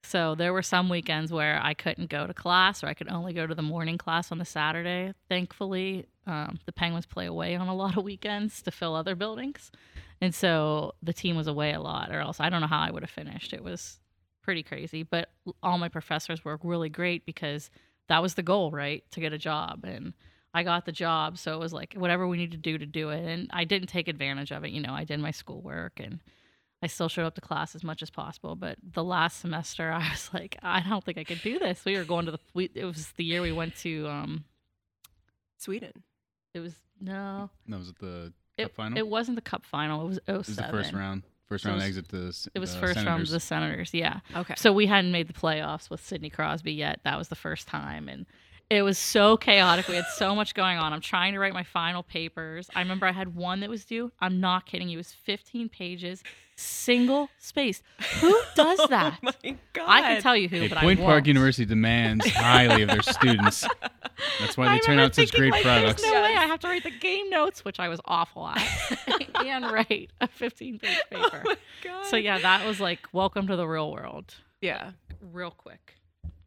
So 0.06 0.36
there 0.36 0.52
were 0.52 0.62
some 0.62 0.88
weekends 0.88 1.32
where 1.32 1.60
I 1.60 1.74
couldn't 1.74 2.10
go 2.10 2.28
to 2.28 2.32
class 2.32 2.84
or 2.84 2.86
I 2.86 2.94
could 2.94 3.10
only 3.10 3.32
go 3.32 3.44
to 3.44 3.54
the 3.54 3.62
morning 3.62 3.98
class 3.98 4.30
on 4.30 4.38
the 4.38 4.44
Saturday. 4.44 5.12
Thankfully, 5.28 6.06
um, 6.28 6.60
the 6.64 6.72
Penguins 6.72 7.06
play 7.06 7.26
away 7.26 7.56
on 7.56 7.66
a 7.66 7.74
lot 7.74 7.96
of 7.96 8.04
weekends 8.10 8.62
to 8.62 8.70
fill 8.70 8.94
other 8.94 9.16
buildings. 9.16 9.72
And 10.20 10.32
so 10.32 10.94
the 11.02 11.12
team 11.12 11.36
was 11.36 11.48
away 11.48 11.72
a 11.72 11.80
lot 11.80 12.12
or 12.12 12.20
else 12.20 12.38
I 12.38 12.50
don't 12.50 12.60
know 12.60 12.68
how 12.68 12.78
I 12.78 12.90
would 12.92 13.02
have 13.02 13.10
finished. 13.10 13.52
It 13.52 13.64
was 13.64 13.98
pretty 14.42 14.62
crazy, 14.62 15.02
but 15.02 15.28
all 15.60 15.76
my 15.76 15.88
professors 15.88 16.44
were 16.44 16.58
really 16.62 16.88
great 16.88 17.26
because 17.26 17.68
that 18.08 18.22
was 18.22 18.34
the 18.34 18.44
goal, 18.44 18.70
right? 18.70 19.02
To 19.10 19.20
get 19.20 19.32
a 19.32 19.38
job. 19.38 19.84
And 19.84 20.14
I 20.54 20.62
got 20.62 20.86
the 20.86 20.92
job. 20.92 21.36
So 21.36 21.52
it 21.52 21.58
was 21.58 21.72
like 21.72 21.94
whatever 21.94 22.28
we 22.28 22.36
need 22.36 22.52
to 22.52 22.56
do 22.56 22.78
to 22.78 22.86
do 22.86 23.10
it. 23.10 23.24
And 23.24 23.50
I 23.52 23.64
didn't 23.64 23.88
take 23.88 24.06
advantage 24.06 24.52
of 24.52 24.64
it. 24.64 24.70
You 24.70 24.80
know, 24.80 24.94
I 24.94 25.02
did 25.02 25.18
my 25.18 25.32
schoolwork 25.32 25.98
and 25.98 26.20
I 26.87 26.88
still 26.88 27.09
showed 27.09 27.27
up 27.27 27.35
to 27.35 27.40
class 27.40 27.75
as 27.75 27.83
much 27.83 28.01
as 28.03 28.11
possible. 28.11 28.55
But 28.55 28.77
the 28.94 29.03
last 29.05 29.40
semester, 29.40 29.90
I 30.03 30.09
was 30.11 30.31
like, 30.33 30.57
I 30.62 30.81
don't 30.88 31.03
think 31.05 31.18
I 31.18 31.25
could 31.25 31.42
do 31.42 31.59
this. 31.59 31.85
We 31.85 31.96
were 31.96 32.05
going 32.05 32.27
to 32.27 32.33
the, 32.33 32.38
we, 32.55 32.70
it 32.75 32.85
was 32.85 33.09
the 33.16 33.25
year 33.25 33.42
we 33.42 33.53
went 33.53 33.77
to, 33.79 34.07
um, 34.09 34.44
Sweden. 35.59 35.92
it 36.55 36.61
was, 36.61 36.75
no, 37.01 37.51
That 37.68 37.79
was 37.79 37.88
at 37.88 37.99
the 37.99 38.33
it, 38.57 38.62
cup 38.64 38.72
final. 38.75 38.99
it 38.99 39.07
wasn't 39.09 39.37
the 39.37 39.42
cup 39.42 39.64
final. 39.64 40.05
It 40.05 40.09
was 40.09 40.20
07. 40.27 40.35
It 40.35 40.38
was 40.38 40.57
the 40.57 40.62
first 40.64 40.92
round. 40.92 41.22
First 41.49 41.64
So 41.64 41.70
round 41.70 41.79
was- 41.81 41.88
exit 41.88 42.09
to 42.11 42.16
the 42.16 42.49
It 42.55 42.59
was 42.59 42.72
the 42.75 42.81
first 42.81 42.96
round 43.05 43.22
of 43.22 43.29
the 43.29 43.40
Senators. 43.40 43.92
Yeah. 43.94 44.20
Okay. 44.35 44.55
So 44.57 44.72
we 44.72 44.87
hadn't 44.87 45.12
made 45.12 45.29
the 45.29 45.33
playoffs 45.33 45.90
with 45.90 46.05
Sidney 46.05 46.31
Crosby 46.31 46.72
yet. 46.72 47.01
That 47.05 47.18
was 47.18 47.29
the 47.29 47.37
first 47.37 47.68
time. 47.68 48.09
And 48.09 48.27
it 48.68 48.83
was 48.83 48.99
so 48.99 49.37
chaotic. 49.37 49.87
We 49.88 49.94
had 49.94 50.07
so 50.16 50.35
much 50.35 50.55
going 50.55 50.77
on. 50.79 50.92
I'm 50.92 51.01
trying 51.01 51.35
to 51.35 51.38
write 51.38 51.53
my 51.55 51.62
final 51.62 52.03
papers. 52.03 52.68
I 52.75 52.81
remember 52.81 53.07
I 53.07 53.12
had 53.12 53.35
one 53.37 53.61
that 53.61 53.70
was 53.70 53.85
due. 53.85 54.11
I'm 54.20 54.40
not 54.40 54.66
kidding. 54.66 54.88
you. 54.88 54.96
It 54.99 55.01
was 55.07 55.12
15 55.12 55.68
pages, 55.68 56.25
single 56.56 57.28
space. 57.38 57.82
Who 58.20 58.38
does 58.54 58.78
that? 58.90 59.18
Oh 59.22 59.30
my 59.42 59.56
god. 59.72 59.88
I 59.88 60.00
can 60.02 60.22
tell 60.22 60.36
you 60.36 60.48
who, 60.48 60.60
Hey, 60.60 60.68
but 60.68 60.78
Point 60.78 60.98
I 61.00 61.02
Park 61.02 61.14
won't. 61.14 61.26
University 61.28 61.64
demands 61.66 62.26
highly 62.30 62.82
of 62.82 62.88
their 62.88 63.02
students. 63.02 63.66
That's 64.40 64.56
why 64.56 64.66
I 64.68 64.74
they 64.74 64.78
turn 64.80 64.92
remember 64.96 65.02
out 65.06 65.14
such 65.14 65.30
thinking, 65.32 65.40
great 65.40 65.52
like, 65.52 65.62
products. 65.62 66.02
There's 66.02 66.14
no 66.14 66.22
way 66.22 66.34
I 66.36 66.46
have 66.46 66.60
to 66.60 66.68
write 66.68 66.82
the 66.82 66.90
game 66.90 67.28
notes, 67.30 67.64
which 67.64 67.78
I 67.78 67.88
was 67.88 68.00
awful 68.06 68.46
at, 68.48 68.62
and 69.44 69.70
write 69.70 70.10
a 70.20 70.26
15 70.28 70.78
page 70.78 70.98
paper. 71.10 71.42
Oh 71.44 71.48
my 71.50 71.56
god. 71.84 72.06
So 72.06 72.16
yeah, 72.16 72.38
that 72.38 72.66
was 72.66 72.80
like 72.80 73.00
welcome 73.12 73.46
to 73.48 73.56
the 73.56 73.66
real 73.68 73.92
world, 73.92 74.34
Yeah. 74.60 74.92
real 75.20 75.50
quick, 75.50 75.96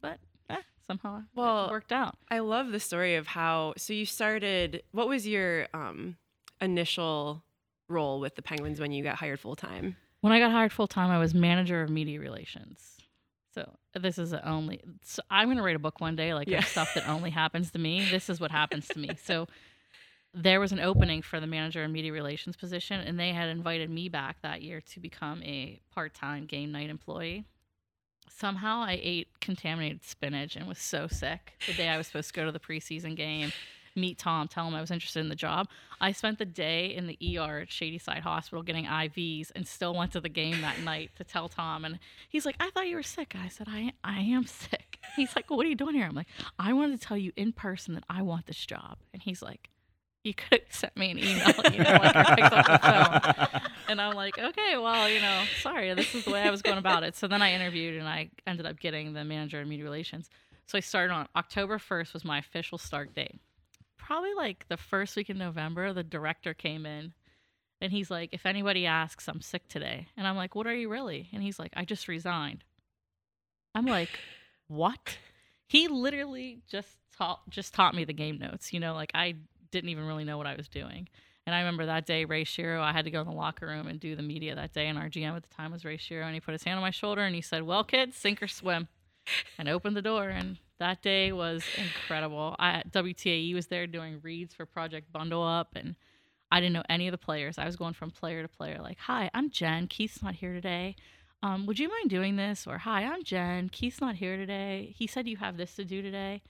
but 0.01 0.17
eh, 0.49 0.57
somehow 0.87 1.21
Well, 1.35 1.67
it 1.67 1.71
worked 1.71 1.91
out. 1.91 2.15
I 2.31 2.39
love 2.39 2.71
the 2.71 2.79
story 2.79 3.15
of 3.15 3.27
how 3.27 3.73
so 3.77 3.93
you 3.93 4.05
started 4.07 4.81
what 4.91 5.07
was 5.07 5.27
your 5.27 5.67
um 5.73 6.17
initial 6.59 7.43
role 7.89 8.19
with 8.19 8.35
the 8.35 8.41
Penguins 8.41 8.79
when 8.79 8.91
you 8.91 9.03
got 9.03 9.15
hired 9.15 9.39
full 9.39 9.55
time? 9.55 9.95
When 10.21 10.33
I 10.33 10.39
got 10.39 10.51
hired 10.51 10.71
full 10.71 10.87
time, 10.87 11.09
I 11.11 11.17
was 11.17 11.33
manager 11.33 11.81
of 11.81 11.89
media 11.89 12.19
relations. 12.19 12.97
So 13.53 13.77
this 13.95 14.17
is 14.17 14.29
the 14.31 14.47
only. 14.47 14.79
So 15.03 15.21
I'm 15.29 15.49
gonna 15.49 15.63
write 15.63 15.75
a 15.75 15.79
book 15.79 15.99
one 15.99 16.15
day, 16.15 16.33
like 16.33 16.47
Yeah. 16.47 16.61
stuff 16.61 16.93
that 16.95 17.07
only 17.07 17.31
happens 17.31 17.71
to 17.71 17.79
me. 17.79 18.05
This 18.09 18.29
is 18.29 18.39
what 18.39 18.51
happens 18.51 18.87
to 18.89 18.99
me. 18.99 19.09
So 19.23 19.47
there 20.33 20.59
was 20.59 20.71
an 20.71 20.79
opening 20.79 21.23
for 21.23 21.39
the 21.39 21.47
manager 21.47 21.83
of 21.83 21.89
media 21.89 22.13
relations 22.13 22.55
position, 22.55 22.99
and 22.99 23.19
they 23.19 23.33
had 23.33 23.49
invited 23.49 23.89
me 23.89 24.09
back 24.09 24.37
that 24.43 24.61
year 24.61 24.79
to 24.81 24.99
become 24.99 25.41
a 25.41 25.81
part-time 25.91 26.45
game 26.45 26.71
night 26.71 26.89
employee. 26.91 27.45
Somehow 28.29 28.81
I 28.81 28.99
ate 29.01 29.27
contaminated 29.41 30.03
spinach 30.03 30.55
and 30.55 30.67
was 30.67 30.77
so 30.77 31.07
sick 31.07 31.53
the 31.65 31.73
day 31.73 31.89
I 31.89 31.97
was 31.97 32.05
supposed 32.05 32.27
to 32.27 32.33
go 32.35 32.45
to 32.45 32.51
the 32.51 32.59
preseason 32.59 33.15
game. 33.15 33.51
Meet 33.95 34.17
Tom, 34.17 34.47
tell 34.47 34.67
him 34.67 34.75
I 34.75 34.81
was 34.81 34.91
interested 34.91 35.19
in 35.19 35.29
the 35.29 35.35
job. 35.35 35.67
I 36.01 36.11
spent 36.11 36.39
the 36.39 36.45
day 36.45 36.87
in 36.95 37.07
the 37.07 37.37
ER 37.37 37.59
at 37.59 37.71
Shadyside 37.71 38.23
Hospital 38.23 38.63
getting 38.63 38.85
IVs 38.85 39.51
and 39.55 39.67
still 39.67 39.93
went 39.93 40.11
to 40.13 40.21
the 40.21 40.29
game 40.29 40.61
that 40.61 40.79
night 40.83 41.11
to 41.17 41.23
tell 41.23 41.49
Tom. 41.49 41.85
And 41.85 41.99
he's 42.29 42.45
like, 42.45 42.55
I 42.59 42.69
thought 42.69 42.87
you 42.87 42.95
were 42.95 43.03
sick. 43.03 43.35
I 43.35 43.49
said, 43.49 43.67
I, 43.69 43.93
I 44.03 44.19
am 44.19 44.45
sick. 44.45 44.99
He's 45.15 45.35
like, 45.35 45.49
What 45.49 45.65
are 45.65 45.69
you 45.69 45.75
doing 45.75 45.95
here? 45.95 46.05
I'm 46.05 46.15
like, 46.15 46.27
I 46.57 46.73
wanted 46.73 46.99
to 46.99 47.07
tell 47.07 47.17
you 47.17 47.31
in 47.35 47.51
person 47.51 47.95
that 47.95 48.03
I 48.09 48.21
want 48.21 48.45
this 48.45 48.65
job. 48.65 48.97
And 49.13 49.21
he's 49.21 49.41
like, 49.41 49.69
You 50.23 50.33
could 50.33 50.61
have 50.65 50.75
sent 50.75 50.95
me 50.95 51.11
an 51.11 51.17
email, 51.17 51.53
you 51.71 51.79
know, 51.79 51.99
like 52.03 52.15
I 52.15 52.35
picked 52.35 52.53
up 52.53 52.65
the 52.65 53.49
phone. 53.49 53.61
And 53.89 53.99
I'm 53.99 54.13
like, 54.13 54.37
Okay, 54.37 54.77
well, 54.77 55.09
you 55.09 55.19
know, 55.19 55.45
sorry, 55.61 55.93
this 55.95 56.13
is 56.13 56.25
the 56.25 56.31
way 56.31 56.41
I 56.43 56.51
was 56.51 56.61
going 56.61 56.77
about 56.77 57.03
it. 57.03 57.15
So 57.15 57.27
then 57.27 57.41
I 57.41 57.53
interviewed 57.53 57.97
and 57.99 58.07
I 58.07 58.29
ended 58.45 58.67
up 58.67 58.79
getting 58.79 59.13
the 59.13 59.23
manager 59.23 59.61
of 59.61 59.67
media 59.67 59.83
relations. 59.83 60.29
So 60.67 60.77
I 60.77 60.81
started 60.81 61.11
on 61.11 61.27
October 61.35 61.79
1st 61.79 62.13
was 62.13 62.23
my 62.23 62.37
official 62.37 62.77
start 62.77 63.15
date 63.15 63.39
probably 63.99 64.33
like 64.33 64.65
the 64.69 64.77
first 64.77 65.15
week 65.15 65.29
in 65.29 65.37
November, 65.37 65.93
the 65.93 66.03
director 66.03 66.53
came 66.55 66.85
in 66.87 67.13
And 67.81 67.91
he's 67.91 68.11
like, 68.11 68.29
if 68.33 68.45
anybody 68.45 68.85
asks, 68.85 69.27
I'm 69.27 69.41
sick 69.41 69.67
today. 69.67 70.07
And 70.17 70.27
I'm 70.27 70.35
like, 70.35 70.55
what 70.55 70.67
are 70.67 70.75
you 70.75 70.89
really? 70.89 71.29
And 71.31 71.43
he's 71.43 71.59
like, 71.59 71.71
I 71.75 71.85
just 71.85 72.07
resigned. 72.07 72.63
I'm 73.75 73.85
like, 73.85 74.09
what? 74.67 75.17
He 75.67 75.87
literally 75.87 76.61
just 76.67 76.97
taught 77.17 77.47
just 77.49 77.73
taught 77.73 77.95
me 77.95 78.05
the 78.05 78.13
game 78.13 78.39
notes. 78.39 78.73
You 78.73 78.79
know, 78.79 78.93
like 78.93 79.11
I 79.13 79.35
didn't 79.71 79.89
even 79.91 80.05
really 80.07 80.25
know 80.25 80.37
what 80.37 80.47
I 80.47 80.55
was 80.55 80.67
doing. 80.67 81.07
And 81.45 81.55
I 81.55 81.59
remember 81.59 81.85
that 81.87 82.05
day, 82.05 82.25
Ray 82.25 82.43
Shero, 82.43 82.81
I 82.81 82.91
had 82.91 83.05
to 83.05 83.11
go 83.11 83.21
in 83.21 83.27
the 83.27 83.33
locker 83.33 83.65
room 83.67 83.87
and 83.87 83.99
do 83.99 84.15
the 84.15 84.21
media 84.21 84.55
that 84.55 84.73
day. 84.73 84.87
And 84.87 84.97
our 84.99 85.09
GM 85.09 85.35
at 85.35 85.43
the 85.43 85.55
time 85.55 85.71
was 85.71 85.85
Ray 85.85 85.97
Shero. 85.97 86.25
And 86.25 86.33
he 86.33 86.39
put 86.39 86.51
his 86.51 86.63
hand 86.63 86.77
on 86.77 86.83
my 86.83 86.91
shoulder 86.91 87.21
and 87.21 87.33
he 87.33 87.41
said, 87.41 87.63
Well, 87.63 87.83
kids, 87.83 88.17
sink 88.17 88.43
or 88.43 88.47
swim. 88.47 88.87
And 89.57 89.69
opened 89.69 89.95
the 89.95 90.01
door. 90.01 90.29
And 90.29 90.57
that 90.79 91.01
day 91.01 91.31
was 91.31 91.63
incredible. 91.77 92.55
I, 92.59 92.83
WTAE 92.89 93.53
was 93.53 93.67
there 93.67 93.87
doing 93.87 94.19
reads 94.21 94.53
for 94.53 94.65
Project 94.65 95.11
Bundle 95.11 95.43
Up. 95.43 95.75
And 95.75 95.95
I 96.51 96.59
didn't 96.59 96.73
know 96.73 96.83
any 96.89 97.07
of 97.07 97.11
the 97.11 97.17
players. 97.17 97.57
I 97.57 97.65
was 97.65 97.75
going 97.75 97.93
from 97.93 98.11
player 98.11 98.41
to 98.41 98.47
player, 98.47 98.79
like, 98.81 98.97
Hi, 98.99 99.29
I'm 99.33 99.49
Jen. 99.49 99.87
Keith's 99.87 100.23
not 100.23 100.35
here 100.35 100.53
today. 100.53 100.95
Um, 101.41 101.65
would 101.65 101.79
you 101.79 101.87
mind 101.89 102.09
doing 102.09 102.35
this? 102.35 102.65
Or, 102.67 102.79
Hi, 102.79 103.03
I'm 103.03 103.23
Jen. 103.23 103.69
Keith's 103.69 104.01
not 104.01 104.15
here 104.15 104.37
today. 104.37 104.93
He 104.97 105.07
said 105.07 105.27
you 105.27 105.37
have 105.37 105.57
this 105.57 105.75
to 105.75 105.85
do 105.85 106.01
today. 106.01 106.41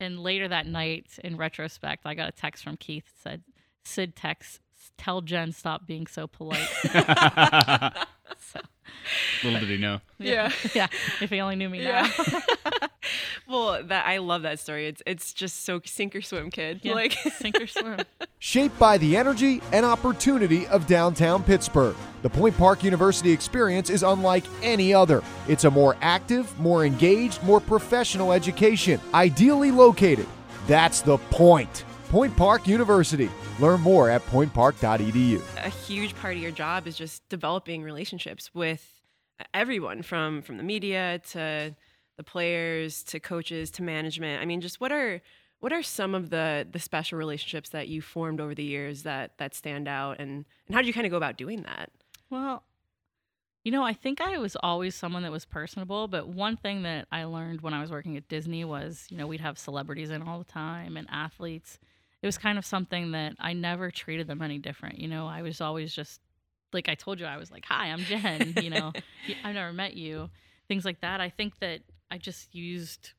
And 0.00 0.20
later 0.20 0.48
that 0.48 0.66
night, 0.66 1.18
in 1.24 1.36
retrospect, 1.36 2.06
I 2.06 2.14
got 2.14 2.28
a 2.28 2.32
text 2.32 2.62
from 2.62 2.76
Keith 2.76 3.04
that 3.06 3.22
said, 3.22 3.42
Sid 3.84 4.16
texts, 4.16 4.60
tell 4.96 5.22
Jen 5.22 5.52
stop 5.52 5.86
being 5.86 6.06
so 6.06 6.26
polite. 6.26 6.68
so, 9.42 9.48
Little 9.48 9.60
did 9.60 9.70
he 9.70 9.78
know. 9.78 10.00
Yeah. 10.18 10.52
yeah. 10.74 10.88
If 11.20 11.30
he 11.30 11.40
only 11.40 11.56
knew 11.56 11.68
me 11.68 11.84
now. 11.84 12.08
well, 13.48 13.82
that 13.84 14.06
I 14.06 14.18
love 14.18 14.42
that 14.42 14.58
story. 14.58 14.86
It's 14.86 15.02
it's 15.06 15.32
just 15.32 15.64
so 15.64 15.80
sink 15.84 16.14
or 16.14 16.22
swim, 16.22 16.50
kid. 16.50 16.80
Yeah, 16.82 16.94
Like 16.94 17.12
sink 17.12 17.60
or 17.60 17.66
swim. 17.66 17.98
Shaped 18.40 18.78
by 18.78 18.98
the 18.98 19.16
energy 19.16 19.60
and 19.72 19.84
opportunity 19.84 20.66
of 20.68 20.86
downtown 20.86 21.42
Pittsburgh, 21.42 21.96
the 22.22 22.30
Point 22.30 22.56
Park 22.56 22.84
University 22.84 23.32
experience 23.32 23.90
is 23.90 24.02
unlike 24.02 24.44
any 24.62 24.94
other. 24.94 25.22
It's 25.48 25.64
a 25.64 25.70
more 25.70 25.96
active, 26.00 26.56
more 26.60 26.84
engaged, 26.84 27.42
more 27.42 27.60
professional 27.60 28.32
education, 28.32 29.00
ideally 29.12 29.70
located. 29.70 30.26
That's 30.68 31.00
the 31.00 31.18
point. 31.30 31.84
Point 32.10 32.36
Park 32.36 32.66
University. 32.68 33.28
Learn 33.58 33.80
more 33.80 34.08
at 34.08 34.24
pointpark.edu. 34.26 35.42
a 35.64 35.68
huge 35.68 36.14
part 36.14 36.36
of 36.36 36.42
your 36.42 36.52
job 36.52 36.86
is 36.86 36.96
just 36.96 37.28
developing 37.28 37.82
relationships 37.82 38.50
with 38.54 38.97
everyone 39.54 40.02
from 40.02 40.42
from 40.42 40.56
the 40.56 40.62
media 40.62 41.20
to 41.30 41.74
the 42.16 42.24
players 42.24 43.02
to 43.04 43.20
coaches 43.20 43.70
to 43.72 43.82
management. 43.82 44.42
I 44.42 44.44
mean, 44.44 44.60
just 44.60 44.80
what 44.80 44.92
are 44.92 45.20
what 45.60 45.72
are 45.72 45.82
some 45.82 46.14
of 46.14 46.30
the 46.30 46.66
the 46.70 46.78
special 46.78 47.18
relationships 47.18 47.70
that 47.70 47.88
you 47.88 48.02
formed 48.02 48.40
over 48.40 48.54
the 48.54 48.64
years 48.64 49.02
that 49.04 49.38
that 49.38 49.54
stand 49.54 49.88
out 49.88 50.18
and 50.18 50.44
and 50.66 50.74
how 50.74 50.80
did 50.80 50.86
you 50.86 50.92
kind 50.92 51.06
of 51.06 51.10
go 51.10 51.16
about 51.16 51.36
doing 51.36 51.62
that? 51.62 51.90
Well, 52.30 52.64
you 53.64 53.72
know, 53.72 53.82
I 53.82 53.92
think 53.92 54.20
I 54.20 54.38
was 54.38 54.56
always 54.62 54.94
someone 54.94 55.22
that 55.24 55.32
was 55.32 55.44
personable, 55.44 56.08
but 56.08 56.28
one 56.28 56.56
thing 56.56 56.82
that 56.82 57.06
I 57.10 57.24
learned 57.24 57.60
when 57.60 57.74
I 57.74 57.80
was 57.80 57.90
working 57.90 58.16
at 58.16 58.28
Disney 58.28 58.64
was, 58.64 59.06
you 59.10 59.16
know, 59.16 59.26
we'd 59.26 59.40
have 59.40 59.58
celebrities 59.58 60.10
in 60.10 60.22
all 60.22 60.38
the 60.38 60.44
time 60.44 60.96
and 60.96 61.06
athletes. 61.10 61.78
It 62.22 62.26
was 62.26 62.38
kind 62.38 62.58
of 62.58 62.64
something 62.64 63.12
that 63.12 63.34
I 63.38 63.52
never 63.52 63.90
treated 63.90 64.26
them 64.26 64.42
any 64.42 64.58
different. 64.58 64.98
You 64.98 65.08
know, 65.08 65.26
I 65.26 65.42
was 65.42 65.60
always 65.60 65.94
just 65.94 66.20
like 66.72 66.88
I 66.88 66.94
told 66.94 67.20
you, 67.20 67.26
I 67.26 67.36
was 67.36 67.50
like, 67.50 67.64
"Hi, 67.66 67.86
I'm 67.86 68.00
Jen." 68.00 68.54
You 68.60 68.70
know, 68.70 68.92
I've 69.44 69.54
never 69.54 69.72
met 69.72 69.96
you. 69.96 70.30
Things 70.68 70.84
like 70.84 71.00
that. 71.00 71.20
I 71.20 71.30
think 71.30 71.58
that 71.60 71.80
I 72.10 72.18
just 72.18 72.54
used 72.54 73.12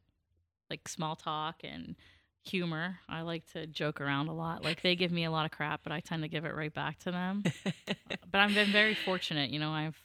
like 0.69 0.87
small 0.87 1.15
talk 1.15 1.61
and 1.63 1.95
humor. 2.43 2.99
I 3.07 3.21
like 3.21 3.45
to 3.53 3.67
joke 3.67 4.01
around 4.01 4.27
a 4.27 4.33
lot. 4.33 4.63
Like 4.63 4.81
they 4.81 4.95
give 4.95 5.11
me 5.11 5.25
a 5.25 5.31
lot 5.31 5.45
of 5.45 5.51
crap, 5.51 5.81
but 5.83 5.91
I 5.91 5.99
tend 5.99 6.23
to 6.23 6.29
give 6.29 6.45
it 6.45 6.55
right 6.55 6.73
back 6.73 6.99
to 6.99 7.11
them. 7.11 7.43
but 7.85 8.41
I've 8.41 8.53
been 8.53 8.71
very 8.71 8.95
fortunate. 8.95 9.49
You 9.49 9.59
know, 9.59 9.71
I've 9.71 9.97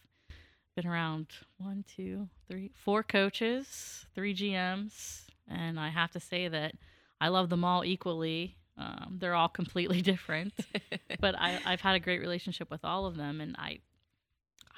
been 0.77 0.87
around 0.87 1.29
one, 1.59 1.85
two, 1.97 2.29
three, 2.49 2.73
four 2.75 3.03
coaches, 3.03 4.07
three 4.15 4.35
GMs, 4.35 5.23
and 5.49 5.79
I 5.79 5.91
have 5.91 6.11
to 6.13 6.21
say 6.21 6.49
that 6.49 6.75
I 7.21 7.29
love 7.29 7.49
them 7.49 7.65
all 7.65 7.85
equally. 7.85 8.57
Um, 8.77 9.19
they're 9.21 9.35
all 9.35 9.49
completely 9.49 10.03
different, 10.13 10.53
but 11.21 11.39
I, 11.39 11.61
I've 11.65 11.81
had 11.81 11.95
a 11.95 12.01
great 12.01 12.21
relationship 12.21 12.71
with 12.71 12.85
all 12.85 13.07
of 13.07 13.17
them, 13.17 13.41
and 13.41 13.55
I, 13.59 13.79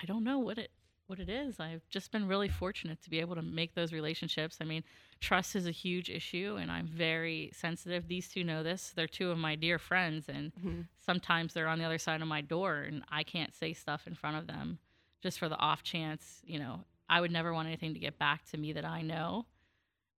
I 0.00 0.06
don't 0.06 0.24
know 0.24 0.38
what 0.38 0.58
it 0.58 0.70
what 1.06 1.20
it 1.20 1.28
is. 1.28 1.60
I've 1.60 1.88
just 1.88 2.10
been 2.10 2.26
really 2.26 2.48
fortunate 2.48 3.00
to 3.02 3.10
be 3.10 3.20
able 3.20 3.36
to 3.36 3.42
make 3.42 3.74
those 3.74 3.92
relationships. 3.92 4.58
I 4.60 4.64
mean, 4.64 4.82
trust 5.20 5.54
is 5.54 5.66
a 5.66 5.70
huge 5.70 6.10
issue, 6.10 6.58
and 6.60 6.70
I'm 6.70 6.86
very 6.86 7.50
sensitive. 7.54 8.08
These 8.08 8.28
two 8.28 8.42
know 8.42 8.62
this. 8.62 8.92
They're 8.94 9.06
two 9.06 9.30
of 9.30 9.38
my 9.38 9.54
dear 9.54 9.78
friends, 9.78 10.28
and 10.28 10.52
sometimes 10.98 11.54
they're 11.54 11.68
on 11.68 11.78
the 11.78 11.84
other 11.84 11.98
side 11.98 12.22
of 12.22 12.28
my 12.28 12.40
door, 12.40 12.78
and 12.78 13.02
I 13.10 13.22
can't 13.22 13.54
say 13.54 13.72
stuff 13.72 14.08
in 14.08 14.14
front 14.14 14.36
of 14.36 14.46
them 14.48 14.78
just 15.22 15.38
for 15.38 15.48
the 15.48 15.56
off 15.58 15.82
chance. 15.82 16.40
You 16.44 16.58
know, 16.58 16.80
I 17.08 17.20
would 17.20 17.30
never 17.30 17.52
want 17.54 17.68
anything 17.68 17.94
to 17.94 18.00
get 18.00 18.18
back 18.18 18.44
to 18.50 18.56
me 18.56 18.72
that 18.72 18.84
I 18.84 19.02
know. 19.02 19.46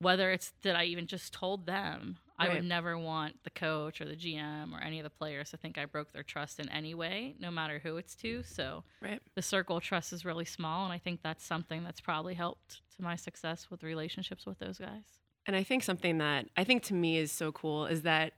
Whether 0.01 0.31
it's 0.31 0.53
that 0.63 0.77
I 0.77 0.85
even 0.85 1.07
just 1.07 1.33
told 1.33 1.67
them, 1.67 2.19
I 2.39 2.47
Right. 2.49 2.55
would 2.57 2.65
never 2.65 2.97
want 2.97 3.43
the 3.43 3.51
coach 3.51 4.01
or 4.01 4.05
the 4.05 4.15
GM 4.17 4.73
or 4.73 4.81
any 4.81 4.99
of 5.01 5.05
the 5.05 5.11
players 5.11 5.51
to 5.51 5.57
think 5.57 5.77
I 5.77 5.87
broke 5.87 6.13
their 6.13 6.23
trust 6.23 6.61
in 6.61 6.69
any 6.69 6.95
way, 6.95 7.35
no 7.41 7.51
matter 7.51 7.81
who 7.81 7.97
it's 7.97 8.15
to. 8.17 8.43
So 8.45 8.85
Right. 9.01 9.21
the 9.35 9.43
circle 9.43 9.77
of 9.79 9.83
trust 9.83 10.13
is 10.13 10.25
really 10.25 10.45
small, 10.45 10.85
and 10.85 10.93
I 10.93 10.99
think 10.99 11.23
that's 11.23 11.45
something 11.45 11.83
that's 11.85 12.01
probably 12.01 12.35
helped 12.35 12.81
to 12.97 13.03
my 13.03 13.17
success 13.17 13.71
with 13.71 13.83
relationships 13.83 14.47
with 14.47 14.59
those 14.59 14.79
guys. 14.79 15.05
And 15.47 15.57
I 15.57 15.63
think 15.65 15.83
something 15.83 16.19
that 16.19 16.47
I 16.57 16.65
think 16.65 16.83
to 16.85 16.95
me 16.95 17.17
is 17.19 17.33
so 17.33 17.51
cool 17.53 17.87
is 17.87 18.03
that 18.03 18.35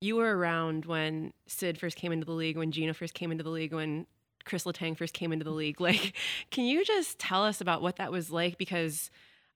you 0.00 0.16
were 0.16 0.36
around 0.36 0.84
when 0.86 1.32
Sid 1.46 1.78
first 1.78 1.96
came 1.96 2.12
into 2.12 2.24
the 2.24 2.32
league, 2.32 2.56
when 2.56 2.72
Gino 2.72 2.92
first 2.94 3.14
came 3.14 3.30
into 3.32 3.44
the 3.44 3.50
league, 3.50 3.72
when 3.74 4.06
Kris 4.44 4.64
Letang 4.64 4.96
first 4.96 5.12
came 5.12 5.32
into 5.32 5.44
the 5.44 5.50
league. 5.50 5.80
Like, 5.80 6.14
can 6.50 6.64
you 6.64 6.84
just 6.84 7.18
tell 7.18 7.44
us 7.44 7.60
about 7.60 7.82
what 7.82 7.96
that 7.96 8.10
was 8.10 8.30
like? 8.30 8.56
Because 8.58 9.10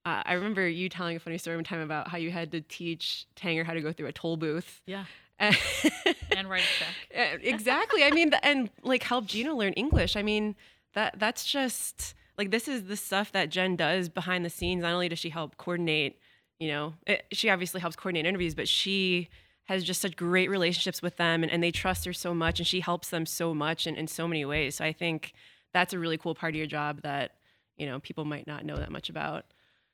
uh, 0.05 0.23
I 0.25 0.33
remember 0.33 0.67
you 0.67 0.89
telling 0.89 1.15
a 1.15 1.19
funny 1.19 1.37
story 1.37 1.55
one 1.55 1.63
time 1.63 1.81
about 1.81 2.07
how 2.09 2.17
you 2.17 2.31
had 2.31 2.51
to 2.51 2.61
teach 2.61 3.25
Tanger 3.35 3.65
how 3.65 3.73
to 3.73 3.81
go 3.81 3.93
through 3.93 4.07
a 4.07 4.11
toll 4.11 4.37
booth. 4.37 4.81
Yeah, 4.85 5.05
And 5.39 5.55
write 6.49 6.63
a 6.63 7.11
check. 7.13 7.41
Exactly. 7.43 8.03
I 8.03 8.11
mean, 8.11 8.31
and 8.43 8.69
like 8.83 9.03
help 9.03 9.25
Gino 9.25 9.55
learn 9.55 9.73
English. 9.73 10.15
I 10.15 10.23
mean, 10.23 10.55
that 10.93 11.19
that's 11.19 11.45
just 11.45 12.15
like 12.37 12.51
this 12.51 12.67
is 12.67 12.85
the 12.85 12.97
stuff 12.97 13.31
that 13.31 13.49
Jen 13.49 13.75
does 13.75 14.09
behind 14.09 14.45
the 14.45 14.49
scenes. 14.49 14.81
Not 14.81 14.93
only 14.93 15.09
does 15.09 15.19
she 15.19 15.29
help 15.29 15.57
coordinate, 15.57 16.19
you 16.59 16.67
know, 16.69 16.93
it, 17.07 17.25
she 17.31 17.49
obviously 17.49 17.81
helps 17.81 17.95
coordinate 17.95 18.25
interviews, 18.25 18.55
but 18.55 18.67
she 18.67 19.29
has 19.65 19.83
just 19.83 20.01
such 20.01 20.15
great 20.15 20.49
relationships 20.49 21.01
with 21.01 21.15
them 21.17 21.41
and, 21.41 21.51
and 21.51 21.63
they 21.63 21.71
trust 21.71 22.05
her 22.05 22.13
so 22.13 22.33
much 22.33 22.59
and 22.59 22.67
she 22.67 22.81
helps 22.81 23.09
them 23.09 23.25
so 23.25 23.53
much 23.53 23.87
in, 23.87 23.95
in 23.95 24.07
so 24.07 24.27
many 24.27 24.43
ways. 24.43 24.75
So 24.75 24.85
I 24.85 24.91
think 24.91 25.33
that's 25.73 25.93
a 25.93 25.99
really 25.99 26.17
cool 26.17 26.35
part 26.35 26.53
of 26.53 26.57
your 26.57 26.67
job 26.67 27.01
that, 27.03 27.31
you 27.77 27.85
know, 27.85 27.99
people 27.99 28.25
might 28.25 28.45
not 28.45 28.65
know 28.65 28.75
that 28.75 28.91
much 28.91 29.09
about. 29.09 29.45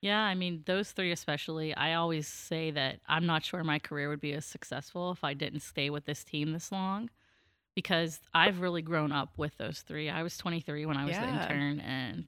Yeah, 0.01 0.21
I 0.21 0.33
mean, 0.33 0.63
those 0.65 0.91
three 0.91 1.11
especially, 1.11 1.75
I 1.75 1.95
always 1.95 2.27
say 2.27 2.71
that 2.71 2.99
I'm 3.07 3.25
not 3.25 3.43
sure 3.43 3.63
my 3.63 3.79
career 3.79 4.09
would 4.09 4.21
be 4.21 4.33
as 4.33 4.45
successful 4.45 5.11
if 5.11 5.23
I 5.23 5.33
didn't 5.33 5.59
stay 5.59 5.89
with 5.89 6.05
this 6.05 6.23
team 6.23 6.53
this 6.53 6.71
long 6.71 7.09
because 7.75 8.19
I've 8.33 8.61
really 8.61 8.81
grown 8.81 9.11
up 9.11 9.37
with 9.37 9.57
those 9.57 9.81
three. 9.81 10.09
I 10.09 10.23
was 10.23 10.37
23 10.37 10.85
when 10.85 10.97
I 10.97 11.05
was 11.05 11.15
the 11.17 11.27
intern, 11.41 11.79
and 11.81 12.25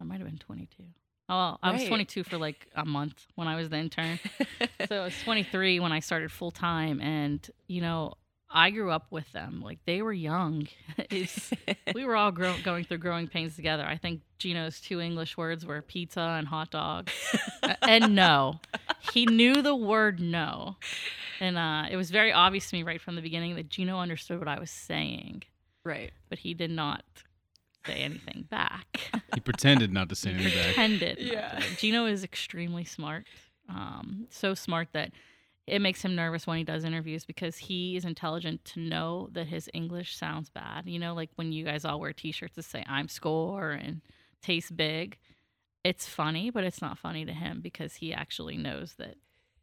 I 0.00 0.04
might 0.04 0.18
have 0.18 0.28
been 0.28 0.38
22. 0.38 0.82
Oh, 1.28 1.34
well, 1.34 1.58
I 1.62 1.70
was 1.72 1.84
22 1.88 2.24
for 2.24 2.38
like 2.38 2.66
a 2.74 2.84
month 2.84 3.26
when 3.36 3.46
I 3.48 3.56
was 3.56 3.68
the 3.68 3.76
intern. 3.76 4.18
so 4.88 5.00
I 5.00 5.04
was 5.04 5.14
23 5.22 5.80
when 5.80 5.92
I 5.92 6.00
started 6.00 6.30
full 6.32 6.50
time, 6.50 7.00
and 7.00 7.48
you 7.68 7.80
know, 7.80 8.14
I 8.54 8.70
grew 8.70 8.90
up 8.90 9.06
with 9.10 9.30
them. 9.32 9.60
Like 9.64 9.78
they 9.86 10.02
were 10.02 10.12
young. 10.12 10.68
we 11.94 12.04
were 12.04 12.16
all 12.16 12.30
grow- 12.32 12.56
going 12.62 12.84
through 12.84 12.98
growing 12.98 13.26
pains 13.28 13.56
together. 13.56 13.84
I 13.84 13.96
think 13.96 14.20
Gino's 14.38 14.80
two 14.80 15.00
English 15.00 15.36
words 15.36 15.64
were 15.64 15.80
pizza 15.82 16.20
and 16.20 16.46
hot 16.48 16.70
dog, 16.70 17.10
Uh, 17.62 17.74
and 17.82 18.14
no. 18.14 18.60
He 19.12 19.26
knew 19.26 19.62
the 19.62 19.74
word 19.76 20.20
no, 20.20 20.76
and 21.40 21.56
uh, 21.56 21.84
it 21.90 21.96
was 21.96 22.10
very 22.10 22.32
obvious 22.32 22.68
to 22.70 22.76
me 22.76 22.82
right 22.82 23.00
from 23.00 23.14
the 23.16 23.22
beginning 23.22 23.54
that 23.56 23.68
Gino 23.68 23.98
understood 23.98 24.38
what 24.38 24.48
I 24.48 24.58
was 24.60 24.70
saying, 24.70 25.42
Right. 25.84 26.12
but 26.28 26.38
he 26.40 26.54
did 26.54 26.70
not 26.70 27.02
say 27.86 27.94
anything 28.02 28.46
back. 28.50 29.00
He 29.34 29.40
pretended 29.40 29.92
not 29.92 30.08
to 30.10 30.14
say 30.14 30.30
anything 30.30 30.52
back. 30.54 30.66
pretended. 30.66 31.18
Yeah. 31.18 31.60
Gino 31.78 32.06
is 32.06 32.22
extremely 32.24 32.84
smart. 32.84 33.26
Um, 33.68 34.26
so 34.30 34.54
smart 34.54 34.88
that 34.92 35.10
it 35.66 35.80
makes 35.80 36.02
him 36.02 36.14
nervous 36.14 36.46
when 36.46 36.58
he 36.58 36.64
does 36.64 36.84
interviews 36.84 37.24
because 37.24 37.56
he 37.56 37.96
is 37.96 38.04
intelligent 38.04 38.64
to 38.64 38.80
know 38.80 39.28
that 39.32 39.46
his 39.46 39.70
English 39.72 40.16
sounds 40.16 40.50
bad. 40.50 40.86
You 40.86 40.98
know, 40.98 41.14
like 41.14 41.30
when 41.36 41.52
you 41.52 41.64
guys 41.64 41.84
all 41.84 42.00
wear 42.00 42.12
T-shirts 42.12 42.56
that 42.56 42.64
say 42.64 42.84
"I'm 42.88 43.08
score" 43.08 43.70
and 43.70 44.00
"taste 44.42 44.76
big." 44.76 45.18
It's 45.84 46.06
funny, 46.08 46.50
but 46.50 46.62
it's 46.64 46.80
not 46.80 46.98
funny 46.98 47.24
to 47.24 47.32
him 47.32 47.60
because 47.60 47.94
he 47.96 48.12
actually 48.14 48.56
knows 48.56 48.94
that 48.98 49.16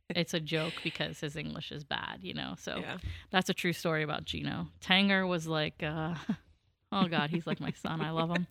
it's 0.10 0.34
a 0.34 0.40
joke 0.40 0.74
because 0.84 1.20
his 1.20 1.36
English 1.36 1.72
is 1.72 1.84
bad. 1.84 2.20
You 2.22 2.34
know, 2.34 2.56
so 2.58 2.80
Yeah. 2.80 2.98
that's 3.30 3.50
a 3.50 3.54
true 3.54 3.74
story 3.74 4.04
about 4.04 4.26
Gino. 4.26 4.68
Tanger 4.82 5.28
was 5.28 5.48
like, 5.48 5.82
uh, 5.84 6.16
oh 6.92 7.08
God, 7.08 7.30
he's 7.30 7.46
like 7.48 7.60
my 7.60 7.72
son. 7.72 8.02
I 8.02 8.10
love 8.12 8.30
him. 8.30 8.48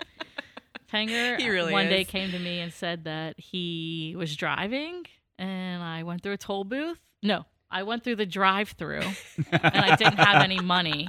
Tanger 0.92 1.36
He 1.40 1.48
really 1.50 1.72
one 1.72 1.88
day 1.88 2.04
came 2.04 2.30
to 2.30 2.38
me 2.38 2.60
and 2.60 2.72
said 2.72 3.04
that 3.04 3.38
he 3.38 4.14
was 4.16 4.34
driving 4.36 5.04
and 5.38 5.82
I 5.82 6.02
went 6.04 6.22
through 6.22 6.32
a 6.34 6.38
toll 6.38 6.64
booth. 6.64 6.98
No, 7.22 7.46
I 7.70 7.82
went 7.82 8.04
through 8.04 8.16
the 8.16 8.26
drive 8.26 8.70
through 8.70 9.02
and 9.52 9.76
I 9.76 9.96
didn't 9.96 10.18
have 10.18 10.42
any 10.42 10.60
money. 10.60 11.08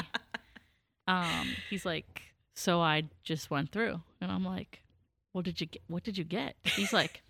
um, 1.07 1.55
he's 1.69 1.85
like, 1.85 2.23
so 2.55 2.81
I 2.81 3.03
just 3.23 3.49
went 3.49 3.71
through, 3.71 4.01
and 4.19 4.29
I'm 4.31 4.43
like, 4.43 4.83
what 5.31 5.45
did 5.45 5.61
you 5.61 5.67
get? 5.67 5.81
What 5.87 6.03
did 6.03 6.17
you 6.17 6.25
get? 6.25 6.55
He's 6.63 6.91
like, 6.91 7.21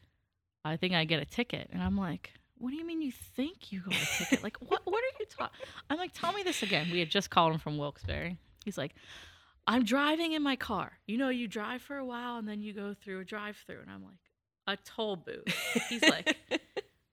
I 0.65 0.75
think 0.75 0.95
I 0.95 1.05
get 1.05 1.21
a 1.21 1.25
ticket, 1.25 1.69
and 1.71 1.83
I'm 1.83 1.95
like, 1.95 2.31
what 2.57 2.71
do 2.71 2.77
you 2.77 2.85
mean 2.85 3.01
you 3.01 3.11
think 3.11 3.71
you 3.71 3.81
got 3.81 3.93
a 3.93 4.17
ticket? 4.17 4.43
Like, 4.43 4.57
what? 4.57 4.81
What 4.85 5.03
are 5.03 5.17
you 5.19 5.25
talking? 5.29 5.59
I'm 5.89 5.97
like, 5.97 6.13
tell 6.13 6.33
me 6.33 6.41
this 6.41 6.63
again. 6.63 6.89
We 6.91 6.99
had 6.99 7.09
just 7.09 7.29
called 7.29 7.53
him 7.53 7.59
from 7.59 7.77
Wilkes-Barre. 7.77 8.37
He's 8.65 8.77
like, 8.77 8.95
I'm 9.67 9.83
driving 9.83 10.31
in 10.33 10.41
my 10.41 10.55
car. 10.55 10.93
You 11.05 11.17
know, 11.17 11.29
you 11.29 11.47
drive 11.47 11.83
for 11.83 11.97
a 11.97 12.05
while 12.05 12.37
and 12.37 12.47
then 12.47 12.61
you 12.61 12.73
go 12.73 12.95
through 12.95 13.19
a 13.19 13.23
drive-through, 13.23 13.81
and 13.81 13.91
I'm 13.91 14.03
like, 14.03 14.19
a 14.65 14.77
toll 14.83 15.15
booth. 15.15 15.45
He's 15.89 16.01
like, 16.01 16.35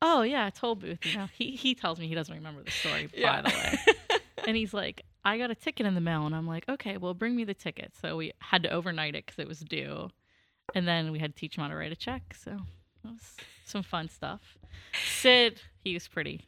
oh 0.09 0.23
yeah, 0.23 0.49
toll 0.51 0.75
booth. 0.77 1.05
You 1.05 1.14
know, 1.19 1.27
he 1.37 1.51
he 1.53 1.75
tells 1.75 1.99
me 1.99 2.07
he 2.09 2.14
doesn't 2.14 2.35
remember 2.35 2.62
the 2.62 2.71
story, 2.71 3.09
Yeah. 3.14 3.42
by 3.42 3.51
the 3.51 3.57
way. 3.57 4.19
And 4.47 4.57
he's 4.57 4.73
like, 4.73 5.03
I 5.25 5.38
got 5.38 5.51
a 5.51 5.57
ticket 5.57 5.87
in 5.87 5.97
the 5.97 6.01
mail, 6.01 6.25
and 6.25 6.33
I'm 6.35 6.47
like, 6.47 6.69
okay, 6.69 6.99
well, 6.99 7.14
bring 7.14 7.35
me 7.35 7.42
the 7.42 7.55
ticket. 7.55 7.92
So 8.01 8.16
we 8.16 8.33
had 8.38 8.62
to 8.62 8.71
overnight 8.71 9.16
it 9.16 9.27
because 9.27 9.40
it 9.40 9.49
was 9.49 9.59
due, 9.59 10.09
and 10.73 10.87
then 10.87 11.11
we 11.11 11.19
had 11.19 11.35
to 11.35 11.40
teach 11.40 11.57
him 11.59 11.62
how 11.64 11.69
to 11.71 11.75
write 11.75 11.90
a 11.90 11.97
check. 11.97 12.23
So 12.40 12.53
that 13.03 13.12
was 13.12 13.37
some 13.64 13.83
fun 13.83 14.09
stuff. 14.09 14.57
Sid, 15.21 15.61
he 15.83 15.95
was 15.95 16.07
pretty. 16.07 16.45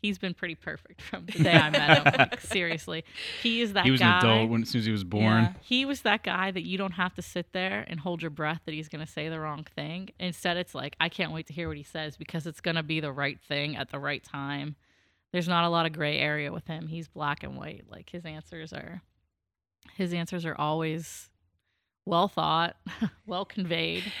He's 0.00 0.18
been 0.18 0.34
pretty 0.34 0.54
perfect 0.54 1.02
from 1.02 1.26
the 1.26 1.42
day 1.42 1.52
I 1.52 1.70
met 1.70 1.98
him. 1.98 2.14
Like 2.18 2.40
seriously, 2.40 3.04
he 3.42 3.60
is 3.60 3.72
that 3.72 3.84
he 3.84 3.90
was 3.90 4.00
guy. 4.00 4.18
an 4.18 4.24
adult 4.24 4.50
when, 4.50 4.62
as 4.62 4.68
soon 4.68 4.80
as 4.80 4.86
he 4.86 4.92
was 4.92 5.04
born. 5.04 5.44
Yeah. 5.44 5.52
He 5.60 5.84
was 5.84 6.02
that 6.02 6.22
guy 6.22 6.50
that 6.50 6.64
you 6.64 6.78
don't 6.78 6.92
have 6.92 7.14
to 7.14 7.22
sit 7.22 7.52
there 7.52 7.84
and 7.88 8.00
hold 8.00 8.22
your 8.22 8.30
breath 8.30 8.60
that 8.66 8.74
he's 8.74 8.88
going 8.88 9.04
to 9.04 9.10
say 9.10 9.28
the 9.28 9.40
wrong 9.40 9.66
thing. 9.76 10.10
Instead, 10.18 10.56
it's 10.56 10.74
like, 10.74 10.94
I 11.00 11.08
can't 11.08 11.32
wait 11.32 11.46
to 11.48 11.52
hear 11.52 11.68
what 11.68 11.76
he 11.76 11.82
says 11.82 12.16
because 12.16 12.46
it's 12.46 12.60
going 12.60 12.76
to 12.76 12.82
be 12.82 13.00
the 13.00 13.12
right 13.12 13.40
thing 13.40 13.76
at 13.76 13.90
the 13.90 13.98
right 13.98 14.22
time. 14.22 14.76
There's 15.32 15.48
not 15.48 15.64
a 15.64 15.68
lot 15.68 15.86
of 15.86 15.92
gray 15.92 16.18
area 16.18 16.52
with 16.52 16.66
him. 16.66 16.86
He's 16.86 17.08
black 17.08 17.42
and 17.42 17.56
white. 17.56 17.84
Like 17.90 18.10
his 18.10 18.24
answers 18.24 18.72
are 18.72 19.02
his 19.96 20.12
answers 20.12 20.44
are 20.44 20.54
always 20.56 21.28
well 22.04 22.28
thought, 22.28 22.76
well 23.26 23.44
conveyed. 23.44 24.04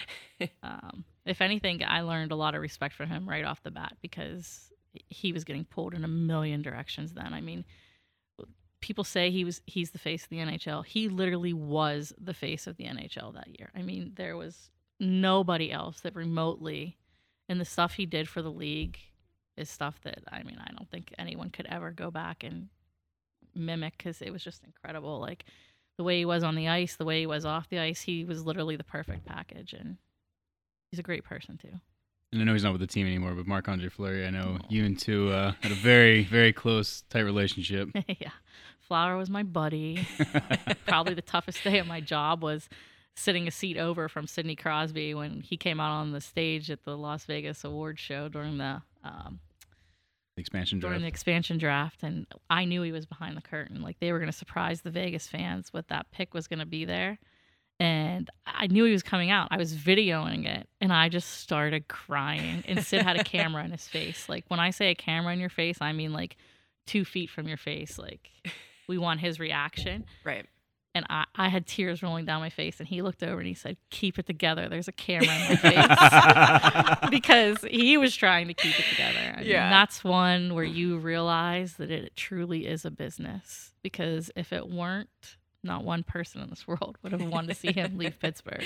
Um, 0.62 1.04
if 1.26 1.40
anything, 1.42 1.82
I 1.84 2.02
learned 2.02 2.30
a 2.30 2.36
lot 2.36 2.54
of 2.54 2.60
respect 2.60 2.94
for 2.94 3.04
him 3.04 3.28
right 3.28 3.44
off 3.44 3.60
the 3.64 3.72
bat 3.72 3.96
because 4.00 4.72
he 4.92 5.32
was 5.32 5.44
getting 5.44 5.64
pulled 5.64 5.94
in 5.94 6.04
a 6.04 6.08
million 6.08 6.62
directions 6.62 7.12
then. 7.12 7.32
I 7.32 7.40
mean, 7.40 7.64
people 8.80 9.04
say 9.04 9.30
he 9.30 9.44
was 9.44 9.60
he's 9.66 9.90
the 9.90 9.98
face 9.98 10.24
of 10.24 10.30
the 10.30 10.38
NHL. 10.38 10.84
He 10.84 11.08
literally 11.08 11.52
was 11.52 12.12
the 12.18 12.34
face 12.34 12.66
of 12.66 12.76
the 12.76 12.84
NHL 12.84 13.34
that 13.34 13.58
year. 13.58 13.70
I 13.74 13.82
mean, 13.82 14.12
there 14.16 14.36
was 14.36 14.70
nobody 15.00 15.72
else 15.72 16.00
that 16.00 16.14
remotely 16.14 16.96
and 17.48 17.60
the 17.60 17.64
stuff 17.64 17.94
he 17.94 18.06
did 18.06 18.28
for 18.28 18.42
the 18.42 18.50
league 18.50 18.98
is 19.56 19.70
stuff 19.70 20.00
that 20.02 20.20
I 20.30 20.42
mean, 20.42 20.58
I 20.60 20.72
don't 20.76 20.90
think 20.90 21.14
anyone 21.18 21.50
could 21.50 21.66
ever 21.66 21.90
go 21.90 22.10
back 22.10 22.44
and 22.44 22.68
mimic 23.54 23.98
cuz 23.98 24.22
it 24.22 24.32
was 24.32 24.44
just 24.44 24.62
incredible 24.64 25.18
like 25.20 25.44
the 25.96 26.04
way 26.04 26.18
he 26.18 26.24
was 26.24 26.44
on 26.44 26.54
the 26.54 26.68
ice, 26.68 26.94
the 26.94 27.04
way 27.04 27.20
he 27.20 27.26
was 27.26 27.44
off 27.44 27.68
the 27.68 27.80
ice, 27.80 28.02
he 28.02 28.24
was 28.24 28.44
literally 28.44 28.76
the 28.76 28.84
perfect 28.84 29.24
package 29.24 29.72
and 29.72 29.98
he's 30.90 31.00
a 31.00 31.02
great 31.02 31.24
person 31.24 31.58
too. 31.58 31.80
And 32.32 32.42
I 32.42 32.44
know 32.44 32.52
he's 32.52 32.64
not 32.64 32.72
with 32.72 32.80
the 32.82 32.86
team 32.86 33.06
anymore, 33.06 33.32
but 33.32 33.46
Marc 33.46 33.68
Andre 33.68 33.88
Fleury, 33.88 34.26
I 34.26 34.30
know 34.30 34.58
you 34.68 34.84
and 34.84 34.98
two 34.98 35.30
uh, 35.30 35.52
had 35.60 35.72
a 35.72 35.76
very, 35.76 36.24
very 36.24 36.52
close, 36.52 37.02
tight 37.08 37.20
relationship. 37.20 37.88
yeah. 38.08 38.30
Flower 38.80 39.16
was 39.16 39.30
my 39.30 39.42
buddy. 39.42 40.06
Probably 40.86 41.14
the 41.14 41.22
toughest 41.22 41.64
day 41.64 41.78
of 41.78 41.86
my 41.86 42.00
job 42.00 42.42
was 42.42 42.68
sitting 43.16 43.48
a 43.48 43.50
seat 43.50 43.76
over 43.76 44.08
from 44.08 44.26
Sidney 44.26 44.56
Crosby 44.56 45.14
when 45.14 45.40
he 45.40 45.56
came 45.56 45.80
out 45.80 45.90
on 45.90 46.12
the 46.12 46.20
stage 46.20 46.70
at 46.70 46.84
the 46.84 46.96
Las 46.96 47.24
Vegas 47.24 47.64
Awards 47.64 48.00
show 48.00 48.28
during 48.28 48.58
the 48.58 48.82
um, 49.04 49.40
Expansion 50.38 50.78
during 50.78 50.94
draft. 50.94 51.02
the 51.02 51.08
expansion 51.08 51.58
draft, 51.58 52.02
and 52.02 52.26
I 52.48 52.64
knew 52.64 52.82
he 52.82 52.92
was 52.92 53.06
behind 53.06 53.36
the 53.36 53.42
curtain. 53.42 53.82
Like 53.82 53.98
they 53.98 54.12
were 54.12 54.18
going 54.18 54.30
to 54.30 54.36
surprise 54.36 54.82
the 54.82 54.90
Vegas 54.90 55.26
fans 55.26 55.72
with 55.72 55.88
that 55.88 56.10
pick 56.12 56.32
was 56.32 56.46
going 56.46 56.60
to 56.60 56.66
be 56.66 56.84
there, 56.84 57.18
and 57.80 58.28
I 58.46 58.66
knew 58.66 58.84
he 58.84 58.92
was 58.92 59.02
coming 59.02 59.30
out. 59.30 59.48
I 59.50 59.56
was 59.56 59.74
videoing 59.74 60.46
it, 60.46 60.68
and 60.80 60.92
I 60.92 61.08
just 61.08 61.30
started 61.40 61.88
crying. 61.88 62.64
And 62.66 62.84
Sid 62.84 63.02
had 63.02 63.18
a 63.18 63.24
camera 63.34 63.64
in 63.64 63.70
his 63.70 63.86
face. 63.86 64.28
Like 64.28 64.44
when 64.48 64.60
I 64.60 64.70
say 64.70 64.90
a 64.90 64.94
camera 64.94 65.32
in 65.32 65.40
your 65.40 65.48
face, 65.50 65.78
I 65.80 65.92
mean 65.92 66.12
like 66.12 66.36
two 66.86 67.04
feet 67.04 67.30
from 67.30 67.46
your 67.48 67.56
face. 67.56 67.98
Like 67.98 68.30
we 68.88 68.98
want 68.98 69.20
his 69.20 69.38
reaction. 69.38 70.06
Right. 70.24 70.46
And 70.94 71.04
I, 71.10 71.24
I 71.36 71.48
had 71.48 71.66
tears 71.66 72.02
rolling 72.02 72.24
down 72.24 72.40
my 72.40 72.48
face, 72.50 72.80
and 72.80 72.88
he 72.88 73.02
looked 73.02 73.22
over 73.22 73.38
and 73.38 73.46
he 73.46 73.54
said, 73.54 73.76
"Keep 73.90 74.18
it 74.18 74.26
together. 74.26 74.68
There's 74.68 74.88
a 74.88 74.92
camera 74.92 75.28
in 75.32 75.48
my 75.50 75.56
face." 76.98 77.10
because 77.10 77.58
he 77.70 77.96
was 77.96 78.16
trying 78.16 78.48
to 78.48 78.54
keep 78.54 78.76
it 78.76 78.84
together. 78.90 79.34
I 79.36 79.40
mean, 79.40 79.46
Yeah. 79.50 79.70
that's 79.70 80.02
one 80.02 80.54
where 80.54 80.64
you 80.64 80.98
realize 80.98 81.74
that 81.74 81.90
it 81.90 82.16
truly 82.16 82.66
is 82.66 82.84
a 82.84 82.90
business. 82.90 83.72
Because 83.82 84.30
if 84.34 84.52
it 84.52 84.68
weren't, 84.68 85.36
not 85.64 85.84
one 85.84 86.02
person 86.02 86.40
in 86.42 86.50
this 86.50 86.66
world 86.66 86.98
would 87.02 87.12
have 87.12 87.22
wanted 87.22 87.48
to 87.48 87.54
see 87.54 87.72
him 87.72 87.98
leave 87.98 88.18
Pittsburgh. 88.20 88.64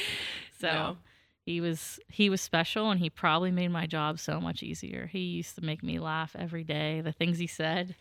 So 0.61 0.69
No. 0.69 0.97
he 1.45 1.61
was 1.61 1.99
he 2.09 2.29
was 2.31 2.41
special, 2.41 2.91
and 2.91 3.01
he 3.01 3.09
probably 3.11 3.51
made 3.51 3.69
my 3.71 3.87
job 3.87 4.19
so 4.19 4.41
much 4.41 4.63
easier. 4.63 5.07
He 5.07 5.21
used 5.21 5.55
to 5.57 5.65
make 5.65 5.83
me 5.83 5.99
laugh 5.99 6.37
every 6.39 6.65
day. 6.65 7.01
The 7.01 7.13
things 7.13 7.39
he 7.39 7.47
said, 7.47 7.95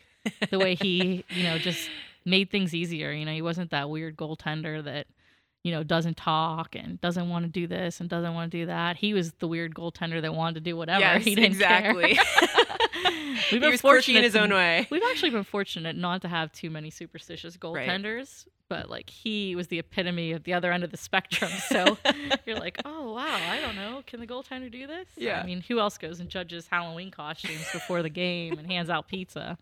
the 0.50 0.60
way 0.60 0.76
he 0.76 1.24
you 1.30 1.44
know 1.44 1.58
just 1.58 1.90
made 2.26 2.52
things 2.52 2.74
easier. 2.76 3.12
You 3.12 3.26
know, 3.26 3.34
he 3.34 3.42
wasn't 3.42 3.72
that 3.72 3.90
weird 3.90 4.16
goaltender 4.18 4.84
that 4.84 5.08
you 5.64 5.72
know, 5.72 5.84
doesn't 5.84 6.18
talk 6.18 6.76
and 6.76 7.00
doesn't 7.02 7.30
want 7.30 7.46
to 7.46 7.52
do 7.52 7.68
this 7.68 8.00
and 8.00 8.10
doesn't 8.10 8.34
want 8.34 8.52
to 8.52 8.58
do 8.58 8.66
that. 8.66 8.98
He 8.98 9.14
was 9.14 9.34
the 9.34 9.48
weird 9.48 9.76
goaltender 9.76 10.22
that 10.22 10.34
wanted 10.34 10.56
to 10.56 10.62
do 10.62 10.76
whatever. 10.76 11.00
Yes, 11.02 11.24
he 11.24 11.36
didn't 11.36 11.52
exactly. 11.52 12.18
We've 13.04 13.38
he 13.50 13.60
been 13.60 13.72
was 13.72 13.82
quirky 13.82 14.18
in 14.18 14.24
his 14.24 14.36
own 14.36 14.52
way. 14.52 14.88
We've 14.90 15.04
actually 15.10 15.32
been 15.32 15.44
fortunate 15.44 15.96
not 15.96 16.22
to 16.24 16.28
have 16.28 16.52
too 16.52 16.70
many 16.70 16.90
superstitious 16.90 17.58
Right. 17.62 17.88
goaltenders, 17.88 18.46
but 18.70 18.90
like 18.90 19.10
he 19.10 19.56
was 19.56 19.68
the 19.68 19.80
epitome 19.80 20.32
of 20.32 20.44
the 20.44 20.54
other 20.54 20.72
end 20.72 20.84
of 20.84 20.92
the 20.92 20.98
spectrum. 20.98 21.52
So 21.68 21.98
you're 22.46 22.58
like, 22.60 22.80
oh 22.86 23.14
wow, 23.14 23.40
I 23.50 23.60
don't 23.62 23.76
know, 23.76 24.04
can 24.08 24.20
the 24.20 24.28
goaltender 24.28 24.72
do 24.72 24.88
this? 24.88 25.08
Yeah. 25.16 25.42
I 25.42 25.46
mean, 25.46 25.62
who 25.68 25.80
else 25.80 25.98
goes 25.98 26.20
and 26.20 26.30
judges 26.30 26.68
Halloween 26.68 27.12
costumes 27.12 27.66
before 27.72 28.02
the 28.02 28.10
game 28.10 28.58
and 28.58 28.66
hands 28.68 28.90
out 28.90 29.08
pizza? 29.08 29.58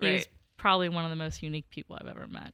He 0.00 0.12
was 0.12 0.26
probably 0.56 0.88
one 0.88 1.04
of 1.04 1.10
the 1.10 1.16
most 1.16 1.42
unique 1.42 1.68
people 1.70 1.98
I've 2.00 2.08
ever 2.08 2.26
met. 2.26 2.52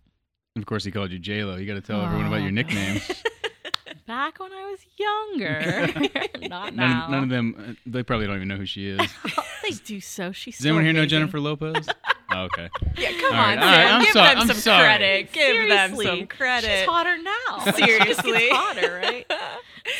Of 0.57 0.67
course, 0.67 0.85
he 0.85 0.91
called 0.91 1.11
you 1.11 1.19
J 1.19 1.45
Lo. 1.45 1.57
You 1.57 1.67
got 1.67 1.75
to 1.75 1.81
tell 1.81 2.01
everyone 2.03 2.27
about 2.27 2.37
Oh, 2.41 2.43
your 2.43 2.51
no. 2.53 2.63
nicknames. 2.63 3.11
Back 4.07 4.39
when 4.39 4.53
I 4.53 4.71
was 4.71 4.79
younger, 4.97 6.09
not 6.49 6.75
none, 6.75 6.77
now. 6.77 7.09
none 7.09 7.23
of 7.25 7.29
them, 7.29 7.57
uh, 7.59 7.73
they 7.87 8.05
probably 8.05 8.27
don't 8.29 8.37
even 8.37 8.47
know 8.47 8.57
who 8.57 8.65
she 8.67 8.87
is. 8.87 9.01
they 9.65 9.71
do 9.85 10.01
so. 10.01 10.31
She's 10.31 10.59
Does 10.59 10.67
anyone 10.67 10.85
here 10.85 10.93
know. 10.93 11.07
Jennifer 11.07 11.41
Lopez? 11.41 11.89
Oh, 12.31 12.43
okay. 12.45 12.69
Yeah, 12.97 13.11
come 13.21 13.33
All 13.35 13.39
right, 13.41 13.59
on, 13.59 13.65
all 13.65 13.69
right, 13.69 13.87
Sam. 13.89 13.95
I'm 13.95 14.01
Give 14.03 14.13
sorry, 14.13 14.29
them 14.35 14.39
I'm 14.43 14.47
some 14.47 14.57
sorry. 14.57 14.85
credit. 14.85 15.33
Give 15.33 15.69
them 15.69 15.97
some 15.97 16.27
credit. 16.29 16.71
She's 16.79 16.87
hotter 16.89 17.19
now. 17.19 17.33
Like, 17.67 17.77
she 17.77 17.83
just 17.83 17.99
gets 18.05 18.21
Seriously. 18.23 18.49
hotter, 18.53 19.01
right? 19.03 19.33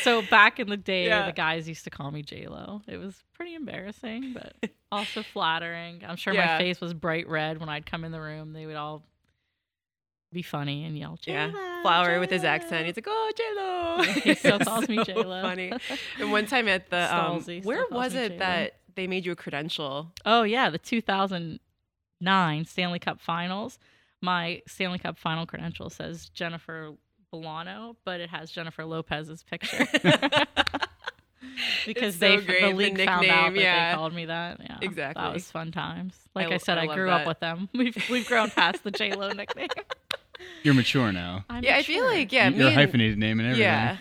So 0.03 0.21
back 0.21 0.59
in 0.61 0.69
the 0.69 0.77
day, 0.77 1.07
Yeah. 1.07 1.25
the 1.25 1.33
guys 1.33 1.67
used 1.67 1.83
to 1.83 1.89
call 1.89 2.09
me 2.11 2.21
J 2.21 2.47
Lo. 2.47 2.81
It 2.87 2.97
was 2.97 3.21
pretty 3.33 3.55
embarrassing, 3.55 4.33
but 4.33 4.69
also 4.89 5.21
flattering. 5.21 6.03
I'm 6.07 6.15
sure 6.15 6.33
Yeah. 6.33 6.45
my 6.53 6.57
face 6.59 6.79
was 6.79 6.93
bright 6.93 7.27
red 7.27 7.57
when 7.59 7.67
I'd 7.67 7.85
come 7.85 8.05
in 8.05 8.13
the 8.13 8.21
room. 8.21 8.53
They 8.53 8.65
would 8.65 8.75
all 8.77 9.03
be 10.33 10.41
funny 10.41 10.83
and 10.85 10.97
yell, 10.97 11.17
Yeah, 11.25 11.47
"J-Lo, 11.47 11.81
Flower 11.83 12.19
with 12.19 12.29
his 12.29 12.43
accent. 12.43 12.85
He's 12.85 12.97
like, 12.97 13.05
"Oh, 13.07 13.31
J 13.35 13.43
Lo." 13.55 13.97
Yeah, 13.97 14.13
he 14.21 14.35
still 14.35 14.59
calls 14.69 14.87
me 14.89 15.03
J-Lo. 15.03 15.41
Funny. 15.41 15.71
And 16.19 16.31
one 16.31 16.45
time 16.45 16.67
at 16.67 16.89
the 16.89 17.15
um, 17.15 17.41
where 17.63 17.85
was 17.89 18.13
it 18.13 18.29
J-Lo. 18.29 18.39
that 18.39 18.73
they 18.95 19.07
made 19.07 19.25
you 19.25 19.31
a 19.31 19.35
credential? 19.35 20.11
Oh 20.25 20.43
yeah, 20.43 20.69
the 20.69 20.77
2009 20.77 22.65
Stanley 22.65 22.99
Cup 22.99 23.21
Finals. 23.21 23.79
My 24.21 24.61
Stanley 24.67 24.99
Cup 24.99 25.17
final 25.17 25.45
credential 25.45 25.89
says 25.89 26.29
Jennifer 26.29 26.91
Bullano, 27.31 27.95
but 28.03 28.19
it 28.19 28.29
has 28.29 28.49
Jennifer 28.51 28.83
Lopez's 28.83 29.43
picture. 29.43 29.85
because 31.85 32.15
It's 32.15 32.17
they 32.17 32.37
great, 32.37 32.61
the 32.61 32.67
the 32.69 32.73
league 32.73 32.97
found 33.05 33.27
out 33.27 33.53
that 33.53 33.61
yeah. 33.61 33.91
they 33.91 33.95
called 33.95 34.13
me 34.13 34.25
that. 34.25 34.59
Yeah, 34.59 34.77
Exactly. 34.81 35.23
That 35.23 35.33
was 35.33 35.49
fun 35.51 35.71
times. 35.71 36.15
Like 36.35 36.47
I, 36.47 36.51
lo- 36.51 36.57
said, 36.57 36.77
I 36.77 36.83
I, 36.83 36.95
grew 36.95 37.05
that. 37.07 37.21
up 37.21 37.27
with 37.27 37.39
them. 37.39 37.69
We've 37.73 37.95
we've 38.09 38.27
grown 38.27 38.49
past 38.49 38.83
the 38.83 38.91
J 38.91 39.13
Lo 39.13 39.29
nickname. 39.31 39.67
You're 40.63 40.73
mature 40.73 41.11
now. 41.11 41.45
I'm 41.49 41.63
yeah, 41.63 41.75
I 41.77 41.83
feel 41.83 42.05
like 42.05 42.31
yeah, 42.31 42.49
You're 42.49 42.67
and- 42.67 42.75
hyphenated 42.75 43.17
name 43.17 43.39
and 43.39 43.47
everything. 43.49 43.63
Yeah, 43.63 43.97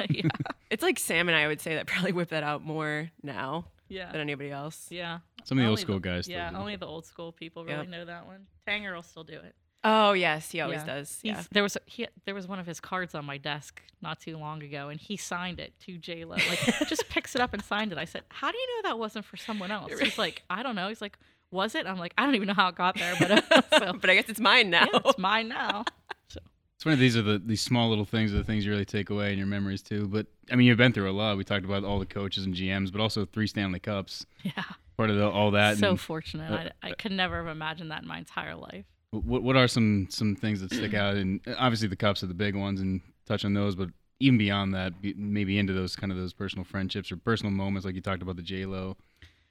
yeah, 0.10 0.28
it's 0.70 0.82
like 0.82 0.98
Sam 0.98 1.28
and 1.28 1.36
I 1.36 1.46
would 1.46 1.60
say 1.60 1.74
that 1.76 1.86
probably 1.86 2.12
whip 2.12 2.28
that 2.30 2.42
out 2.42 2.62
more 2.62 3.10
now 3.22 3.66
yeah, 3.88 4.12
than 4.12 4.20
anybody 4.20 4.50
else. 4.50 4.86
yeah. 4.90 5.18
Some 5.44 5.58
of 5.58 5.62
the 5.62 5.68
old 5.68 5.78
Only 5.78 5.82
school 5.82 5.98
guys. 6.00 6.28
Yeah, 6.28 6.50
only 6.56 6.74
the 6.76 6.86
old 6.86 7.06
school 7.06 7.30
people 7.30 7.64
really 7.64 7.78
Yep. 7.82 7.88
know 7.88 8.04
that 8.06 8.26
one. 8.26 8.46
Tanger 8.66 8.94
will 8.94 9.02
still 9.04 9.22
do 9.24 9.34
it. 9.34 9.54
Oh 9.88 10.14
yes, 10.14 10.50
he 10.50 10.60
always 10.60 10.80
Yeah. 10.80 10.86
does. 10.86 11.18
He's, 11.22 11.30
Yeah. 11.30 11.42
There 11.52 11.62
was 11.62 11.76
a, 11.76 11.80
he, 11.86 12.08
there 12.24 12.34
was 12.34 12.48
one 12.48 12.58
of 12.58 12.66
his 12.66 12.80
cards 12.80 13.14
on 13.14 13.24
my 13.24 13.38
desk 13.38 13.80
not 14.02 14.18
too 14.20 14.36
long 14.36 14.60
ago, 14.64 14.88
and 14.88 15.00
he 15.00 15.16
signed 15.16 15.60
it 15.60 15.74
to 15.84 15.96
J 15.96 16.24
Lo. 16.24 16.34
Like, 16.36 16.58
just 16.88 17.08
picks 17.08 17.36
it 17.36 17.40
up 17.40 17.52
and 17.54 17.62
signed 17.64 17.92
it. 17.92 17.98
I 17.98 18.04
said, 18.04 18.24
"How 18.30 18.50
do 18.50 18.58
you 18.58 18.66
know 18.82 18.88
that 18.88 18.98
wasn't 18.98 19.24
for 19.24 19.36
someone 19.36 19.70
else?" 19.70 19.92
He's 20.00 20.18
like, 20.18 20.42
"I 20.50 20.64
don't 20.64 20.74
know." 20.74 20.88
He's 20.88 21.00
like, 21.00 21.16
"Was 21.52 21.76
it?" 21.76 21.86
I'm 21.86 21.98
like, 21.98 22.14
"I 22.18 22.24
don't 22.24 22.34
even 22.34 22.48
know 22.48 22.54
how 22.54 22.66
it 22.68 22.74
got 22.74 22.96
there, 22.98 23.14
but 23.20 23.30
uh, 23.30 23.62
so, 23.78 23.92
but 23.92 24.10
I 24.10 24.16
guess 24.16 24.28
it's 24.28 24.40
mine 24.40 24.70
now. 24.70 24.88
yeah, 24.92 24.98
it's 25.04 25.18
mine 25.18 25.48
now." 25.48 25.84
It's 26.28 26.82
funny. 26.84 26.96
These 26.96 27.16
are 27.16 27.22
the 27.22 27.38
these 27.38 27.60
small 27.62 27.88
little 27.88 28.04
things 28.04 28.34
are 28.34 28.36
the 28.38 28.44
things 28.44 28.66
you 28.66 28.72
really 28.72 28.84
take 28.84 29.08
away 29.08 29.32
in 29.32 29.38
your 29.38 29.46
memories 29.46 29.82
too. 29.82 30.08
But 30.08 30.26
I 30.50 30.56
mean, 30.56 30.66
you've 30.66 30.76
been 30.78 30.92
through 30.92 31.08
a 31.10 31.12
lot. 31.12 31.36
We 31.38 31.44
talked 31.44 31.64
about 31.64 31.84
all 31.84 31.98
the 32.00 32.06
coaches 32.06 32.44
and 32.44 32.54
GMs, 32.54 32.90
but 32.92 33.00
also 33.00 33.24
three 33.24 33.46
Stanley 33.46 33.78
Cups. 33.80 34.26
Yeah, 34.42 34.64
Part 34.98 35.10
of 35.10 35.16
the, 35.16 35.30
all 35.30 35.52
that. 35.52 35.78
so 35.78 35.90
and, 35.90 36.00
fortunate. 36.00 36.52
uh, 36.52 36.70
I, 36.82 36.90
I 36.90 36.92
could 36.94 37.12
never 37.12 37.36
have 37.38 37.46
imagined 37.46 37.90
that 37.92 38.02
in 38.02 38.08
my 38.08 38.18
entire 38.18 38.54
life. 38.56 38.84
What 39.24 39.42
what 39.42 39.56
are 39.56 39.68
some 39.68 40.08
some 40.10 40.36
things 40.36 40.60
that 40.60 40.72
stick 40.72 40.94
out? 40.94 41.16
And 41.16 41.40
obviously 41.58 41.88
the 41.88 41.96
cups 41.96 42.22
are 42.22 42.26
the 42.26 42.34
big 42.34 42.54
ones, 42.54 42.80
and 42.80 43.00
touch 43.26 43.44
on 43.44 43.54
those. 43.54 43.74
But 43.74 43.90
even 44.20 44.38
beyond 44.38 44.74
that, 44.74 45.00
be, 45.00 45.14
maybe 45.14 45.58
into 45.58 45.72
those 45.72 45.96
kind 45.96 46.10
of 46.10 46.18
those 46.18 46.32
personal 46.32 46.64
friendships 46.64 47.12
or 47.12 47.16
personal 47.16 47.52
moments, 47.52 47.84
like 47.84 47.94
you 47.94 48.00
talked 48.00 48.22
about 48.22 48.36
the 48.36 48.42
J 48.42 48.66
Lo 48.66 48.96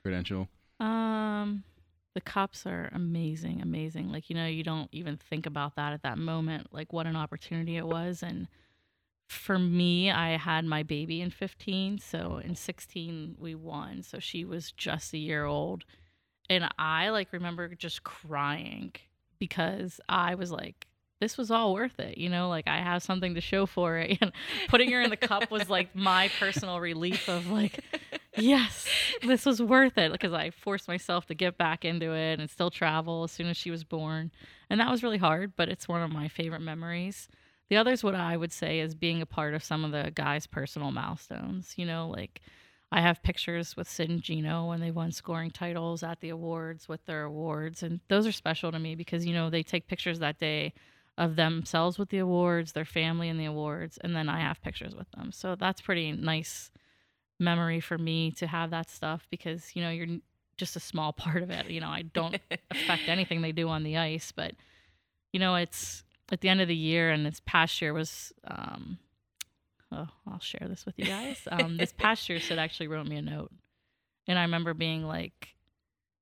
credential. 0.01 0.47
Um, 0.80 1.63
the 2.13 2.21
cups 2.21 2.65
are 2.65 2.89
amazing, 2.93 3.62
amazing. 3.62 4.12
Like 4.12 4.30
you 4.30 4.36
know, 4.36 4.47
you 4.47 4.63
don't 4.63 4.89
even 4.91 5.17
think 5.17 5.45
about 5.45 5.75
that 5.75 5.93
at 5.93 6.04
that 6.04 6.17
moment. 6.17 6.67
Like 6.71 6.93
what 6.93 7.08
an 7.08 7.15
opportunity 7.15 7.78
it 7.78 7.86
was, 7.86 8.23
and 8.23 8.47
for 9.28 9.58
me, 9.58 10.12
I 10.12 10.38
had 10.38 10.65
my 10.65 10.84
baby 10.84 11.19
in 11.19 11.32
15, 11.32 11.97
so 11.97 12.39
in 12.43 12.56
16 12.56 13.38
we 13.39 13.56
won. 13.56 14.04
So 14.04 14.19
she 14.19 14.45
was 14.45 14.71
just 14.71 15.13
a 15.13 15.17
year 15.17 15.45
old, 15.45 15.84
and 16.49 16.69
I 16.78 17.10
like 17.10 17.34
remember 17.34 17.73
just 17.75 18.04
crying 18.04 18.93
because 19.39 20.00
I 20.10 20.36
was 20.36 20.52
like, 20.52 20.88
this 21.21 21.38
was 21.38 21.50
all 21.50 21.74
worth 21.74 22.00
it, 22.00 22.17
you 22.17 22.30
know. 22.30 22.50
Like 22.50 22.67
I 22.67 22.78
have 22.78 23.02
something 23.02 23.36
to 23.36 23.41
show 23.41 23.65
for 23.65 23.98
it, 23.98 24.17
and 24.21 24.32
putting 24.67 24.91
her 24.91 25.02
in 25.02 25.10
the 25.10 25.17
cup 25.17 25.50
was 25.50 25.69
like 25.69 25.95
my 25.95 26.30
personal 26.39 26.80
relief 26.80 27.28
of 27.30 27.48
like, 27.50 27.80
yes, 28.38 28.88
this 29.21 29.45
was 29.45 29.62
worth 29.62 29.98
it 29.98 30.12
because 30.12 30.34
I 30.34 30.50
forced 30.50 30.88
myself 30.88 31.26
to 31.28 31.36
get 31.36 31.58
back 31.58 31.86
into 31.86 32.12
it 32.13 32.39
and 32.39 32.50
still 32.50 32.69
travel 32.69 33.24
as 33.24 33.32
soon 33.32 33.48
as 33.48 33.58
she 33.58 33.71
was 33.71 33.84
born, 33.84 34.32
and 34.69 34.80
that 34.80 34.91
was 34.91 35.04
really 35.04 35.17
hard, 35.17 35.54
but 35.56 35.69
it's 35.69 35.88
one 35.88 36.02
of 36.02 36.12
my 36.12 36.28
favorite 36.28 36.62
memories. 36.62 37.28
The 37.69 37.78
others, 37.78 38.04
what 38.04 38.13
I 38.13 38.38
would 38.38 38.52
say, 38.52 38.80
is 38.80 38.93
being 38.93 39.21
a 39.21 39.26
part 39.26 39.56
of 39.56 39.63
some 39.63 39.84
of 39.84 39.91
the 39.91 40.12
guys' 40.13 40.45
personal 40.45 40.91
milestones. 40.91 41.74
You 41.78 41.86
know, 41.86 42.10
like 42.10 42.41
I 42.95 43.01
have 43.01 43.21
pictures 43.21 43.75
with 43.75 43.89
Sid 43.89 44.10
and 44.10 44.21
Gino 44.21 44.67
when 44.67 44.79
they 44.79 44.89
won 44.89 45.12
scoring 45.12 45.51
titles 45.51 46.01
at 46.01 46.21
the 46.21 46.29
awards 46.29 46.88
with 46.88 47.05
their 47.05 47.23
awards. 47.23 47.84
And 47.84 47.99
those 48.08 48.25
are 48.25 48.31
special 48.31 48.71
to 48.71 48.79
me 48.79 48.95
because, 48.95 49.25
you 49.25 49.34
know, 49.34 49.49
they 49.49 49.63
take 49.63 49.89
pictures 49.89 50.19
that 50.19 50.39
day 50.39 50.73
of 51.17 51.36
themselves 51.36 51.99
with 51.99 52.08
the 52.08 52.19
awards, 52.19 52.71
their 52.71 52.86
family 52.86 53.27
and 53.27 53.38
the 53.38 53.45
awards, 53.45 53.97
and 54.01 54.15
then 54.15 54.29
I 54.29 54.39
have 54.39 54.62
pictures 54.62 54.95
with 54.95 55.12
them. 55.12 55.34
So 55.34 55.55
that's 55.55 55.81
pretty 55.81 56.13
nice 56.13 56.71
memory 57.38 57.81
for 57.81 57.97
me 57.97 58.31
to 58.31 58.47
have 58.47 58.69
that 58.69 58.89
stuff 58.89 59.27
because, 59.29 59.75
you 59.75 59.81
know, 59.81 59.89
you're 59.89 60.19
just 60.55 60.77
a 60.77 60.79
small 60.79 61.12
part 61.13 61.43
of 61.43 61.49
it. 61.49 61.69
You 61.69 61.81
know, 61.81 61.89
I 61.89 62.03
don't 62.03 62.39
affect 62.71 63.10
anything 63.10 63.41
they 63.41 63.51
do 63.51 63.67
on 63.67 63.84
the 63.84 63.97
ice, 63.97 64.31
but 64.34 64.53
you 65.34 65.39
know, 65.41 65.55
it's 65.55 66.05
at 66.31 66.39
the 66.39 66.47
end 66.47 66.62
of 66.62 66.69
the 66.69 66.75
year, 66.75 67.12
and 67.12 67.25
this 67.25 67.41
past 67.45 67.81
year 67.81 67.93
was. 67.93 68.31
Um, 68.47 68.99
oh, 69.91 70.08
I'll 70.28 70.39
share 70.39 70.67
this 70.67 70.86
with 70.86 70.98
you 70.98 71.06
guys. 71.06 71.39
Um, 71.52 71.78
this 71.78 71.93
past 71.93 72.28
year, 72.30 72.39
Sid 72.39 72.58
actually 72.60 72.88
wrote 72.88 73.08
me 73.08 73.17
a 73.17 73.21
note, 73.21 73.52
and 74.28 74.38
I 74.39 74.43
remember 74.43 74.74
being 74.74 75.04
like, 75.04 75.56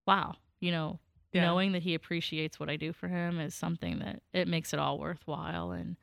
"Wow, 0.08 0.36
you 0.60 0.71
know, 0.71 0.99
Yeah. 1.32 1.43
knowing 1.45 1.71
that 1.73 1.84
he 1.84 1.93
appreciates 1.95 2.60
what 2.60 2.69
I 2.69 2.76
do 2.76 2.93
for 2.93 3.08
him 3.08 3.39
is 3.39 3.56
something 3.56 3.99
that 3.99 4.21
it 4.34 4.47
makes 4.47 4.73
it 4.73 4.80
all 4.80 4.99
worthwhile." 4.99 5.71
And 5.71 5.97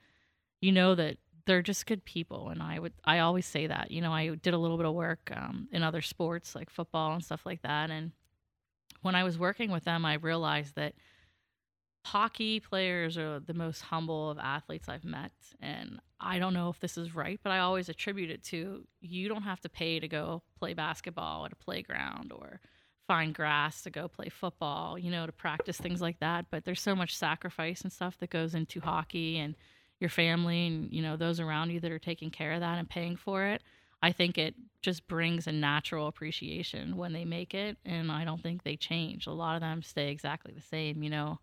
you 0.60 0.72
know 0.72 0.94
that 0.94 1.18
they're 1.46 1.62
just 1.62 1.86
good 1.86 2.04
people, 2.04 2.48
and 2.50 2.62
I 2.62 2.78
would, 2.78 2.92
I 3.04 3.18
always 3.20 3.46
say 3.46 3.66
that. 3.66 3.90
You 3.90 4.00
know, 4.02 4.12
I 4.12 4.34
did 4.34 4.54
a 4.54 4.58
little 4.58 4.76
bit 4.76 4.86
of 4.86 4.94
work 4.94 5.30
um, 5.34 5.68
in 5.72 5.82
other 5.82 6.02
sports 6.02 6.54
like 6.54 6.70
football 6.70 7.12
and 7.14 7.24
stuff 7.24 7.46
like 7.46 7.62
that, 7.62 7.90
and 7.90 8.12
when 9.02 9.14
I 9.14 9.24
was 9.24 9.38
working 9.38 9.70
with 9.70 9.84
them, 9.84 10.04
I 10.04 10.14
realized 10.14 10.74
that 10.74 10.94
hockey 12.04 12.60
players 12.60 13.18
are 13.18 13.40
the 13.40 13.54
most 13.54 13.82
humble 13.82 14.30
of 14.30 14.38
athletes 14.38 14.88
I've 14.88 15.04
met. 15.04 15.32
And 15.60 16.00
I 16.20 16.38
don't 16.38 16.54
know 16.54 16.68
if 16.70 16.80
this 16.80 16.96
is 16.96 17.14
right, 17.14 17.40
but 17.42 17.50
I 17.50 17.58
always 17.60 17.88
attribute 17.88 18.30
it 18.30 18.42
to 18.44 18.84
you 19.00 19.28
don't 19.28 19.42
have 19.42 19.60
to 19.60 19.68
pay 19.68 20.00
to 20.00 20.08
go 20.08 20.42
play 20.58 20.74
basketball 20.74 21.44
at 21.46 21.52
a 21.52 21.56
playground 21.56 22.32
or 22.32 22.60
find 23.06 23.34
grass 23.34 23.82
to 23.82 23.90
go 23.90 24.08
play 24.08 24.28
football, 24.28 24.98
you 24.98 25.10
know, 25.10 25.26
to 25.26 25.32
practice 25.32 25.76
things 25.76 26.00
like 26.00 26.20
that. 26.20 26.46
But 26.50 26.64
there's 26.64 26.80
so 26.80 26.94
much 26.94 27.16
sacrifice 27.16 27.82
and 27.82 27.92
stuff 27.92 28.16
that 28.18 28.30
goes 28.30 28.54
into 28.54 28.80
hockey 28.80 29.38
and 29.38 29.54
your 29.98 30.10
family 30.10 30.68
and, 30.68 30.92
you 30.92 31.02
know, 31.02 31.16
those 31.16 31.40
around 31.40 31.70
you 31.70 31.80
that 31.80 31.92
are 31.92 31.98
taking 31.98 32.30
care 32.30 32.52
of 32.52 32.60
that 32.60 32.78
and 32.78 32.88
paying 32.88 33.16
for 33.16 33.44
it. 33.44 33.62
I 34.02 34.12
think 34.12 34.38
it 34.38 34.54
just 34.80 35.06
brings 35.08 35.46
a 35.46 35.52
natural 35.52 36.06
appreciation 36.06 36.96
when 36.96 37.12
they 37.12 37.26
make 37.26 37.52
it. 37.52 37.76
And 37.84 38.10
I 38.10 38.24
don't 38.24 38.42
think 38.42 38.62
they 38.62 38.76
change. 38.76 39.26
A 39.26 39.32
lot 39.32 39.56
of 39.56 39.60
them 39.60 39.82
stay 39.82 40.10
exactly 40.10 40.52
the 40.54 40.62
same, 40.62 41.02
you 41.02 41.10
know 41.10 41.38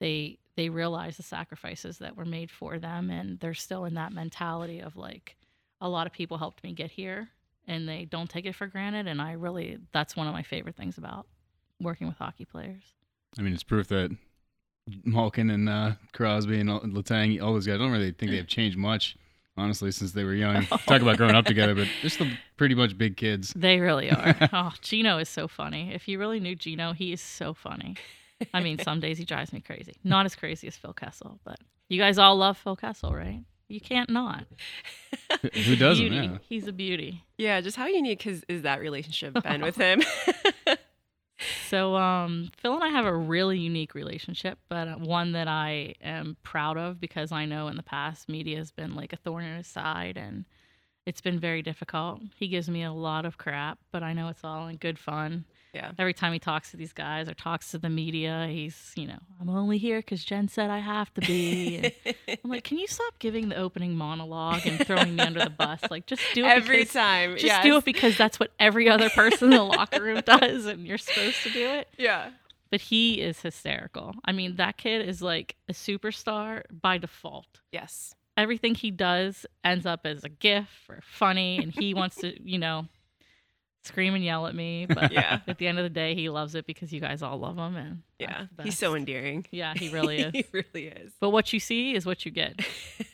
they 0.00 0.38
they 0.56 0.68
realize 0.68 1.16
the 1.16 1.22
sacrifices 1.22 1.98
that 1.98 2.16
were 2.16 2.24
made 2.26 2.50
for 2.50 2.78
them 2.78 3.08
and 3.10 3.38
they're 3.40 3.54
still 3.54 3.84
in 3.84 3.94
that 3.94 4.12
mentality 4.12 4.80
of 4.80 4.96
like 4.96 5.36
a 5.80 5.88
lot 5.88 6.06
of 6.06 6.12
people 6.12 6.36
helped 6.36 6.62
me 6.64 6.72
get 6.72 6.90
here 6.90 7.28
and 7.68 7.88
they 7.88 8.04
don't 8.04 8.28
take 8.28 8.44
it 8.46 8.54
for 8.54 8.66
granted 8.66 9.06
and 9.06 9.22
i 9.22 9.32
really 9.32 9.78
that's 9.92 10.16
one 10.16 10.26
of 10.26 10.34
my 10.34 10.42
favorite 10.42 10.76
things 10.76 10.98
about 10.98 11.26
working 11.80 12.06
with 12.08 12.16
hockey 12.18 12.44
players 12.44 12.82
I 13.38 13.42
mean, 13.42 13.54
it's 13.54 13.62
proof 13.62 13.86
that 13.88 14.10
Malkin 15.04 15.50
and 15.50 15.68
uh, 15.68 15.92
Crosby 16.12 16.58
and 16.58 16.68
Letang, 16.68 17.40
all 17.40 17.52
those 17.52 17.64
guys, 17.66 17.76
I 17.76 17.78
don't 17.78 17.92
really 17.92 18.10
think 18.10 18.32
they've 18.32 18.44
changed 18.46 18.76
much, 18.76 19.16
honestly, 19.56 19.92
since 19.92 20.10
they 20.10 20.24
were 20.24 20.34
young. 20.34 20.66
Talk 20.86 21.00
about 21.00 21.16
growing 21.16 21.36
up 21.36 21.44
together, 21.44 21.76
but 21.76 21.86
they're 22.00 22.10
still 22.10 22.26
pretty 22.56 22.74
much 22.74 22.98
big 22.98 23.16
kids. 23.16 23.52
they 23.54 23.78
really 23.78 24.10
are 24.10 24.34
oh 24.52 24.72
gino 24.82 25.18
is 25.18 25.28
so 25.28 25.46
funny 25.46 25.92
if 25.94 26.08
you 26.08 26.18
really 26.18 26.40
knew 26.40 26.56
gino 26.56 26.92
he 26.92 27.12
is 27.12 27.20
so 27.22 27.54
funny 27.54 27.94
i 28.54 28.60
mean 28.60 28.78
some 28.78 29.00
days 29.00 29.18
he 29.18 29.24
drives 29.24 29.52
me 29.52 29.60
crazy 29.60 29.94
not 30.04 30.26
as 30.26 30.34
crazy 30.34 30.66
as 30.66 30.76
phil 30.76 30.92
kessel 30.92 31.38
but 31.44 31.58
you 31.88 31.98
guys 31.98 32.18
all 32.18 32.36
love 32.36 32.56
phil 32.56 32.76
kessel 32.76 33.14
right 33.14 33.42
you 33.68 33.80
can't 33.80 34.10
not 34.10 34.44
Who 35.64 35.76
doesn't? 35.76 36.08
beauty. 36.08 36.26
Yeah. 36.26 36.38
he's 36.48 36.66
a 36.66 36.72
beauty 36.72 37.24
Yeah, 37.38 37.60
just 37.60 37.76
how 37.76 37.86
unique 37.86 38.26
is, 38.26 38.44
is 38.48 38.62
that 38.62 38.80
relationship 38.80 39.40
been 39.42 39.62
with 39.62 39.76
him? 39.86 40.02
So, 41.68 41.96
um, 41.96 42.50
Phil 42.58 42.74
and 42.74 42.82
I 42.84 42.88
have 42.88 43.06
a 43.06 43.16
really 43.16 43.58
unique 43.58 43.94
relationship, 43.94 44.58
but 44.68 44.88
uh, 44.88 44.96
one 44.96 45.32
that 45.32 45.48
I 45.48 45.94
am 46.02 46.36
proud 46.42 46.76
of 46.76 47.00
because 47.00 47.32
I 47.32 47.46
know 47.46 47.68
in 47.68 47.76
the 47.76 47.82
past 47.82 48.28
media 48.28 48.58
has 48.58 48.72
been 48.72 48.94
like 48.94 49.12
a 49.14 49.16
thorn 49.16 49.44
in 49.44 49.56
his 49.56 49.66
side 49.66 50.18
and 50.18 50.44
it's 51.06 51.22
been 51.22 51.38
very 51.38 51.62
difficult. 51.62 52.20
He 52.36 52.48
gives 52.48 52.68
me 52.68 52.82
a 52.82 52.92
lot 52.92 53.24
of 53.24 53.38
crap, 53.38 53.78
but 53.90 54.02
I 54.02 54.12
know 54.12 54.28
it's 54.28 54.44
all 54.44 54.66
in 54.66 54.76
good 54.76 54.98
fun. 54.98 55.44
Yeah. 55.72 55.92
Every 55.98 56.14
time 56.14 56.32
he 56.32 56.38
talks 56.38 56.70
to 56.72 56.76
these 56.76 56.92
guys 56.92 57.28
or 57.28 57.34
talks 57.34 57.70
to 57.70 57.78
the 57.78 57.88
media, 57.88 58.48
he's, 58.50 58.92
you 58.96 59.06
know, 59.06 59.18
I'm 59.40 59.48
only 59.50 59.78
here 59.78 59.98
because 59.98 60.24
Jen 60.24 60.48
said 60.48 60.70
I 60.70 60.78
have 60.78 61.12
to 61.14 61.20
be. 61.20 61.92
And 62.04 62.38
I'm 62.44 62.50
like, 62.50 62.64
can 62.64 62.78
you 62.78 62.86
stop 62.86 63.18
giving 63.18 63.48
the 63.50 63.56
opening 63.56 63.96
monologue 63.96 64.66
and 64.66 64.84
throwing 64.86 65.16
me 65.16 65.22
under 65.22 65.40
the 65.44 65.50
bus? 65.50 65.80
Like, 65.90 66.06
just 66.06 66.22
do 66.34 66.44
it 66.44 66.48
Every 66.48 66.78
because- 66.78 66.92
time. 66.92 67.32
Just 67.32 67.44
yes. 67.44 67.62
do 67.62 67.76
it 67.76 67.84
because 67.84 68.16
that's 68.16 68.40
what 68.40 68.50
every 68.58 68.88
other 68.88 69.10
person 69.10 69.52
in 69.52 69.58
the 69.58 69.64
locker 69.64 70.02
room 70.02 70.22
does, 70.26 70.66
and 70.66 70.86
you're 70.86 70.98
supposed 70.98 71.42
to 71.44 71.50
do 71.50 71.66
it 71.66 71.88
Yeah. 71.98 72.30
but 72.70 72.80
he 72.80 73.20
is 73.20 73.40
hysterical. 73.40 74.14
I 74.24 74.32
mean, 74.32 74.56
that 74.56 74.76
kid 74.76 75.06
is 75.08 75.20
like 75.22 75.56
a 75.68 75.72
superstar 75.72 76.62
by 76.70 76.98
default. 76.98 77.60
Yes. 77.72 78.14
Everything 78.36 78.74
he 78.74 78.90
does 78.90 79.44
ends 79.64 79.84
up 79.86 80.06
as 80.06 80.24
a 80.24 80.28
gif 80.28 80.68
or 80.88 81.00
funny, 81.02 81.58
and 81.58 81.72
he 81.72 81.92
wants 81.94 82.16
to, 82.16 82.32
you 82.42 82.58
know, 82.58 82.86
scream 83.84 84.14
and 84.14 84.24
yell 84.24 84.46
at 84.46 84.54
me. 84.54 84.86
But 84.94 85.12
Yeah. 85.12 85.40
at 85.46 85.58
the 85.58 85.66
end 85.66 85.78
of 85.78 85.84
the 85.84 85.90
day, 85.90 86.14
he 86.14 86.28
loves 86.28 86.54
it 86.54 86.66
because 86.66 86.92
you 86.92 87.00
guys 87.00 87.22
all 87.22 87.38
love 87.38 87.56
him, 87.56 87.76
and 87.76 88.02
Yeah. 88.18 88.46
He's 88.62 88.78
so 88.78 88.94
endearing. 88.94 89.46
yeah, 89.50 89.74
he 89.74 89.88
really 89.92 90.18
is. 90.20 90.32
he 90.32 90.44
really 90.52 90.86
is. 90.88 91.12
but 91.20 91.30
what 91.30 91.52
you 91.52 91.60
see 91.60 91.94
is 91.94 92.04
what 92.06 92.24
you 92.24 92.30
get. 92.32 92.60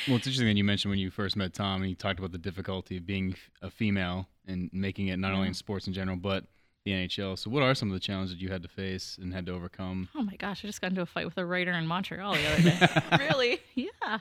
Well, 0.09 0.17
it's 0.17 0.27
interesting 0.27 0.49
that 0.49 0.57
you 0.57 0.65
mentioned 0.65 0.91
when 0.91 0.99
you 0.99 1.11
first 1.12 1.37
met 1.37 1.55
Tom, 1.55 1.81
and 1.81 1.89
you 1.89 1.95
talked 1.95 2.19
about 2.19 2.33
the 2.33 2.39
difficulty 2.39 2.97
of 2.97 3.07
being 3.07 3.37
a 3.62 3.71
female 3.71 4.27
and 4.45 4.69
making 4.73 5.07
it 5.09 5.17
not 5.17 5.33
only 5.33 5.47
in 5.47 5.55
sports 5.55 5.87
in 5.87 5.93
general, 5.93 6.17
but 6.17 6.45
the 6.85 6.91
NHL. 6.91 7.39
So, 7.39 7.51
what 7.51 7.62
are 7.62 7.73
some 7.73 7.89
of 7.89 7.95
the 7.95 8.01
challenges 8.01 8.35
that 8.35 8.43
you 8.43 8.49
had 8.49 8.62
to 8.65 8.69
face 8.69 9.17
and 9.23 9.33
had 9.33 9.47
to 9.47 9.53
overcome? 9.53 10.09
Oh 10.17 10.23
my 10.23 10.35
gosh, 10.35 10.65
I 10.65 10.67
just 10.67 10.81
got 10.81 10.91
into 10.91 11.03
a 11.03 11.07
fight 11.07 11.25
with 11.25 11.39
a 11.39 11.47
writer 11.47 11.71
in 11.73 11.87
Montreal 11.87 12.35
the 12.35 12.47
other 12.49 12.62
day. 12.62 13.17
really? 13.29 13.61
yeah, 13.77 14.19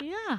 yeah. 0.00 0.38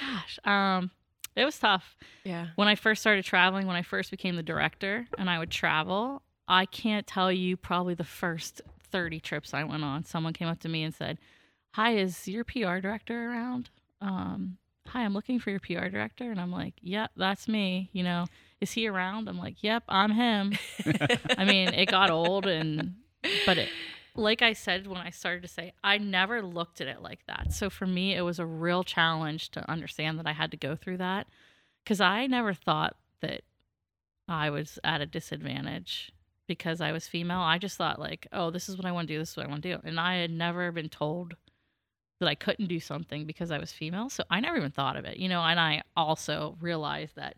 Gosh, 0.00 0.38
um, 0.44 0.92
it 1.36 1.44
was 1.44 1.58
tough. 1.58 1.96
Yeah. 2.24 2.48
when 2.56 2.68
I 2.68 2.74
first 2.74 3.00
started 3.00 3.24
traveling, 3.24 3.66
when 3.66 3.76
I 3.76 3.82
first 3.82 4.10
became 4.10 4.36
the 4.36 4.42
director 4.42 5.06
and 5.18 5.28
I 5.30 5.38
would 5.38 5.50
travel, 5.50 6.22
I 6.48 6.66
can't 6.66 7.06
tell 7.06 7.32
you 7.32 7.56
probably 7.56 7.94
the 7.94 8.04
first 8.04 8.60
30 8.90 9.20
trips 9.20 9.54
I 9.54 9.64
went 9.64 9.84
on. 9.84 10.04
Someone 10.04 10.32
came 10.32 10.48
up 10.48 10.60
to 10.60 10.68
me 10.68 10.82
and 10.82 10.94
said, 10.94 11.18
Hi, 11.74 11.94
is 11.96 12.28
your 12.28 12.44
PR 12.44 12.78
director 12.78 13.30
around? 13.30 13.70
Um, 14.00 14.58
Hi, 14.88 15.04
I'm 15.04 15.14
looking 15.14 15.38
for 15.38 15.50
your 15.50 15.60
PR 15.60 15.88
director. 15.88 16.30
And 16.30 16.40
I'm 16.40 16.52
like, 16.52 16.74
Yep, 16.82 17.12
that's 17.16 17.48
me. 17.48 17.88
You 17.92 18.02
know, 18.02 18.26
is 18.60 18.72
he 18.72 18.86
around? 18.88 19.28
I'm 19.28 19.38
like, 19.38 19.62
Yep, 19.62 19.84
I'm 19.88 20.10
him. 20.10 20.52
I 21.38 21.44
mean, 21.44 21.68
it 21.68 21.86
got 21.86 22.10
old 22.10 22.46
and, 22.46 22.96
but 23.46 23.56
it, 23.58 23.68
like 24.14 24.42
I 24.42 24.52
said 24.52 24.86
when 24.86 24.98
I 24.98 25.10
started 25.10 25.42
to 25.42 25.48
say, 25.48 25.72
I 25.82 25.98
never 25.98 26.42
looked 26.42 26.80
at 26.80 26.88
it 26.88 27.00
like 27.00 27.24
that. 27.26 27.52
So 27.52 27.70
for 27.70 27.86
me, 27.86 28.14
it 28.14 28.22
was 28.22 28.38
a 28.38 28.46
real 28.46 28.84
challenge 28.84 29.50
to 29.52 29.70
understand 29.70 30.18
that 30.18 30.26
I 30.26 30.32
had 30.32 30.50
to 30.50 30.56
go 30.56 30.76
through 30.76 30.98
that 30.98 31.26
because 31.82 32.00
I 32.00 32.26
never 32.26 32.52
thought 32.52 32.96
that 33.20 33.42
I 34.28 34.50
was 34.50 34.78
at 34.84 35.00
a 35.00 35.06
disadvantage 35.06 36.12
because 36.46 36.80
I 36.80 36.92
was 36.92 37.06
female. 37.06 37.40
I 37.40 37.58
just 37.58 37.78
thought 37.78 37.98
like, 37.98 38.26
oh, 38.32 38.50
this 38.50 38.68
is 38.68 38.76
what 38.76 38.86
I 38.86 38.92
want 38.92 39.08
to 39.08 39.14
do. 39.14 39.18
This 39.18 39.30
is 39.30 39.36
what 39.36 39.46
I 39.46 39.48
want 39.48 39.62
to 39.62 39.74
do, 39.76 39.80
and 39.84 39.98
I 39.98 40.16
had 40.16 40.30
never 40.30 40.72
been 40.72 40.88
told 40.88 41.34
that 42.20 42.28
I 42.28 42.34
couldn't 42.34 42.68
do 42.68 42.78
something 42.78 43.26
because 43.26 43.50
I 43.50 43.58
was 43.58 43.72
female. 43.72 44.08
So 44.08 44.22
I 44.30 44.40
never 44.40 44.56
even 44.56 44.70
thought 44.70 44.96
of 44.96 45.04
it, 45.04 45.16
you 45.16 45.28
know. 45.28 45.42
And 45.42 45.58
I 45.58 45.82
also 45.96 46.56
realized 46.60 47.16
that 47.16 47.36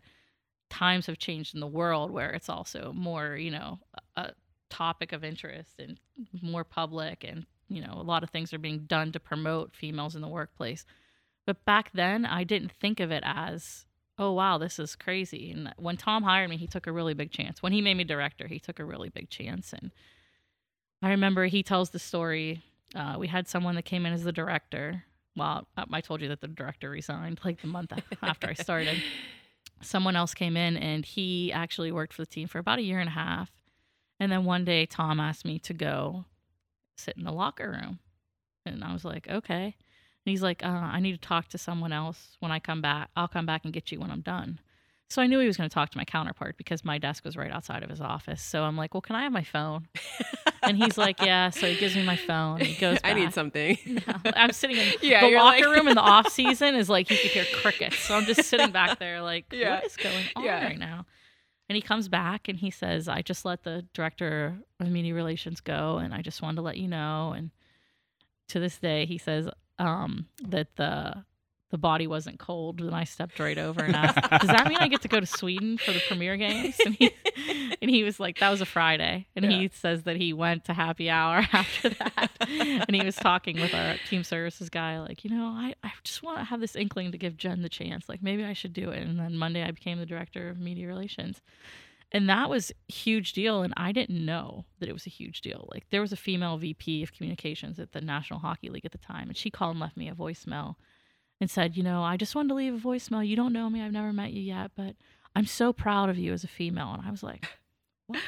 times 0.69 1.07
have 1.07 1.17
changed 1.17 1.55
in 1.55 1.59
the 1.59 1.67
world 1.67 2.11
where 2.11 2.31
it's 2.31 2.49
also 2.49 2.91
more, 2.93 3.35
you 3.35 3.51
know, 3.51 3.79
a 4.15 4.31
topic 4.69 5.11
of 5.11 5.23
interest 5.23 5.79
and 5.79 5.99
more 6.41 6.63
public 6.63 7.23
and 7.23 7.45
you 7.67 7.81
know, 7.81 7.93
a 7.93 8.03
lot 8.03 8.23
of 8.23 8.29
things 8.29 8.53
are 8.53 8.59
being 8.59 8.85
done 8.85 9.11
to 9.11 9.19
promote 9.19 9.75
females 9.75 10.15
in 10.15 10.21
the 10.21 10.27
workplace. 10.27 10.85
But 11.45 11.63
back 11.65 11.91
then, 11.93 12.25
I 12.25 12.43
didn't 12.43 12.71
think 12.71 12.99
of 12.99 13.11
it 13.11 13.23
as, 13.25 13.85
oh, 14.17 14.31
wow, 14.33 14.57
this 14.57 14.79
is 14.79 14.95
crazy. 14.95 15.51
And 15.51 15.73
when 15.77 15.97
Tom 15.97 16.23
hired 16.23 16.49
me, 16.49 16.57
he 16.57 16.67
took 16.67 16.87
a 16.87 16.91
really 16.91 17.13
big 17.13 17.31
chance. 17.31 17.61
When 17.61 17.71
he 17.71 17.81
made 17.81 17.97
me 17.97 18.03
director, 18.03 18.47
he 18.47 18.59
took 18.59 18.79
a 18.79 18.85
really 18.85 19.09
big 19.09 19.29
chance. 19.29 19.73
And 19.73 19.91
I 21.01 21.09
remember 21.09 21.45
he 21.45 21.63
tells 21.63 21.89
the 21.89 21.99
story. 21.99 22.63
Uh, 22.95 23.15
we 23.17 23.27
had 23.27 23.47
someone 23.47 23.75
that 23.75 23.85
came 23.85 24.05
in 24.05 24.13
as 24.13 24.23
the 24.23 24.31
director. 24.31 25.03
Well, 25.35 25.67
I 25.91 26.01
told 26.01 26.21
you 26.21 26.29
that 26.29 26.41
the 26.41 26.47
director 26.47 26.89
resigned 26.89 27.41
like 27.43 27.61
the 27.61 27.67
month 27.67 27.93
after 28.21 28.47
I 28.47 28.53
started. 28.53 29.01
Someone 29.81 30.15
else 30.15 30.33
came 30.33 30.55
in 30.55 30.77
and 30.77 31.05
he 31.05 31.51
actually 31.51 31.91
worked 31.91 32.13
for 32.13 32.21
the 32.21 32.27
team 32.27 32.47
for 32.47 32.59
about 32.59 32.79
a 32.79 32.81
year 32.81 32.99
and 32.99 33.09
a 33.09 33.11
half. 33.11 33.51
And 34.19 34.31
then 34.31 34.45
one 34.45 34.65
day, 34.65 34.85
Tom 34.85 35.19
asked 35.19 35.45
me 35.45 35.59
to 35.59 35.73
go 35.73 36.25
sit 36.97 37.17
in 37.17 37.23
the 37.23 37.31
locker 37.31 37.69
room. 37.69 37.99
And 38.65 38.83
I 38.83 38.93
was 38.93 39.05
like, 39.05 39.27
okay. 39.29 39.63
And 39.65 40.31
he's 40.31 40.41
like, 40.41 40.63
uh, 40.63 40.67
I 40.67 40.99
need 40.99 41.11
to 41.11 41.27
talk 41.27 41.49
to 41.49 41.57
someone 41.57 41.93
else 41.93 42.37
when 42.39 42.51
I 42.51 42.59
come 42.59 42.81
back. 42.81 43.09
I'll 43.15 43.27
come 43.27 43.45
back 43.45 43.63
and 43.63 43.73
get 43.73 43.91
you 43.91 43.99
when 43.99 44.09
I'm 44.09 44.21
done. 44.21 44.59
So 45.07 45.21
I 45.21 45.27
knew 45.27 45.39
he 45.39 45.45
was 45.45 45.55
going 45.55 45.69
to 45.69 45.73
talk 45.73 45.91
to 45.91 45.97
my 45.97 46.03
counterpart 46.03 46.57
because 46.57 46.83
my 46.83 46.97
desk 46.97 47.23
was 47.23 47.37
right 47.37 47.51
outside 47.51 47.83
of 47.83 47.89
his 47.89 48.01
office. 48.01 48.41
So 48.41 48.63
I'm 48.63 48.75
like, 48.75 48.93
well, 48.93 49.01
can 49.01 49.15
I 49.15 49.23
have 49.23 49.31
my 49.31 49.43
phone? 49.43 49.87
and 50.63 50.75
he's 50.77 50.97
like, 50.97 51.21
yeah. 51.21 51.51
So 51.51 51.67
he 51.67 51.75
gives 51.75 51.95
me 51.95 52.03
my 52.03 52.15
phone. 52.15 52.59
He 52.59 52.73
goes, 52.73 52.97
I 53.03 53.13
need 53.13 53.33
something. 53.33 53.77
I'm 54.35 54.51
sitting 54.51 54.77
in 54.77 54.93
yeah, 55.01 55.21
the 55.21 55.35
locker 55.35 55.67
like... 55.67 55.75
room 55.75 55.87
in 55.87 55.95
the 55.95 56.01
off 56.01 56.29
season 56.29 56.75
is 56.75 56.89
like 56.89 57.11
you 57.11 57.17
could 57.17 57.31
hear 57.31 57.45
crickets. 57.61 57.99
So 57.99 58.15
I'm 58.15 58.25
just 58.25 58.45
sitting 58.45 58.71
back 58.71 58.97
there 58.97 59.21
like, 59.21 59.45
yeah. 59.51 59.75
what 59.75 59.85
is 59.85 59.95
going 59.95 60.25
on 60.35 60.43
yeah. 60.43 60.65
right 60.65 60.79
now? 60.79 61.05
And 61.67 61.75
he 61.75 61.81
comes 61.81 62.07
back 62.07 62.47
and 62.47 62.59
he 62.59 62.69
says, 62.69 63.07
I 63.07 63.21
just 63.21 63.43
let 63.43 63.63
the 63.63 63.85
director 63.93 64.57
of 64.79 64.87
media 64.87 65.15
relations 65.15 65.61
go 65.61 65.97
and 65.97 66.13
I 66.13 66.21
just 66.21 66.41
wanted 66.41 66.57
to 66.57 66.61
let 66.61 66.77
you 66.77 66.87
know. 66.87 67.33
And 67.35 67.49
to 68.49 68.59
this 68.59 68.77
day, 68.77 69.05
he 69.05 69.17
says 69.17 69.49
um, 69.79 70.27
that 70.47 70.75
the 70.75 71.25
the 71.71 71.77
body 71.77 72.07
wasn't 72.07 72.39
cold. 72.39 72.79
And 72.79 72.93
I 72.93 73.03
stepped 73.03 73.39
right 73.39 73.57
over 73.57 73.83
and 73.83 73.95
asked, 73.95 74.15
Does 74.41 74.49
that 74.49 74.67
mean 74.67 74.77
I 74.77 74.87
get 74.87 75.01
to 75.01 75.07
go 75.07 75.19
to 75.19 75.25
Sweden 75.25 75.77
for 75.77 75.91
the 75.91 76.01
premiere 76.07 76.37
games? 76.37 76.79
And 76.85 76.95
he, 76.95 77.11
and 77.81 77.89
he 77.89 78.03
was 78.03 78.19
like, 78.19 78.39
That 78.39 78.49
was 78.49 78.61
a 78.61 78.65
Friday. 78.65 79.27
And 79.35 79.45
yeah. 79.45 79.51
he 79.51 79.69
says 79.73 80.03
that 80.03 80.15
he 80.15 80.33
went 80.33 80.65
to 80.65 80.73
happy 80.73 81.09
hour 81.09 81.37
after 81.53 81.89
that. 81.89 82.31
and 82.39 82.95
he 82.95 83.03
was 83.03 83.15
talking 83.15 83.59
with 83.59 83.73
our 83.73 83.95
team 84.09 84.23
services 84.23 84.69
guy, 84.69 84.99
like, 84.99 85.23
You 85.23 85.31
know, 85.31 85.47
I, 85.47 85.73
I 85.83 85.91
just 86.03 86.23
want 86.23 86.37
to 86.39 86.43
have 86.43 86.59
this 86.59 86.75
inkling 86.75 87.11
to 87.11 87.17
give 87.17 87.37
Jen 87.37 87.61
the 87.61 87.69
chance. 87.69 88.07
Like, 88.07 88.21
maybe 88.21 88.43
I 88.43 88.53
should 88.53 88.73
do 88.73 88.91
it. 88.91 89.01
And 89.01 89.19
then 89.19 89.37
Monday 89.37 89.63
I 89.63 89.71
became 89.71 89.99
the 89.99 90.05
director 90.05 90.49
of 90.49 90.59
media 90.59 90.87
relations. 90.87 91.41
And 92.11 92.29
that 92.29 92.49
was 92.49 92.71
a 92.89 92.93
huge 92.93 93.33
deal. 93.33 93.63
And 93.63 93.73
I 93.75 93.91
didn't 93.91 94.23
know 94.23 94.65
that 94.79 94.87
it 94.87 94.93
was 94.93 95.07
a 95.07 95.09
huge 95.09 95.41
deal. 95.41 95.67
Like, 95.73 95.85
there 95.89 96.01
was 96.01 96.13
a 96.13 96.17
female 96.17 96.57
VP 96.57 97.01
of 97.01 97.11
communications 97.11 97.79
at 97.79 97.91
the 97.91 98.01
National 98.01 98.39
Hockey 98.39 98.69
League 98.69 98.85
at 98.85 98.91
the 98.91 98.97
time, 98.99 99.27
and 99.27 99.35
she 99.35 99.49
called 99.49 99.71
and 99.71 99.79
left 99.79 99.97
me 99.97 100.07
a 100.07 100.13
voicemail 100.13 100.75
and 101.41 101.49
said, 101.49 101.75
You 101.77 101.83
know, 101.83 102.03
I 102.03 102.17
just 102.17 102.35
wanted 102.35 102.49
to 102.49 102.55
leave 102.55 102.73
a 102.73 102.87
voicemail. 102.87 103.27
You 103.27 103.35
don't 103.35 103.53
know 103.53 103.69
me, 103.69 103.81
I've 103.81 103.91
never 103.91 104.13
met 104.13 104.33
you 104.33 104.41
yet, 104.41 104.71
but 104.75 104.95
I'm 105.35 105.45
so 105.45 105.73
proud 105.73 106.09
of 106.09 106.17
you 106.17 106.33
as 106.33 106.43
a 106.43 106.47
female. 106.47 106.93
And 106.93 107.05
I 107.05 107.11
was 107.11 107.23
like, 107.23 107.47
What? 108.07 108.21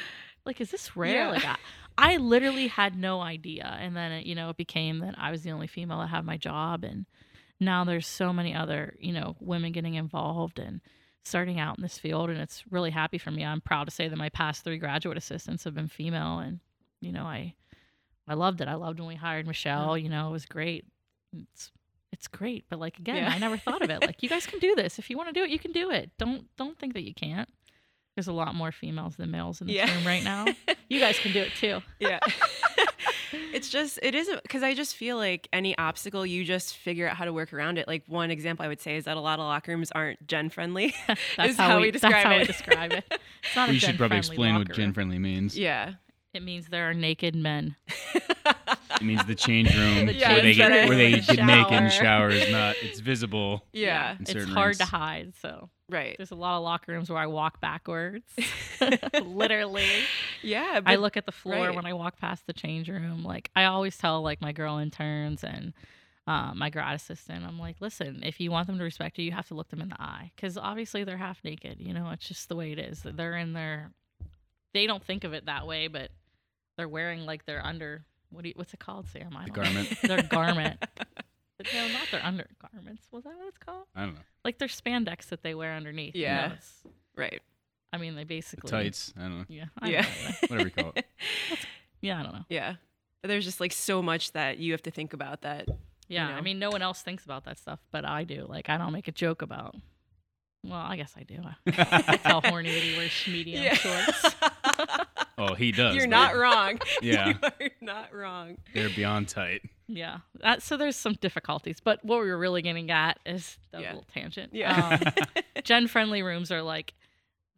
Like, 0.44 0.60
is 0.60 0.70
this 0.70 0.96
rare? 0.96 1.24
Yeah. 1.24 1.30
Like, 1.30 1.44
I, 1.44 1.56
I 1.98 2.16
literally 2.16 2.68
had 2.68 2.96
no 2.96 3.20
idea. 3.20 3.76
And 3.80 3.96
then, 3.96 4.12
it, 4.12 4.26
you 4.26 4.34
know, 4.34 4.50
it 4.50 4.56
became 4.56 5.00
that 5.00 5.14
I 5.18 5.30
was 5.30 5.42
the 5.42 5.50
only 5.50 5.66
female 5.66 6.00
that 6.00 6.08
had 6.08 6.24
my 6.24 6.36
job. 6.36 6.84
And 6.84 7.06
now 7.60 7.84
there's 7.84 8.06
so 8.06 8.32
many 8.32 8.54
other, 8.54 8.94
you 9.00 9.12
know, 9.12 9.36
women 9.40 9.72
getting 9.72 9.94
involved 9.94 10.58
and 10.58 10.80
starting 11.24 11.58
out 11.58 11.76
in 11.76 11.82
this 11.82 11.98
field. 11.98 12.30
And 12.30 12.38
it's 12.38 12.64
really 12.70 12.90
happy 12.90 13.18
for 13.18 13.30
me. 13.30 13.44
I'm 13.44 13.60
proud 13.60 13.84
to 13.84 13.90
say 13.90 14.08
that 14.08 14.16
my 14.16 14.28
past 14.28 14.64
three 14.64 14.78
graduate 14.78 15.18
assistants 15.18 15.64
have 15.64 15.74
been 15.74 15.88
female. 15.88 16.38
And, 16.38 16.60
you 17.00 17.12
know, 17.12 17.24
I, 17.24 17.54
I 18.28 18.34
loved 18.34 18.60
it. 18.60 18.68
I 18.68 18.74
loved 18.74 19.00
when 19.00 19.08
we 19.08 19.16
hired 19.16 19.46
Michelle. 19.46 19.98
You 19.98 20.08
know, 20.08 20.28
it 20.28 20.32
was 20.32 20.46
great. 20.46 20.84
It's 21.36 21.72
it's 22.12 22.28
great. 22.28 22.64
But 22.68 22.78
like 22.78 22.98
again, 22.98 23.16
yeah. 23.16 23.32
I 23.32 23.38
never 23.38 23.56
thought 23.56 23.82
of 23.82 23.90
it. 23.90 24.00
Like 24.00 24.22
you 24.22 24.28
guys 24.28 24.46
can 24.46 24.58
do 24.58 24.74
this. 24.74 24.98
If 24.98 25.10
you 25.10 25.16
want 25.16 25.28
to 25.28 25.32
do 25.32 25.44
it, 25.44 25.50
you 25.50 25.58
can 25.58 25.72
do 25.72 25.90
it. 25.90 26.10
Don't 26.18 26.44
don't 26.56 26.78
think 26.78 26.94
that 26.94 27.02
you 27.02 27.14
can't. 27.14 27.48
There's 28.16 28.26
a 28.26 28.32
lot 28.32 28.52
more 28.54 28.72
females 28.72 29.14
than 29.14 29.30
males 29.30 29.60
in 29.60 29.68
this 29.68 29.76
yeah. 29.76 29.94
room 29.94 30.04
right 30.04 30.24
now. 30.24 30.46
You 30.90 31.00
guys 31.00 31.18
can 31.18 31.34
do 31.34 31.42
it 31.42 31.52
too. 31.54 31.82
Yeah. 32.00 32.18
it's 33.52 33.68
just 33.68 33.98
it 34.02 34.14
isn't 34.14 34.42
because 34.42 34.62
I 34.62 34.72
just 34.72 34.96
feel 34.96 35.18
like 35.18 35.46
any 35.52 35.76
obstacle 35.76 36.24
you 36.24 36.44
just 36.44 36.78
figure 36.78 37.06
out 37.06 37.14
how 37.14 37.26
to 37.26 37.32
work 37.34 37.52
around 37.52 37.76
it. 37.76 37.86
Like 37.86 38.04
one 38.06 38.30
example 38.30 38.64
I 38.64 38.68
would 38.68 38.80
say 38.80 38.96
is 38.96 39.04
that 39.04 39.18
a 39.18 39.20
lot 39.20 39.38
of 39.38 39.44
locker 39.44 39.72
rooms 39.72 39.92
aren't 39.92 40.26
Jen 40.26 40.48
friendly. 40.48 40.94
that's 41.36 41.58
how, 41.58 41.68
how, 41.68 41.76
we, 41.76 41.82
we 41.82 41.90
describe 41.90 42.12
that's 42.12 42.24
it. 42.24 42.26
How 42.26 42.38
we 42.38 42.44
describe 42.44 42.92
it. 42.92 43.20
It's 43.44 43.54
not 43.54 43.70
you 43.70 43.78
should 43.78 43.98
probably 43.98 44.16
explain 44.16 44.54
what 44.54 44.72
Jen 44.72 44.94
friendly 44.94 45.18
means. 45.18 45.58
Yeah. 45.58 45.92
It 46.32 46.42
means 46.42 46.68
there 46.68 46.88
are 46.88 46.94
naked 46.94 47.36
men. 47.36 47.76
It 49.00 49.04
means 49.04 49.24
the 49.26 49.34
change 49.34 49.74
room 49.76 50.06
the 50.06 50.18
where 50.18 50.42
they 50.42 50.54
get 50.54 50.88
where 50.88 50.96
they 50.96 51.20
get 51.20 51.44
naked 51.44 51.72
and 51.72 51.92
shower 51.92 52.30
is 52.30 52.50
not 52.50 52.76
it's 52.82 53.00
visible. 53.00 53.64
Yeah, 53.72 54.16
it's 54.20 54.44
hard 54.44 54.76
to 54.76 54.84
hide. 54.84 55.34
So 55.40 55.70
right, 55.88 56.16
there's 56.16 56.30
a 56.30 56.36
lot 56.36 56.56
of 56.56 56.64
locker 56.64 56.92
rooms 56.92 57.08
where 57.08 57.18
I 57.18 57.26
walk 57.26 57.60
backwards, 57.60 58.26
literally. 59.22 59.86
Yeah, 60.42 60.80
I 60.84 60.96
look 60.96 61.16
at 61.16 61.26
the 61.26 61.32
floor 61.32 61.66
right. 61.66 61.74
when 61.74 61.86
I 61.86 61.92
walk 61.92 62.18
past 62.18 62.46
the 62.46 62.52
change 62.52 62.88
room. 62.88 63.24
Like 63.24 63.50
I 63.54 63.64
always 63.64 63.96
tell 63.96 64.22
like 64.22 64.40
my 64.40 64.52
girl 64.52 64.78
interns 64.78 65.44
and. 65.44 65.72
Um, 66.26 66.58
my 66.58 66.68
grad 66.68 66.94
assistant, 66.94 67.46
I'm 67.46 67.58
like, 67.58 67.76
listen, 67.80 68.20
if 68.22 68.38
you 68.38 68.50
want 68.50 68.66
them 68.66 68.76
to 68.76 68.84
respect 68.84 69.16
you, 69.16 69.24
you 69.24 69.32
have 69.32 69.48
to 69.48 69.54
look 69.54 69.70
them 69.70 69.80
in 69.80 69.88
the 69.88 69.98
eye 69.98 70.30
because 70.36 70.58
obviously 70.58 71.02
they're 71.02 71.16
half 71.16 71.42
naked. 71.42 71.80
You 71.80 71.94
know, 71.94 72.10
it's 72.10 72.28
just 72.28 72.50
the 72.50 72.54
way 72.54 72.70
it 72.70 72.78
is. 72.78 73.00
They're 73.02 73.38
in 73.38 73.54
their, 73.54 73.92
they 74.74 74.86
don't 74.86 75.02
think 75.02 75.24
of 75.24 75.32
it 75.32 75.46
that 75.46 75.66
way, 75.66 75.88
but 75.88 76.10
they're 76.76 76.86
wearing 76.86 77.24
like 77.24 77.46
their 77.46 77.64
under 77.64 78.04
what 78.30 78.42
do 78.42 78.48
you, 78.48 78.54
what's 78.56 78.74
it 78.74 78.80
called, 78.80 79.06
Sam? 79.08 79.36
I 79.36 79.46
The 79.46 79.50
garment. 79.50 80.00
their 80.02 80.22
garment. 80.22 80.84
But 81.58 81.66
no, 81.74 81.88
not 81.88 82.02
their 82.12 82.24
undergarments. 82.24 83.02
Was 83.10 83.24
that 83.24 83.36
what 83.36 83.48
it's 83.48 83.58
called? 83.58 83.86
I 83.96 84.04
don't 84.04 84.14
know. 84.14 84.20
Like 84.44 84.58
their 84.58 84.68
spandex 84.68 85.26
that 85.30 85.42
they 85.42 85.56
wear 85.56 85.74
underneath. 85.74 86.14
Yeah. 86.14 86.52
Right. 87.16 87.42
I 87.92 87.98
mean, 87.98 88.14
they 88.14 88.22
basically 88.22 88.70
the 88.70 88.76
tights. 88.76 89.12
I 89.18 89.22
don't 89.22 89.38
know. 89.38 89.44
Yeah. 89.48 89.64
I 89.76 89.88
yeah. 89.88 90.02
Know, 90.02 90.08
whatever 90.48 90.68
you 90.68 90.70
call 90.70 90.92
it. 90.94 91.06
yeah, 92.00 92.20
I 92.20 92.22
don't 92.22 92.32
know. 92.32 92.44
Yeah. 92.48 92.74
There's 93.24 93.44
just 93.44 93.58
like 93.58 93.72
so 93.72 94.02
much 94.02 94.30
that 94.32 94.58
you 94.58 94.70
have 94.70 94.82
to 94.82 94.92
think 94.92 95.12
about 95.12 95.42
that. 95.42 95.68
Yeah, 96.06 96.28
you 96.28 96.32
know? 96.32 96.38
I 96.38 96.40
mean, 96.42 96.58
no 96.60 96.70
one 96.70 96.80
else 96.80 97.02
thinks 97.02 97.24
about 97.24 97.44
that 97.46 97.58
stuff, 97.58 97.80
but 97.90 98.04
I 98.04 98.22
do. 98.22 98.46
Like, 98.48 98.68
I 98.68 98.78
don't 98.78 98.92
make 98.92 99.08
a 99.08 99.12
joke 99.12 99.42
about. 99.42 99.74
Well, 100.62 100.78
I 100.78 100.96
guess 100.96 101.14
I 101.16 101.24
do. 101.24 101.40
I 101.66 102.16
tell 102.18 102.40
horny 102.40 102.70
that 102.70 102.82
he 102.82 102.96
wears 102.96 103.12
medium 103.26 103.64
yeah. 103.64 103.74
shorts. 103.74 104.36
Oh, 105.38 105.54
he 105.54 105.70
does. 105.70 105.94
You're 105.94 106.08
not 106.08 106.36
wrong. 106.36 106.80
Yeah. 107.02 107.28
you 107.28 107.34
are 107.42 107.70
not 107.80 108.12
wrong. 108.12 108.56
They're 108.74 108.90
beyond 108.90 109.28
tight. 109.28 109.62
Yeah. 109.86 110.18
That, 110.40 110.62
so 110.62 110.76
there's 110.76 110.96
some 110.96 111.14
difficulties, 111.14 111.80
but 111.80 112.04
what 112.04 112.20
we 112.20 112.28
were 112.28 112.36
really 112.36 112.60
getting 112.60 112.90
at 112.90 113.20
is 113.24 113.56
that 113.70 113.80
yeah. 113.80 113.88
little 113.88 114.06
tangent. 114.12 114.52
Yeah. 114.52 114.98
Um, 115.04 115.42
Jen 115.64 115.86
friendly 115.86 116.22
rooms 116.22 116.50
are 116.50 116.62
like 116.62 116.92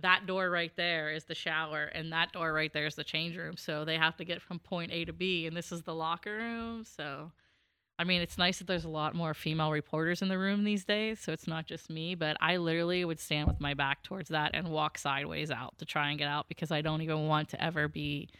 that 0.00 0.26
door 0.26 0.50
right 0.50 0.72
there 0.76 1.10
is 1.10 1.24
the 1.24 1.34
shower, 1.34 1.84
and 1.84 2.12
that 2.12 2.32
door 2.32 2.52
right 2.52 2.72
there 2.72 2.86
is 2.86 2.94
the 2.94 3.04
change 3.04 3.36
room. 3.36 3.56
So 3.56 3.84
they 3.84 3.96
have 3.96 4.16
to 4.18 4.24
get 4.24 4.42
from 4.42 4.58
point 4.58 4.92
A 4.92 5.04
to 5.06 5.12
B, 5.12 5.46
and 5.46 5.56
this 5.56 5.72
is 5.72 5.82
the 5.82 5.94
locker 5.94 6.36
room. 6.36 6.84
So 6.84 7.32
I 8.00 8.04
mean, 8.04 8.22
it's 8.22 8.38
nice 8.38 8.56
that 8.58 8.66
there's 8.66 8.86
a 8.86 8.88
lot 8.88 9.14
more 9.14 9.34
female 9.34 9.70
reporters 9.70 10.22
in 10.22 10.28
the 10.28 10.38
room 10.38 10.64
these 10.64 10.86
days, 10.86 11.20
so 11.20 11.32
it's 11.32 11.46
not 11.46 11.66
just 11.66 11.90
me, 11.90 12.14
but 12.14 12.34
I 12.40 12.56
literally 12.56 13.04
would 13.04 13.20
stand 13.20 13.46
with 13.46 13.60
my 13.60 13.74
back 13.74 14.02
towards 14.02 14.30
that 14.30 14.52
and 14.54 14.68
walk 14.68 14.96
sideways 14.96 15.50
out 15.50 15.76
to 15.80 15.84
try 15.84 16.08
and 16.08 16.18
get 16.18 16.26
out 16.26 16.48
because 16.48 16.70
I 16.70 16.80
don't 16.80 17.02
even 17.02 17.26
want 17.26 17.50
to 17.50 17.62
ever 17.62 17.88
be, 17.88 18.30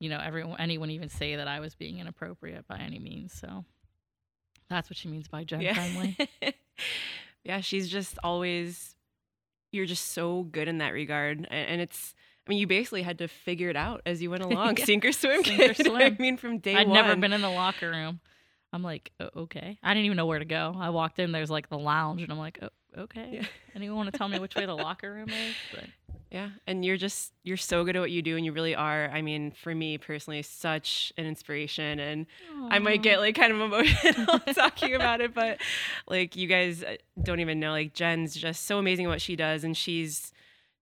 you 0.00 0.08
know, 0.08 0.18
everyone 0.18 0.56
anyone 0.58 0.88
even 0.88 1.10
say 1.10 1.36
that 1.36 1.46
I 1.46 1.60
was 1.60 1.74
being 1.74 1.98
inappropriate 1.98 2.66
by 2.66 2.78
any 2.78 2.98
means. 2.98 3.34
So 3.34 3.66
that's 4.70 4.88
what 4.88 4.96
she 4.96 5.08
means 5.08 5.28
by 5.28 5.44
Jen 5.44 5.60
yeah. 5.60 5.74
friendly. 5.74 6.16
yeah, 7.44 7.60
she's 7.60 7.90
just 7.90 8.18
always 8.24 8.94
you're 9.72 9.84
just 9.84 10.12
so 10.12 10.44
good 10.44 10.68
in 10.68 10.78
that 10.78 10.94
regard 10.94 11.46
and 11.50 11.82
it's 11.82 12.14
I 12.46 12.50
mean, 12.50 12.60
you 12.60 12.66
basically 12.66 13.02
had 13.02 13.18
to 13.18 13.28
figure 13.28 13.68
it 13.68 13.76
out 13.76 14.00
as 14.06 14.22
you 14.22 14.30
went 14.30 14.42
along, 14.50 14.78
yeah. 14.78 14.86
sink 14.86 15.04
or 15.04 15.12
swim. 15.12 15.44
Sink 15.44 15.70
or 15.70 15.74
swim. 15.82 15.96
I 15.96 16.16
mean, 16.18 16.38
from 16.38 16.60
day 16.60 16.74
I'd 16.74 16.88
one. 16.88 16.96
I'd 16.96 17.02
never 17.02 17.20
been 17.20 17.34
in 17.34 17.42
the 17.42 17.50
locker 17.50 17.90
room. 17.90 18.20
I'm 18.72 18.82
like, 18.82 19.12
okay. 19.36 19.78
I 19.82 19.94
didn't 19.94 20.06
even 20.06 20.16
know 20.16 20.26
where 20.26 20.38
to 20.38 20.44
go. 20.44 20.74
I 20.78 20.90
walked 20.90 21.18
in, 21.18 21.32
there's 21.32 21.50
like 21.50 21.68
the 21.68 21.78
lounge, 21.78 22.22
and 22.22 22.32
I'm 22.32 22.38
like, 22.38 22.58
oh, 22.62 22.68
okay. 23.02 23.28
Yeah. 23.32 23.46
Anyone 23.74 23.96
want 23.98 24.12
to 24.12 24.18
tell 24.18 24.28
me 24.28 24.38
which 24.38 24.54
way 24.54 24.64
the 24.64 24.74
locker 24.74 25.12
room 25.12 25.28
is? 25.28 25.54
But 25.74 25.84
yeah, 26.30 26.48
and 26.66 26.82
you're 26.82 26.96
just 26.96 27.32
you're 27.42 27.58
so 27.58 27.84
good 27.84 27.96
at 27.96 28.00
what 28.00 28.10
you 28.10 28.22
do, 28.22 28.36
and 28.36 28.46
you 28.46 28.52
really 28.52 28.74
are. 28.74 29.10
I 29.10 29.20
mean, 29.20 29.50
for 29.50 29.74
me 29.74 29.98
personally, 29.98 30.40
such 30.42 31.12
an 31.18 31.26
inspiration, 31.26 31.98
and 31.98 32.26
Aww. 32.54 32.68
I 32.70 32.78
might 32.78 33.02
get 33.02 33.20
like 33.20 33.34
kind 33.34 33.52
of 33.52 33.60
emotional 33.60 34.38
talking 34.54 34.94
about 34.94 35.20
it, 35.20 35.34
but 35.34 35.60
like 36.08 36.34
you 36.34 36.48
guys 36.48 36.82
uh, 36.82 36.96
don't 37.22 37.40
even 37.40 37.60
know. 37.60 37.72
Like 37.72 37.92
Jen's 37.92 38.34
just 38.34 38.64
so 38.64 38.78
amazing 38.78 39.04
at 39.04 39.10
what 39.10 39.20
she 39.20 39.36
does, 39.36 39.64
and 39.64 39.76
she's 39.76 40.32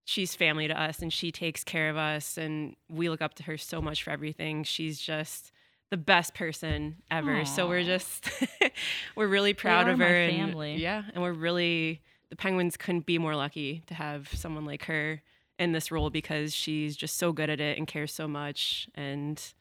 she's 0.05 0.37
family 0.37 0.69
to 0.69 0.81
us, 0.81 1.03
and 1.03 1.13
she 1.13 1.33
takes 1.33 1.65
care 1.65 1.91
of 1.91 1.97
us, 1.97 2.39
and 2.39 2.77
we 2.89 3.09
look 3.09 3.21
up 3.21 3.35
to 3.35 3.43
her 3.45 3.57
so 3.57 3.83
much 3.83 4.05
for 4.05 4.11
everything. 4.11 4.63
She's 4.63 5.01
just 5.01 5.51
the 5.91 5.97
best 5.97 6.35
person 6.35 6.97
ever. 7.11 7.43
Aww. 7.43 7.47
So 7.47 7.69
we're 7.69 7.85
just 7.85 8.31
we're 9.17 9.27
really 9.29 9.55
proud 9.55 9.89
of 9.89 9.99
her 9.99 10.05
and 10.05 10.37
family. 10.37 10.77
yeah, 10.77 11.03
and 11.15 11.23
we're 11.23 11.33
really 11.33 12.01
the 12.31 12.37
Penguins 12.37 12.77
couldn't 12.77 13.07
be 13.07 13.19
more 13.19 13.35
lucky 13.37 13.83
to 13.87 13.95
have 13.95 14.29
someone 14.33 14.65
like 14.65 14.85
her 14.85 15.21
in 15.59 15.73
this 15.73 15.91
role 15.91 16.09
because 16.11 16.55
she's 16.55 16.97
just 16.97 17.17
so 17.19 17.33
good 17.33 17.51
at 17.51 17.61
it 17.61 17.77
and 17.77 17.87
cares 17.87 18.13
so 18.13 18.27
much 18.27 18.89
and 18.95 19.53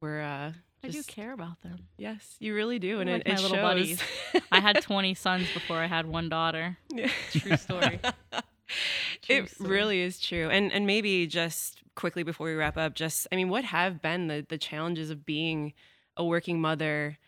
we're 0.00 0.20
uh, 0.20 0.52
I 0.84 0.88
do 0.88 1.02
care 1.02 1.32
about 1.32 1.60
them. 1.62 1.88
Yes, 1.96 2.36
you 2.38 2.54
really 2.54 2.78
do, 2.78 3.00
and 3.00 3.10
like 3.10 3.22
it, 3.22 3.26
my 3.28 3.34
it 3.34 3.40
little 3.40 3.56
shows. 3.56 3.62
buddies. 3.62 4.02
I 4.52 4.60
had 4.60 4.80
20 4.80 5.14
sons 5.14 5.48
before 5.52 5.78
I 5.78 5.86
had 5.86 6.06
one 6.06 6.28
daughter. 6.28 6.78
Yeah. 6.90 7.10
True 7.32 7.56
story. 7.56 7.98
True 9.22 9.36
it 9.36 9.50
story. 9.50 9.70
really 9.70 10.00
is 10.02 10.20
true. 10.20 10.48
And 10.50 10.70
and 10.72 10.86
maybe 10.86 11.26
just 11.26 11.80
quickly 11.98 12.22
before 12.22 12.46
we 12.46 12.54
wrap 12.54 12.78
up, 12.78 12.94
just 12.94 13.26
I 13.32 13.36
mean, 13.36 13.48
what 13.48 13.64
have 13.64 14.00
been 14.00 14.28
the 14.28 14.46
the 14.48 14.56
challenges 14.56 15.10
of 15.10 15.26
being 15.26 15.74
a 16.16 16.24
working 16.24 16.60
mother 16.60 17.18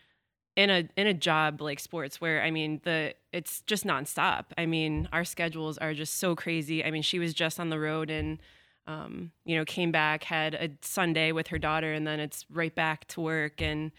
in 0.56 0.70
a 0.70 0.88
in 0.96 1.06
a 1.06 1.14
job 1.14 1.60
like 1.60 1.80
sports 1.80 2.20
where 2.20 2.42
I 2.42 2.50
mean 2.50 2.80
the 2.84 3.14
it's 3.32 3.62
just 3.62 3.84
nonstop. 3.84 4.46
I 4.56 4.66
mean, 4.66 5.08
our 5.12 5.24
schedules 5.24 5.76
are 5.78 5.92
just 5.92 6.18
so 6.18 6.36
crazy. 6.36 6.84
I 6.84 6.90
mean, 6.90 7.02
she 7.02 7.18
was 7.18 7.34
just 7.34 7.58
on 7.58 7.68
the 7.68 7.80
road 7.80 8.10
and 8.10 8.38
um, 8.86 9.32
you 9.44 9.56
know, 9.56 9.64
came 9.64 9.92
back, 9.92 10.24
had 10.24 10.54
a 10.54 10.70
Sunday 10.82 11.32
with 11.32 11.48
her 11.48 11.58
daughter, 11.58 11.92
and 11.92 12.06
then 12.06 12.20
it's 12.20 12.46
right 12.50 12.74
back 12.74 13.06
to 13.08 13.20
work 13.20 13.60
and 13.60 13.90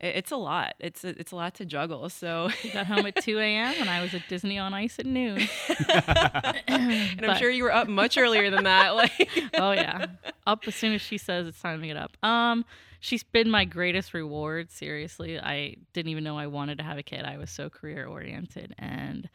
it's 0.00 0.30
a 0.30 0.36
lot. 0.36 0.74
It's 0.80 1.04
a, 1.04 1.08
it's 1.08 1.32
a 1.32 1.36
lot 1.36 1.54
to 1.56 1.64
juggle. 1.64 2.08
So, 2.08 2.50
Got 2.72 2.86
home 2.86 3.06
at 3.06 3.16
2 3.22 3.38
a.m. 3.38 3.74
and 3.78 3.90
I 3.90 4.00
was 4.02 4.14
at 4.14 4.22
Disney 4.28 4.58
on 4.58 4.74
Ice 4.74 4.98
at 4.98 5.06
noon. 5.06 5.48
and 5.88 7.26
I'm 7.26 7.36
sure 7.38 7.50
you 7.50 7.64
were 7.64 7.72
up 7.72 7.88
much 7.88 8.16
earlier 8.16 8.50
than 8.50 8.64
that. 8.64 8.94
Like, 8.94 9.28
oh 9.54 9.72
yeah 9.72 10.06
up 10.46 10.66
as 10.66 10.74
soon 10.74 10.92
as 10.92 11.00
she 11.00 11.18
says 11.18 11.46
it's 11.46 11.60
time 11.60 11.80
to 11.80 11.86
get 11.86 11.96
up 11.96 12.16
um 12.24 12.64
she's 12.98 13.22
been 13.22 13.50
my 13.50 13.64
greatest 13.64 14.14
reward 14.14 14.70
seriously 14.70 15.38
i 15.38 15.74
didn't 15.92 16.10
even 16.10 16.24
know 16.24 16.38
i 16.38 16.46
wanted 16.46 16.78
to 16.78 16.84
have 16.84 16.98
a 16.98 17.02
kid 17.02 17.24
i 17.24 17.36
was 17.36 17.50
so 17.50 17.68
career 17.68 18.06
oriented 18.06 18.74
and 18.78 19.28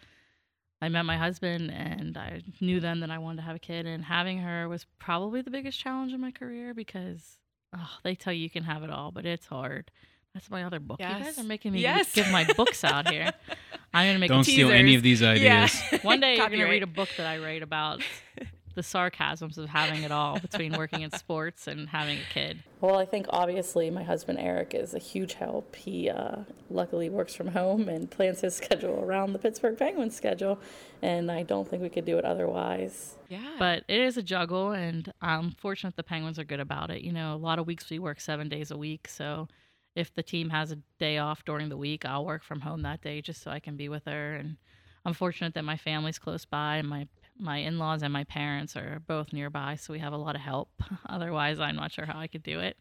i 0.82 0.89
met 0.89 1.03
my 1.03 1.18
husband 1.18 1.72
and 1.72 2.18
i 2.18 2.41
knew 2.59 2.80
then 2.80 2.99
that 2.99 3.11
i 3.11 3.18
wanted 3.18 3.38
to 3.38 3.43
have 3.43 3.55
a 3.55 3.59
kid 3.59 3.86
and 3.86 4.03
having 4.03 4.39
her 4.39 4.68
was 4.68 4.86
probably 4.99 5.41
the 5.41 5.51
biggest 5.51 5.80
challenge 5.80 6.13
in 6.13 6.22
my 6.22 6.32
career 6.32 6.74
because 6.74 7.38
oh, 7.76 7.89
they 8.03 8.16
tell 8.16 8.34
you 8.34 8.41
you 8.41 8.49
can 8.49 8.63
have 8.63 8.84
it 8.84 8.89
all 8.89 9.11
but 9.11 9.26
it's 9.26 9.45
hard 9.45 9.91
that's 10.36 10.49
my 10.51 10.63
other 10.65 10.79
book 10.79 10.99
you 10.99 11.05
guys 11.07 11.39
are 11.39 11.43
making 11.43 11.71
me 11.71 11.79
Yes. 11.81 12.13
give 12.13 12.29
my 12.31 12.43
books 12.55 12.83
out 12.83 13.09
here 13.09 13.31
i'm 13.93 14.07
gonna 14.09 14.19
make 14.19 14.29
Don't 14.29 14.41
a 14.41 14.43
steal 14.43 14.69
any 14.69 14.93
of 14.93 15.01
these 15.01 15.23
ideas. 15.23 15.43
yeah. 15.91 15.97
one 16.03 16.19
day 16.19 16.36
you're 16.38 16.49
gonna 16.49 16.65
read 16.65 16.83
a 16.83 16.88
book 16.88 17.09
that 17.17 17.25
I 17.25 17.39
write 17.39 17.63
about 17.63 18.01
the 18.75 18.83
sarcasms 18.83 19.57
of 19.57 19.69
having 19.69 20.03
it 20.03 20.11
all 20.11 20.38
between 20.38 20.73
working 20.73 20.99
in 21.01 21.09
sports 21.11 21.65
and 21.67 21.88
having 21.88 22.17
a 22.17 22.33
kid. 22.33 22.61
Well, 22.81 22.97
I 22.97 23.05
think 23.05 23.25
obviously 23.29 23.89
my 23.89 24.03
husband 24.03 24.38
Eric 24.38 24.73
is 24.75 24.93
a 24.93 24.99
huge 24.99 25.36
help. 25.36 25.77
He 25.77 26.09
uh, 26.09 26.39
luckily 26.69 27.07
works 27.07 27.33
from 27.33 27.47
home 27.47 27.88
and 27.88 28.11
plans 28.11 28.41
his 28.41 28.53
schedule 28.53 29.01
around 29.01 29.31
the 29.31 29.39
Pittsburgh 29.39 29.77
Penguins 29.77 30.13
schedule, 30.13 30.59
and 31.01 31.31
I 31.31 31.43
don't 31.43 31.65
think 31.65 31.83
we 31.83 31.88
could 31.89 32.03
do 32.03 32.17
it 32.17 32.25
otherwise. 32.25 33.15
Yeah. 33.29 33.55
But 33.57 33.86
it 33.88 34.01
is 34.01 34.17
a 34.17 34.21
juggle, 34.21 34.71
and 34.71 35.09
I'm 35.21 35.51
fortunate 35.51 35.95
the 35.95 36.03
Penguins 36.03 36.38
are 36.38 36.43
good 36.43 36.59
about 36.59 36.89
it. 36.89 37.01
You 37.01 37.13
know, 37.13 37.33
a 37.33 37.38
lot 37.38 37.59
of 37.59 37.67
weeks 37.67 37.89
we 37.89 37.99
work 37.99 38.19
seven 38.19 38.49
days 38.49 38.71
a 38.71 38.77
week, 38.77 39.07
so 39.07 39.47
if 39.95 40.13
the 40.13 40.23
team 40.23 40.49
has 40.49 40.71
a 40.71 40.77
day 40.99 41.17
off 41.17 41.45
during 41.45 41.69
the 41.69 41.77
week, 41.77 42.05
I'll 42.05 42.25
work 42.25 42.43
from 42.43 42.61
home 42.61 42.81
that 42.81 43.01
day 43.01 43.21
just 43.21 43.41
so 43.41 43.51
I 43.51 43.59
can 43.59 43.77
be 43.77 43.89
with 43.89 44.05
her. 44.05 44.35
And 44.35 44.57
I'm 45.05 45.13
fortunate 45.13 45.53
that 45.53 45.63
my 45.63 45.77
family's 45.77 46.19
close 46.19 46.45
by, 46.45 46.77
and 46.77 46.87
my 46.89 47.07
my 47.37 47.57
in-laws 47.57 48.01
and 48.01 48.13
my 48.13 48.23
parents 48.23 48.77
are 48.77 49.01
both 49.07 49.33
nearby, 49.33 49.75
so 49.75 49.91
we 49.91 49.99
have 49.99 50.13
a 50.13 50.17
lot 50.17 50.35
of 50.35 50.41
help. 50.41 50.69
Otherwise, 51.09 51.59
I'm 51.59 51.75
not 51.75 51.91
sure 51.91 52.05
how 52.05 52.17
I 52.17 52.27
could 52.27 52.43
do 52.43 52.59
it. 52.59 52.77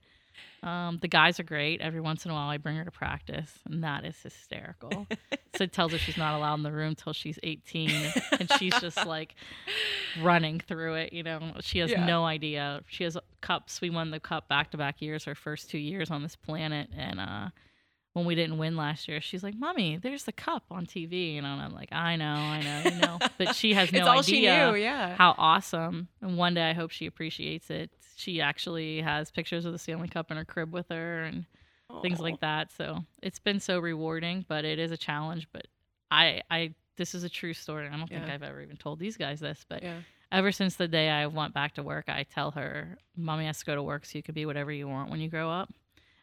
Um, 0.63 0.99
the 1.01 1.09
guys 1.09 1.39
are 1.39 1.45
great. 1.45 1.81
Every 1.81 2.01
once 2.01 2.25
in 2.25 2.31
a 2.31 2.35
while, 2.35 2.49
I 2.49 2.57
bring 2.57 2.77
her 2.77 2.85
to 2.85 2.91
practice, 2.91 3.59
and 3.67 3.85
that 3.85 4.05
is 4.05 4.17
hysterical. 4.23 5.07
Sid 5.57 5.73
tells 5.73 5.93
her 5.93 5.99
she's 5.99 6.17
not 6.17 6.35
allowed 6.37 6.55
in 6.55 6.63
the 6.63 6.73
room 6.73 6.95
till 6.95 7.13
she's 7.13 7.39
18, 7.43 7.91
and 8.39 8.51
she's 8.59 8.73
just 8.81 9.05
like 9.07 9.35
running 10.23 10.61
through 10.61 10.95
it. 10.95 11.13
You 11.13 11.23
know, 11.23 11.53
she 11.61 11.79
has 11.81 11.91
Yeah. 11.91 12.05
no 12.05 12.25
idea. 12.25 12.81
She 12.89 13.05
has 13.05 13.17
cups. 13.41 13.81
We 13.81 13.91
won 13.91 14.11
the 14.11 14.21
cup 14.21 14.49
back 14.49 14.71
to 14.73 14.77
back 14.79 15.01
years, 15.03 15.25
her 15.25 15.35
first 15.35 15.71
two 15.71 15.79
years 15.79 16.11
on 16.11 16.23
this 16.23 16.37
planet, 16.37 16.89
and 16.97 17.21
uh, 17.21 17.49
when 18.15 18.25
we 18.25 18.35
didn't 18.35 18.59
win 18.59 18.77
last 18.77 19.09
year, 19.09 19.21
she's 19.21 19.43
like, 19.43 19.55
"Mommy, 19.57 19.97
there's 19.97 20.25
the 20.25 20.33
cup 20.33 20.65
on 20.71 20.87
TV," 20.87 21.33
You 21.35 21.39
and 21.39 21.47
I'm 21.47 21.75
like, 21.75 21.93
"I 21.93 22.17
know, 22.17 22.25
I 22.35 22.61
know, 22.63 22.91
you 22.91 23.01
know," 23.01 23.19
but 23.39 23.55
she 23.57 23.75
has 23.75 23.93
no 23.93 23.99
it's 23.99 24.09
all 24.09 24.19
idea 24.21 24.25
she 24.25 24.71
knew. 24.71 24.77
Yeah. 24.77 25.17
how 25.17 25.35
awesome. 25.37 26.09
And 26.23 26.37
one 26.39 26.55
day 26.55 26.71
I 26.71 26.73
hope 26.75 26.91
she 26.91 27.07
appreciates 27.07 27.71
it. 27.71 27.91
She 28.17 28.41
actually 28.41 29.01
has 29.01 29.31
pictures 29.31 29.65
of 29.65 29.73
the 29.73 29.79
Stanley 29.79 30.09
Cup 30.09 30.31
in 30.31 30.37
her 30.37 30.45
crib 30.45 30.73
with 30.73 30.89
her 30.91 31.23
and 31.25 31.47
things 32.03 32.21
like 32.21 32.41
that. 32.41 32.71
So 32.73 33.01
it's 33.23 33.39
been 33.39 33.61
so 33.61 33.79
rewarding, 33.79 34.45
but 34.49 34.65
it 34.65 34.79
is 34.79 34.91
a 34.91 34.97
challenge. 34.97 35.49
But 35.53 35.67
I, 36.11 36.43
I, 36.51 36.75
this 36.97 37.15
is 37.15 37.25
a 37.25 37.29
true 37.29 37.55
story. 37.55 37.89
I 37.89 37.97
don't 37.97 38.09
think 38.09 38.29
I've 38.29 38.43
ever 38.43 38.61
even 38.61 38.77
told 38.77 38.99
these 38.99 39.17
guys 39.17 39.41
this, 39.41 39.65
but 39.69 39.83
Yeah. 39.83 40.01
ever 40.31 40.53
since 40.53 40.77
the 40.77 40.89
day 40.89 41.11
I 41.11 41.27
went 41.27 41.55
back 41.55 41.75
to 41.75 41.83
work, 41.83 42.09
I 42.09 42.23
tell 42.25 42.53
her, 42.53 42.99
"Mommy 43.17 43.47
has 43.47 43.59
to 43.61 43.65
go 43.65 43.75
to 43.75 43.83
work 43.83 44.05
so 44.05 44.19
you 44.19 44.23
can 44.23 44.35
be 44.35 44.47
whatever 44.47 44.71
you 44.71 44.87
want 44.89 45.11
when 45.11 45.21
you 45.21 45.29
grow 45.29 45.51
up." 45.51 45.73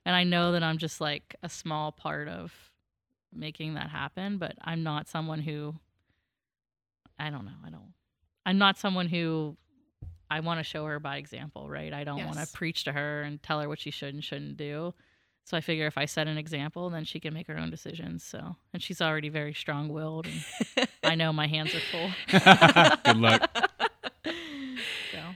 And 0.06 0.16
I 0.16 0.24
know 0.24 0.54
that 0.54 0.64
I'm 0.64 0.78
just 0.78 1.02
like 1.02 1.36
a 1.44 1.50
small 1.50 1.92
part 1.92 2.28
of 2.28 2.54
making 3.34 3.74
that 3.76 3.90
happen, 3.90 4.38
but 4.38 4.56
I'm 4.62 4.84
not 4.84 5.08
someone 5.08 5.40
who 5.42 5.76
I 7.20 7.30
don't 7.30 7.46
know, 7.46 7.52
I 7.66 7.70
don't 7.70 7.94
I'm 8.46 8.58
not 8.58 8.78
someone 8.78 9.08
who 9.08 9.58
I 10.32 10.40
want 10.40 10.62
to 10.62 10.64
show 10.64 10.86
her 10.86 10.98
by 10.98 11.18
example, 11.18 11.70
right? 11.70 11.94
I 11.94 12.06
don't 12.06 12.26
want 12.26 12.40
to 12.40 12.48
preach 12.54 12.86
to 12.86 12.94
her 12.94 13.22
and 13.22 13.44
tell 13.44 13.60
her 13.60 13.68
what 13.68 13.80
she 13.80 13.92
should 13.92 14.14
and 14.14 14.24
shouldn't 14.24 14.56
do. 14.56 14.94
So 15.44 15.58
I 15.58 15.62
figure 15.62 15.88
if 15.88 15.98
I 15.98 16.06
set 16.06 16.28
an 16.28 16.38
example, 16.38 16.90
then 16.90 17.04
she 17.04 17.20
can 17.20 17.34
make 17.34 17.48
her 17.48 17.58
own 17.58 17.70
decisions. 17.70 18.24
So, 18.24 18.56
and 18.74 18.82
she's 18.82 19.02
already 19.02 19.28
very 19.28 19.54
strong-willed, 19.54 20.28
and 20.28 20.88
I 21.04 21.16
know 21.16 21.34
my 21.34 21.48
hands 21.48 21.76
are 21.76 21.82
full. 21.82 22.12
Good 23.04 23.18
luck. 23.18 23.71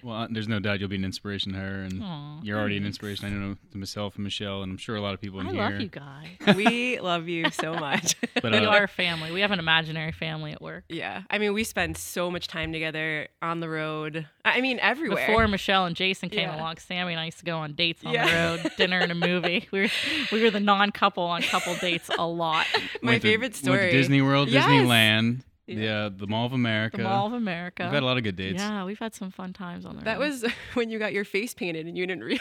So, 0.05 0.09
Well, 0.11 0.27
there's 0.29 0.47
no 0.47 0.59
doubt 0.59 0.79
you'll 0.79 0.89
be 0.89 0.95
an 0.97 1.03
inspiration 1.05 1.53
to 1.53 1.57
her, 1.59 1.81
and 1.81 2.01
aw, 2.03 2.39
you're 2.43 2.59
already 2.59 2.77
an 2.77 2.85
inspiration. 2.85 3.25
I 3.25 3.29
know 3.31 3.55
to 3.71 3.77
myself 3.77 4.15
and 4.15 4.23
Michelle, 4.23 4.61
and 4.61 4.71
I'm 4.71 4.77
sure 4.77 4.95
a 4.95 5.01
lot 5.01 5.13
of 5.13 5.21
people 5.21 5.39
in 5.39 5.47
I 5.47 5.51
here. 5.51 5.61
love 5.61 5.81
you 5.81 5.87
guys. 5.87 6.55
we 6.55 6.99
love 7.11 7.27
you 7.27 7.49
so 7.51 7.73
much. 7.73 8.15
But 8.41 8.51
we 8.51 8.59
uh, 8.59 8.69
are 8.69 8.83
a 8.83 8.87
family. 8.87 9.31
We 9.31 9.41
have 9.41 9.51
an 9.51 9.59
imaginary 9.59 10.11
family 10.11 10.51
at 10.51 10.61
work. 10.61 10.83
yeah. 10.89 11.23
I 11.29 11.37
mean, 11.39 11.53
we 11.53 11.63
spend 11.63 11.97
so 11.97 12.29
much 12.29 12.47
time 12.47 12.71
together 12.71 13.27
on 13.41 13.59
the 13.61 13.69
road. 13.69 14.27
I 14.43 14.57
I 14.57 14.61
mean, 14.61 14.79
everywhere. 14.79 15.25
Before 15.27 15.47
Michelle 15.47 15.85
and 15.85 15.95
Jason 15.95 16.29
came 16.29 16.49
Yeah. 16.49 16.57
along, 16.57 16.77
Sammy 16.77 17.13
and 17.13 17.19
I 17.19 17.25
used 17.25 17.39
to 17.39 17.45
go 17.45 17.57
on 17.57 17.73
dates 17.73 18.03
on 18.05 18.13
Yeah. 18.13 18.25
the 18.57 18.63
road, 18.63 18.71
dinner 18.77 18.99
and 18.99 19.11
a 19.11 19.15
movie. 19.15 19.67
We 19.71 19.81
were 19.81 19.89
we 20.31 20.43
were 20.43 20.51
the 20.51 20.59
non-couple 20.59 21.23
on 21.23 21.41
couple 21.41 21.75
dates 21.75 22.09
a 22.17 22.25
lot. 22.27 22.67
My 23.01 23.11
went 23.11 23.21
to- 23.23 23.27
favorite 23.29 23.55
story. 23.55 23.77
Went 23.79 23.91
to 23.91 23.97
Disney 23.97 24.21
World, 24.21 24.49
Yes. 24.49 24.65
Disneyland, 24.65 25.41
Yeah. 25.67 25.75
the 25.75 25.87
uh, 25.89 26.09
the 26.17 26.27
Mall 26.27 26.45
of 26.45 26.53
America. 26.53 26.97
The 26.97 27.03
Mall 27.03 27.25
of 27.27 27.33
America. 27.33 27.83
We've 27.85 27.93
had 27.93 28.03
a 28.03 28.05
lot 28.05 28.17
of 28.17 28.23
good 28.23 28.35
dates. 28.35 28.61
Yeah, 28.61 28.83
we've 28.85 28.99
had 28.99 29.15
some 29.15 29.31
fun 29.31 29.51
times 29.51 29.85
on 29.85 29.95
the 29.97 30.03
That 30.03 30.19
road. 30.19 30.27
was 30.29 30.45
when 30.75 30.91
you 30.91 30.99
got 30.99 31.11
your 31.11 31.25
face 31.25 31.53
painted 31.55 31.87
and 31.87 31.97
you 31.97 32.05
didn't 32.05 32.23
realize. 32.25 32.39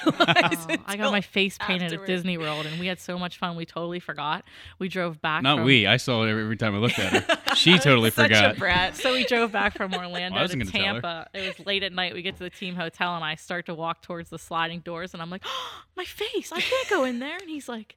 Oh, 0.68 0.76
I 0.86 0.96
got 0.98 1.10
my 1.10 1.22
face 1.22 1.56
painted 1.58 1.84
afterward. 1.86 2.04
at 2.04 2.06
Disney 2.08 2.36
World, 2.36 2.66
and 2.66 2.78
we 2.78 2.86
had 2.86 3.00
so 3.00 3.18
much 3.18 3.38
fun. 3.38 3.56
We 3.56 3.64
totally 3.64 3.98
forgot. 4.00 4.44
We 4.78 4.88
drove 4.88 5.22
back. 5.22 5.42
Not 5.42 5.56
from, 5.58 5.64
we. 5.66 5.86
I 5.86 5.96
saw 5.96 6.22
it 6.24 6.30
every, 6.30 6.42
every 6.42 6.56
time 6.58 6.74
I 6.74 6.78
looked 6.78 6.98
at 6.98 7.12
her. 7.24 7.38
She 7.54 7.78
totally 7.78 8.10
Such 8.10 8.26
forgot. 8.26 8.56
a 8.56 8.58
brat. 8.58 8.96
So 8.96 9.12
we 9.12 9.24
drove 9.24 9.52
back 9.52 9.76
from 9.76 9.94
Orlando 9.94 10.30
Well, 10.34 10.40
I 10.40 10.42
wasn't 10.42 10.66
to 10.66 10.72
gonna 10.72 10.84
tell 10.84 10.94
her. 10.96 11.00
Tampa. 11.00 11.28
It 11.34 11.56
was 11.56 11.66
late 11.66 11.84
at 11.84 11.92
night. 11.92 12.12
We 12.12 12.20
get 12.22 12.36
to 12.38 12.42
the 12.42 12.50
team 12.50 12.74
hotel, 12.74 13.14
and 13.14 13.24
I 13.24 13.36
start 13.36 13.66
to 13.66 13.74
walk 13.74 14.02
towards 14.02 14.28
the 14.30 14.38
sliding 14.40 14.80
doors, 14.80 15.12
and 15.14 15.22
I'm 15.22 15.30
like, 15.30 15.42
oh, 15.46 15.70
"My 15.96 16.04
face! 16.04 16.50
I 16.52 16.60
can't 16.60 16.90
go 16.90 17.04
in 17.04 17.20
there." 17.20 17.36
And 17.38 17.48
he's 17.48 17.68
like, 17.68 17.96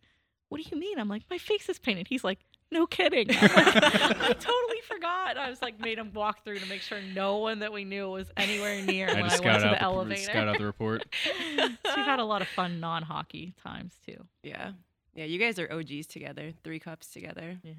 "What 0.50 0.62
do 0.62 0.70
you 0.72 0.80
mean?" 0.80 1.00
I'm 1.00 1.10
like, 1.10 1.24
"My 1.30 1.40
face 1.40 1.68
is 1.70 1.80
painted." 1.80 2.08
He's 2.08 2.24
like, 2.24 2.38
"No 2.72 2.86
kidding." 2.88 3.28
I'm 3.30 3.36
like, 3.42 3.76
I 3.84 4.34
totally 4.34 4.82
forgot. 4.88 5.38
I 5.38 5.50
was 5.50 5.62
like, 5.62 5.80
made 5.80 5.98
him 5.98 6.12
walk 6.14 6.44
through 6.44 6.60
to 6.60 6.66
make 6.68 6.82
sure 6.82 7.00
no 7.14 7.38
one 7.38 7.60
that 7.60 7.72
we 7.72 7.84
knew 7.86 8.10
was 8.10 8.28
anywhere 8.38 8.82
near 8.84 9.10
I 9.10 9.14
when 9.14 9.24
had 9.26 9.34
I 9.34 9.38
to 9.38 9.44
went 9.44 9.60
to 9.60 9.66
out 9.68 9.70
the 9.72 9.76
the, 9.76 9.82
elevator. 9.84 10.22
scout 10.22 10.48
out 10.48 10.58
the 10.58 10.66
report. 10.66 11.04
so 11.56 11.68
we've 11.96 12.06
had 12.06 12.20
a 12.20 12.26
lot 12.26 12.42
of 12.42 12.48
fun 12.50 12.80
non-hockey 12.80 13.54
times 13.64 13.94
too. 14.06 14.26
Yeah. 14.44 14.72
Yeah, 15.16 15.26
you 15.26 15.40
guys 15.40 15.58
are 15.58 15.72
OGs 15.72 16.06
together. 16.08 16.54
Three 16.64 16.80
cups 16.80 17.08
together. 17.08 17.58
Yeah. 17.64 17.74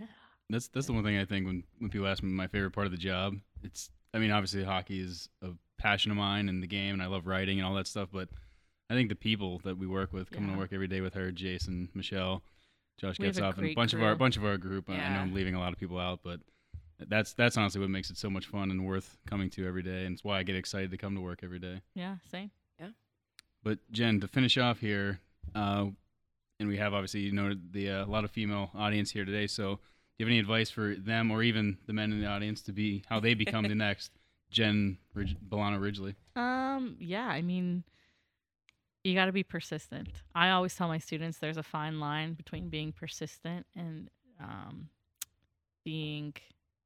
That's 0.50 0.68
that's 0.68 0.86
the 0.86 0.92
one 0.92 1.04
thing 1.04 1.18
I 1.18 1.24
think 1.24 1.46
when 1.46 1.62
when 1.78 1.90
people 1.90 2.06
ask 2.08 2.22
me 2.22 2.30
my 2.30 2.46
favorite 2.48 2.72
part 2.72 2.86
of 2.86 2.90
the 2.92 2.98
job. 2.98 3.36
It's 3.62 3.90
I 4.14 4.18
mean 4.18 4.30
obviously 4.30 4.64
hockey 4.64 5.00
is 5.00 5.28
a 5.42 5.50
passion 5.78 6.10
of 6.10 6.16
mine 6.16 6.48
and 6.48 6.62
the 6.62 6.66
game 6.66 6.94
and 6.94 7.02
I 7.02 7.06
love 7.06 7.26
writing 7.26 7.58
and 7.58 7.66
all 7.66 7.74
that 7.74 7.86
stuff, 7.86 8.08
but 8.12 8.28
I 8.90 8.94
think 8.94 9.10
the 9.10 9.14
people 9.14 9.60
that 9.64 9.76
we 9.76 9.86
work 9.86 10.12
with 10.12 10.30
coming 10.30 10.48
Yeah. 10.48 10.54
to 10.56 10.58
work 10.60 10.72
every 10.72 10.88
day 10.88 11.00
with 11.02 11.12
her, 11.14 11.30
Jason, 11.30 11.90
Michelle, 11.94 12.42
Josh 12.98 13.18
We 13.18 13.28
off 13.28 13.36
a 13.38 13.44
and 13.44 13.46
a 13.48 13.52
great 13.60 13.76
bunch 13.76 13.94
of 13.94 14.02
our 14.02 14.14
bunch 14.16 14.36
of 14.36 14.44
our 14.44 14.58
group. 14.58 14.90
I- 14.90 14.94
I 14.94 15.14
know 15.14 15.20
I'm 15.20 15.32
leaving 15.34 15.54
a 15.54 15.60
lot 15.60 15.72
of 15.72 15.78
people 15.78 15.98
out, 15.98 16.20
but 16.22 16.40
that's 17.08 17.32
that's 17.32 17.56
honestly 17.56 17.80
what 17.80 17.90
makes 17.90 18.10
it 18.10 18.16
so 18.16 18.28
much 18.28 18.46
fun 18.46 18.70
and 18.70 18.84
worth 18.84 19.16
coming 19.26 19.48
to 19.50 19.66
every 19.66 19.82
day, 19.82 20.04
and 20.04 20.14
it's 20.14 20.24
why 20.24 20.38
I 20.38 20.42
get 20.42 20.56
excited 20.56 20.90
to 20.90 20.96
come 20.98 21.14
to 21.14 21.20
work 21.20 21.40
every 21.42 21.58
day. 21.60 21.80
Yeah. 21.94 22.16
Same. 22.30 22.50
Yeah. 22.80 22.88
But 23.62 23.78
Jen, 23.92 24.20
to 24.20 24.28
finish 24.28 24.58
off 24.58 24.80
here, 24.80 25.20
uh, 25.54 25.86
and 26.60 26.68
we 26.68 26.76
have 26.78 26.92
obviously 26.94 27.20
you 27.20 27.32
know 27.32 27.54
the 27.70 27.90
uh, 27.90 28.04
a 28.04 28.06
lot 28.10 28.24
of 28.24 28.30
female 28.32 28.70
audience 28.74 29.10
here 29.12 29.24
today. 29.24 29.46
So, 29.46 29.76
do 29.76 29.80
you 30.18 30.26
have 30.26 30.30
any 30.30 30.40
advice 30.40 30.70
for 30.70 30.94
them 30.96 31.30
or 31.30 31.42
even 31.42 31.78
the 31.86 31.92
men 31.92 32.10
in 32.12 32.20
the 32.20 32.26
audience 32.26 32.62
to 32.62 32.72
be 32.72 33.04
how 33.08 33.20
they 33.20 33.34
become 33.34 33.64
the 33.68 33.74
next 33.76 34.10
Jen 34.50 34.98
Ridge, 35.14 35.36
Bullano 35.40 35.78
Ridgley? 35.78 36.14
Um, 36.34 36.96
yeah, 36.98 37.26
I 37.26 37.42
mean, 37.42 37.84
you 39.04 39.14
got 39.14 39.26
to 39.26 39.32
be 39.32 39.42
persistent. 39.42 40.08
I 40.34 40.50
always 40.50 40.74
tell 40.74 40.88
my 40.88 40.98
students 40.98 41.38
there's 41.38 41.56
a 41.56 41.62
fine 41.62 42.00
line 42.00 42.34
between 42.34 42.68
being 42.68 42.92
persistent 42.92 43.66
and 43.76 44.08
um, 44.40 44.88
being 45.84 46.34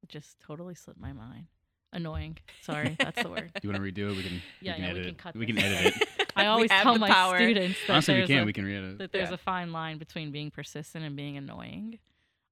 just 0.08 0.38
totally 0.40 0.74
slipped 0.74 1.00
my 1.00 1.12
mind. 1.12 1.46
Annoying. 1.94 2.38
Sorry, 2.62 2.96
that's 2.98 3.22
the 3.22 3.28
word. 3.28 3.50
Do 3.54 3.60
you 3.68 3.70
want 3.72 3.84
to 3.84 3.92
redo 3.92 4.10
it? 4.12 4.16
We 4.16 4.22
can. 4.22 4.42
Yeah, 4.60 4.72
we 4.72 4.76
can 4.76 4.82
yeah, 4.84 4.90
edit 4.90 4.96
we 4.96 5.02
can 5.02 5.08
it. 5.10 5.18
cut 5.18 5.36
We 5.36 5.46
can 5.46 5.58
edit 5.58 5.96
it. 5.96 6.08
I 6.36 6.46
always 6.46 6.70
tell 6.70 6.98
my 6.98 7.08
power. 7.10 7.36
students 7.36 7.78
that 7.86 7.92
Honestly, 7.92 8.14
we 8.14 8.20
there's 8.20 8.28
can. 8.28 8.38
a- 8.38 8.44
We 8.46 8.52
can 8.54 8.64
re-edit 8.64 8.90
it. 8.92 8.98
that 8.98 9.12
there's 9.12 9.28
Yeah. 9.28 9.34
a 9.34 9.38
fine 9.38 9.72
line 9.72 9.98
between 9.98 10.30
being 10.32 10.50
persistent 10.50 11.04
and 11.04 11.14
being 11.16 11.36
annoying. 11.36 11.98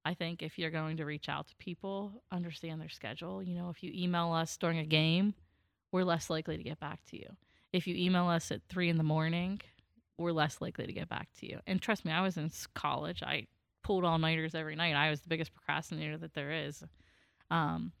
I 0.05 0.13
think 0.13 0.41
if 0.43 0.59
you're 0.59 0.69
going 0.71 0.97
to 0.97 1.05
reach 1.05 1.29
out 1.29 1.47
to 1.47 1.55
people, 1.57 2.23
understand 2.31 2.79
their 2.81 2.89
schedule. 2.89 3.41
You 3.41 3.55
know, 3.55 3.69
if 3.69 3.81
you 3.83 3.91
email 3.95 4.31
us 4.31 4.57
during 4.57 4.77
a 4.79 4.85
game, 4.85 5.33
we're 5.91 6.03
less 6.03 6.29
likely 6.29 6.57
to 6.57 6.63
get 6.63 6.79
back 6.79 6.99
to 7.09 7.17
you. 7.17 7.35
If 7.73 7.87
you 7.87 7.95
email 7.95 8.27
us 8.27 8.51
at 8.51 8.61
three 8.69 8.89
in 8.89 8.97
the 8.97 9.03
morning, 9.03 9.61
we're 10.17 10.31
less 10.31 10.61
likely 10.61 10.85
to 10.85 10.93
get 10.93 11.09
back 11.09 11.29
to 11.39 11.47
you. 11.47 11.59
And 11.67 11.81
trust 11.81 12.05
me, 12.05 12.11
I 12.11 12.21
was 12.21 12.37
in 12.37 12.51
college. 12.73 13.23
I 13.23 13.47
pulled 13.83 14.03
all 14.03 14.19
nighters 14.19 14.55
every 14.55 14.75
night. 14.75 14.95
I 14.95 15.09
was 15.09 15.21
the 15.21 15.29
biggest 15.29 15.53
procrastinator 15.53 16.17
that 16.17 16.33
there 16.33 16.51
is. 16.51 16.83
Um, 17.49 17.91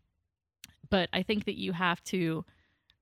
but 0.89 1.09
I 1.13 1.23
think 1.23 1.45
that 1.45 1.57
you 1.57 1.71
have 1.71 2.03
to 2.05 2.45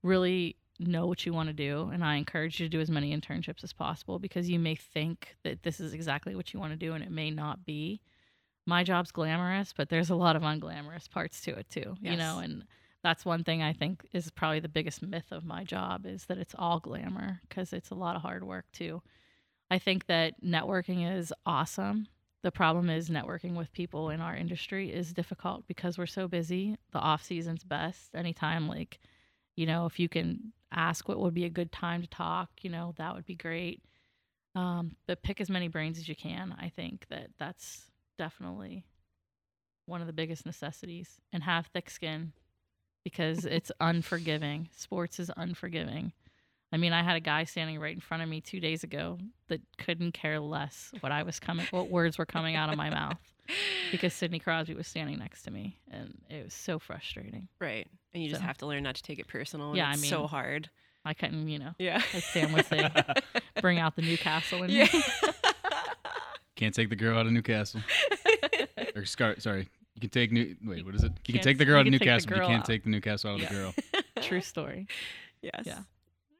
really 0.02 0.56
know 0.80 1.06
what 1.06 1.26
you 1.26 1.32
want 1.32 1.48
to 1.48 1.52
do 1.52 1.90
and 1.92 2.02
i 2.02 2.16
encourage 2.16 2.58
you 2.58 2.66
to 2.66 2.70
do 2.70 2.80
as 2.80 2.90
many 2.90 3.14
internships 3.14 3.62
as 3.62 3.72
possible 3.72 4.18
because 4.18 4.48
you 4.48 4.58
may 4.58 4.74
think 4.74 5.36
that 5.44 5.62
this 5.62 5.78
is 5.78 5.92
exactly 5.92 6.34
what 6.34 6.54
you 6.54 6.60
want 6.60 6.72
to 6.72 6.76
do 6.76 6.94
and 6.94 7.04
it 7.04 7.10
may 7.10 7.30
not 7.30 7.64
be 7.66 8.00
my 8.66 8.82
job's 8.82 9.10
glamorous 9.10 9.74
but 9.76 9.90
there's 9.90 10.10
a 10.10 10.14
lot 10.14 10.36
of 10.36 10.42
unglamorous 10.42 11.10
parts 11.10 11.40
to 11.42 11.50
it 11.50 11.68
too 11.68 11.94
you 12.00 12.16
know 12.16 12.38
and 12.38 12.64
that's 13.02 13.24
one 13.24 13.44
thing 13.44 13.62
i 13.62 13.72
think 13.72 14.06
is 14.12 14.30
probably 14.30 14.60
the 14.60 14.68
biggest 14.68 15.02
myth 15.02 15.30
of 15.30 15.44
my 15.44 15.64
job 15.64 16.06
is 16.06 16.24
that 16.26 16.38
it's 16.38 16.54
all 16.58 16.80
glamour 16.80 17.40
because 17.48 17.72
it's 17.72 17.90
a 17.90 17.94
lot 17.94 18.16
of 18.16 18.22
hard 18.22 18.44
work 18.44 18.66
too. 18.72 19.02
I 19.70 19.78
think 19.78 20.06
that 20.06 20.42
networking 20.42 21.16
is 21.16 21.32
awesome. 21.46 22.08
The 22.42 22.50
problem 22.50 22.90
is 22.90 23.08
networking 23.08 23.54
with 23.54 23.72
people 23.72 24.10
in 24.10 24.20
our 24.20 24.34
industry 24.34 24.92
is 24.92 25.12
difficult 25.12 25.66
because 25.68 25.96
we're 25.96 26.06
so 26.06 26.26
busy. 26.26 26.76
The 26.92 26.98
off 26.98 27.22
season's 27.22 27.62
best 27.62 28.14
anytime 28.14 28.68
like 28.68 28.98
you 29.56 29.66
know 29.66 29.86
if 29.86 29.98
you 29.98 30.08
can 30.08 30.52
ask 30.72 31.08
what 31.08 31.18
would 31.18 31.34
be 31.34 31.44
a 31.44 31.50
good 31.50 31.72
time 31.72 32.00
to 32.00 32.08
talk 32.08 32.48
you 32.62 32.70
know 32.70 32.94
that 32.98 33.14
would 33.14 33.26
be 33.26 33.34
great. 33.34 33.82
Um, 34.56 34.96
but 35.06 35.22
pick 35.22 35.40
as 35.40 35.48
many 35.48 35.68
brains 35.68 35.96
as 35.96 36.08
you 36.08 36.16
can 36.16 36.56
i 36.58 36.68
think 36.68 37.06
that 37.08 37.28
that's 37.38 37.86
definitely 38.18 38.84
one 39.86 40.00
of 40.00 40.06
the 40.06 40.12
biggest 40.12 40.46
necessities. 40.46 41.18
And 41.32 41.42
have 41.42 41.66
thick 41.66 41.90
skin 41.90 42.32
because 43.04 43.44
it's 43.44 43.70
unforgiving 43.80 44.68
sports 44.76 45.18
is 45.18 45.30
unforgiving 45.36 46.12
i 46.72 46.76
mean 46.76 46.92
i 46.92 47.02
had 47.02 47.16
a 47.16 47.20
guy 47.20 47.44
standing 47.44 47.78
right 47.80 47.94
in 47.94 48.00
front 48.00 48.22
of 48.22 48.28
me 48.28 48.40
two 48.40 48.60
days 48.60 48.84
ago 48.84 49.18
that 49.48 49.60
couldn't 49.78 50.12
care 50.12 50.38
less 50.40 50.92
what 51.00 51.12
i 51.12 51.22
was 51.22 51.38
coming 51.40 51.66
what 51.70 51.88
words 51.90 52.18
were 52.18 52.26
coming 52.26 52.56
out 52.56 52.70
of 52.70 52.76
my 52.76 52.90
mouth 52.90 53.18
because 53.90 54.12
sidney 54.12 54.38
crosby 54.38 54.74
was 54.74 54.86
standing 54.86 55.18
next 55.18 55.42
to 55.42 55.50
me 55.50 55.78
and 55.90 56.14
it 56.28 56.44
was 56.44 56.54
so 56.54 56.78
frustrating 56.78 57.48
Right. 57.60 57.86
And 58.12 58.22
you 58.24 58.28
just 58.28 58.42
have 58.42 58.58
to 58.58 58.66
learn 58.66 58.82
not 58.82 58.96
to 58.96 59.02
take 59.04 59.20
it 59.20 59.28
personal. 59.28 59.68
and 59.68 59.76
Yeah, 59.76 59.88
I 59.88 59.92
it's 59.92 60.08
so 60.08 60.26
hard. 60.26 60.68
i 61.04 61.14
couldn't 61.14 61.48
you 61.48 61.58
know 61.58 61.72
Yeah. 61.78 62.02
as 62.12 62.24
sam 62.24 62.52
would 62.52 62.66
say 62.66 62.88
bring 63.60 63.78
out 63.78 63.96
the 63.96 64.02
New 64.02 64.18
Castle 64.18 64.62
in 64.64 64.70
yeah. 64.70 64.88
me 64.92 65.02
Can't 66.56 66.74
take 66.74 66.90
the 66.90 66.96
girl 66.96 67.18
out 67.18 67.26
of 67.26 67.32
New 67.32 67.42
Castle. 67.42 67.80
or 68.96 69.04
Scar- 69.06 69.40
sorry, 69.40 69.68
you 70.02 70.08
can 70.08 70.10
take 70.10 70.32
New. 70.32 70.56
Wait, 70.64 70.84
what 70.84 70.94
is 70.94 71.04
it? 71.04 71.12
You 71.26 71.34
can 71.34 71.42
take 71.42 71.58
the 71.58 71.64
girl 71.64 71.76
out 71.78 71.86
of 71.86 71.92
can 71.92 71.92
take 71.98 72.02
the 72.02 72.06
New 72.06 72.10
Castle, 72.10 72.30
but 72.30 72.36
you 72.42 72.46
can't 72.48 72.60
out. 72.60 72.66
take 72.66 72.84
the 72.84 72.90
New 72.90 73.00
Castle 73.00 73.30
out 73.30 73.34
of 73.36 73.40
Yeah. 73.42 73.48
the 73.48 73.54
girl. 73.54 73.74
true 74.22 74.40
story 74.40 74.86
yes. 75.42 75.62
Yeah. 75.64 75.78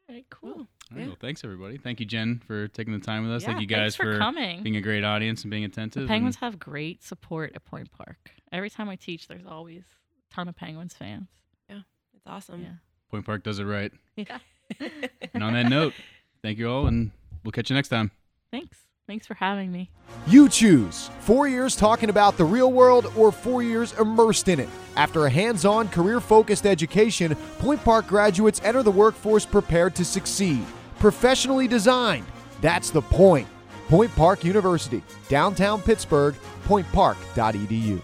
all 0.08 0.14
right 0.14 0.26
cool 0.30 0.52
Cool. 0.52 0.60
All 0.60 0.66
right, 0.92 1.00
Yeah. 1.02 1.06
well, 1.06 1.16
thanks 1.20 1.44
everybody. 1.44 1.78
Thank 1.78 2.00
you, 2.00 2.06
Jen, 2.06 2.42
for 2.46 2.68
taking 2.68 2.92
the 2.92 2.98
time 2.98 3.22
with 3.22 3.32
us. 3.32 3.44
Thank 3.44 3.60
you 3.60 3.66
guys 3.66 3.96
thanks 3.96 4.14
for, 4.14 4.18
coming 4.18 4.62
being 4.62 4.76
a 4.76 4.80
great 4.80 5.04
audience 5.04 5.42
and 5.42 5.50
being 5.50 5.64
attentive. 5.64 6.02
The 6.02 6.08
Penguins 6.08 6.36
and 6.36 6.52
have 6.52 6.58
great 6.58 7.02
support 7.04 7.52
at 7.54 7.64
Point 7.64 7.90
Park. 7.92 8.32
Every 8.52 8.68
time 8.70 8.88
I 8.88 8.96
teach, 8.96 9.28
there's 9.28 9.46
always 9.46 9.82
a 10.30 10.34
ton 10.34 10.48
of 10.48 10.56
Penguins 10.56 10.94
fans. 10.94 11.28
Yeah, 11.68 11.80
it's 12.14 12.26
awesome. 12.26 12.62
Yeah. 12.62 12.72
Point 13.10 13.24
Park 13.24 13.44
does 13.44 13.58
it 13.60 13.64
right. 13.64 13.92
Yeah. 14.16 14.38
And 15.32 15.42
on 15.44 15.52
that 15.54 15.66
note, 15.68 15.94
thank 16.42 16.58
you 16.58 16.68
all, 16.70 16.86
and 16.86 17.10
we'll 17.44 17.52
catch 17.52 17.70
you 17.70 17.74
next 17.76 17.88
time. 17.88 18.10
Thanks. 18.50 18.78
Thanks 19.10 19.26
for 19.26 19.34
having 19.34 19.72
me. 19.72 19.90
You 20.28 20.48
choose 20.48 21.10
four 21.18 21.48
years 21.48 21.74
talking 21.74 22.10
about 22.10 22.36
the 22.36 22.44
real 22.44 22.70
world 22.70 23.12
or 23.16 23.32
four 23.32 23.60
years 23.60 23.92
immersed 23.94 24.46
in 24.46 24.60
it. 24.60 24.68
After 24.94 25.26
a 25.26 25.30
hands 25.30 25.64
on, 25.64 25.88
career 25.88 26.20
focused 26.20 26.64
education, 26.64 27.34
Point 27.58 27.82
Park 27.82 28.06
graduates 28.06 28.60
enter 28.62 28.84
the 28.84 28.92
workforce 28.92 29.44
prepared 29.44 29.96
to 29.96 30.04
succeed. 30.04 30.64
Professionally 31.00 31.66
designed. 31.66 32.24
That's 32.60 32.90
the 32.90 33.02
point. 33.02 33.48
Point 33.88 34.14
Park 34.14 34.44
University, 34.44 35.02
downtown 35.28 35.82
Pittsburgh, 35.82 36.36
pointpark.edu. 36.68 38.00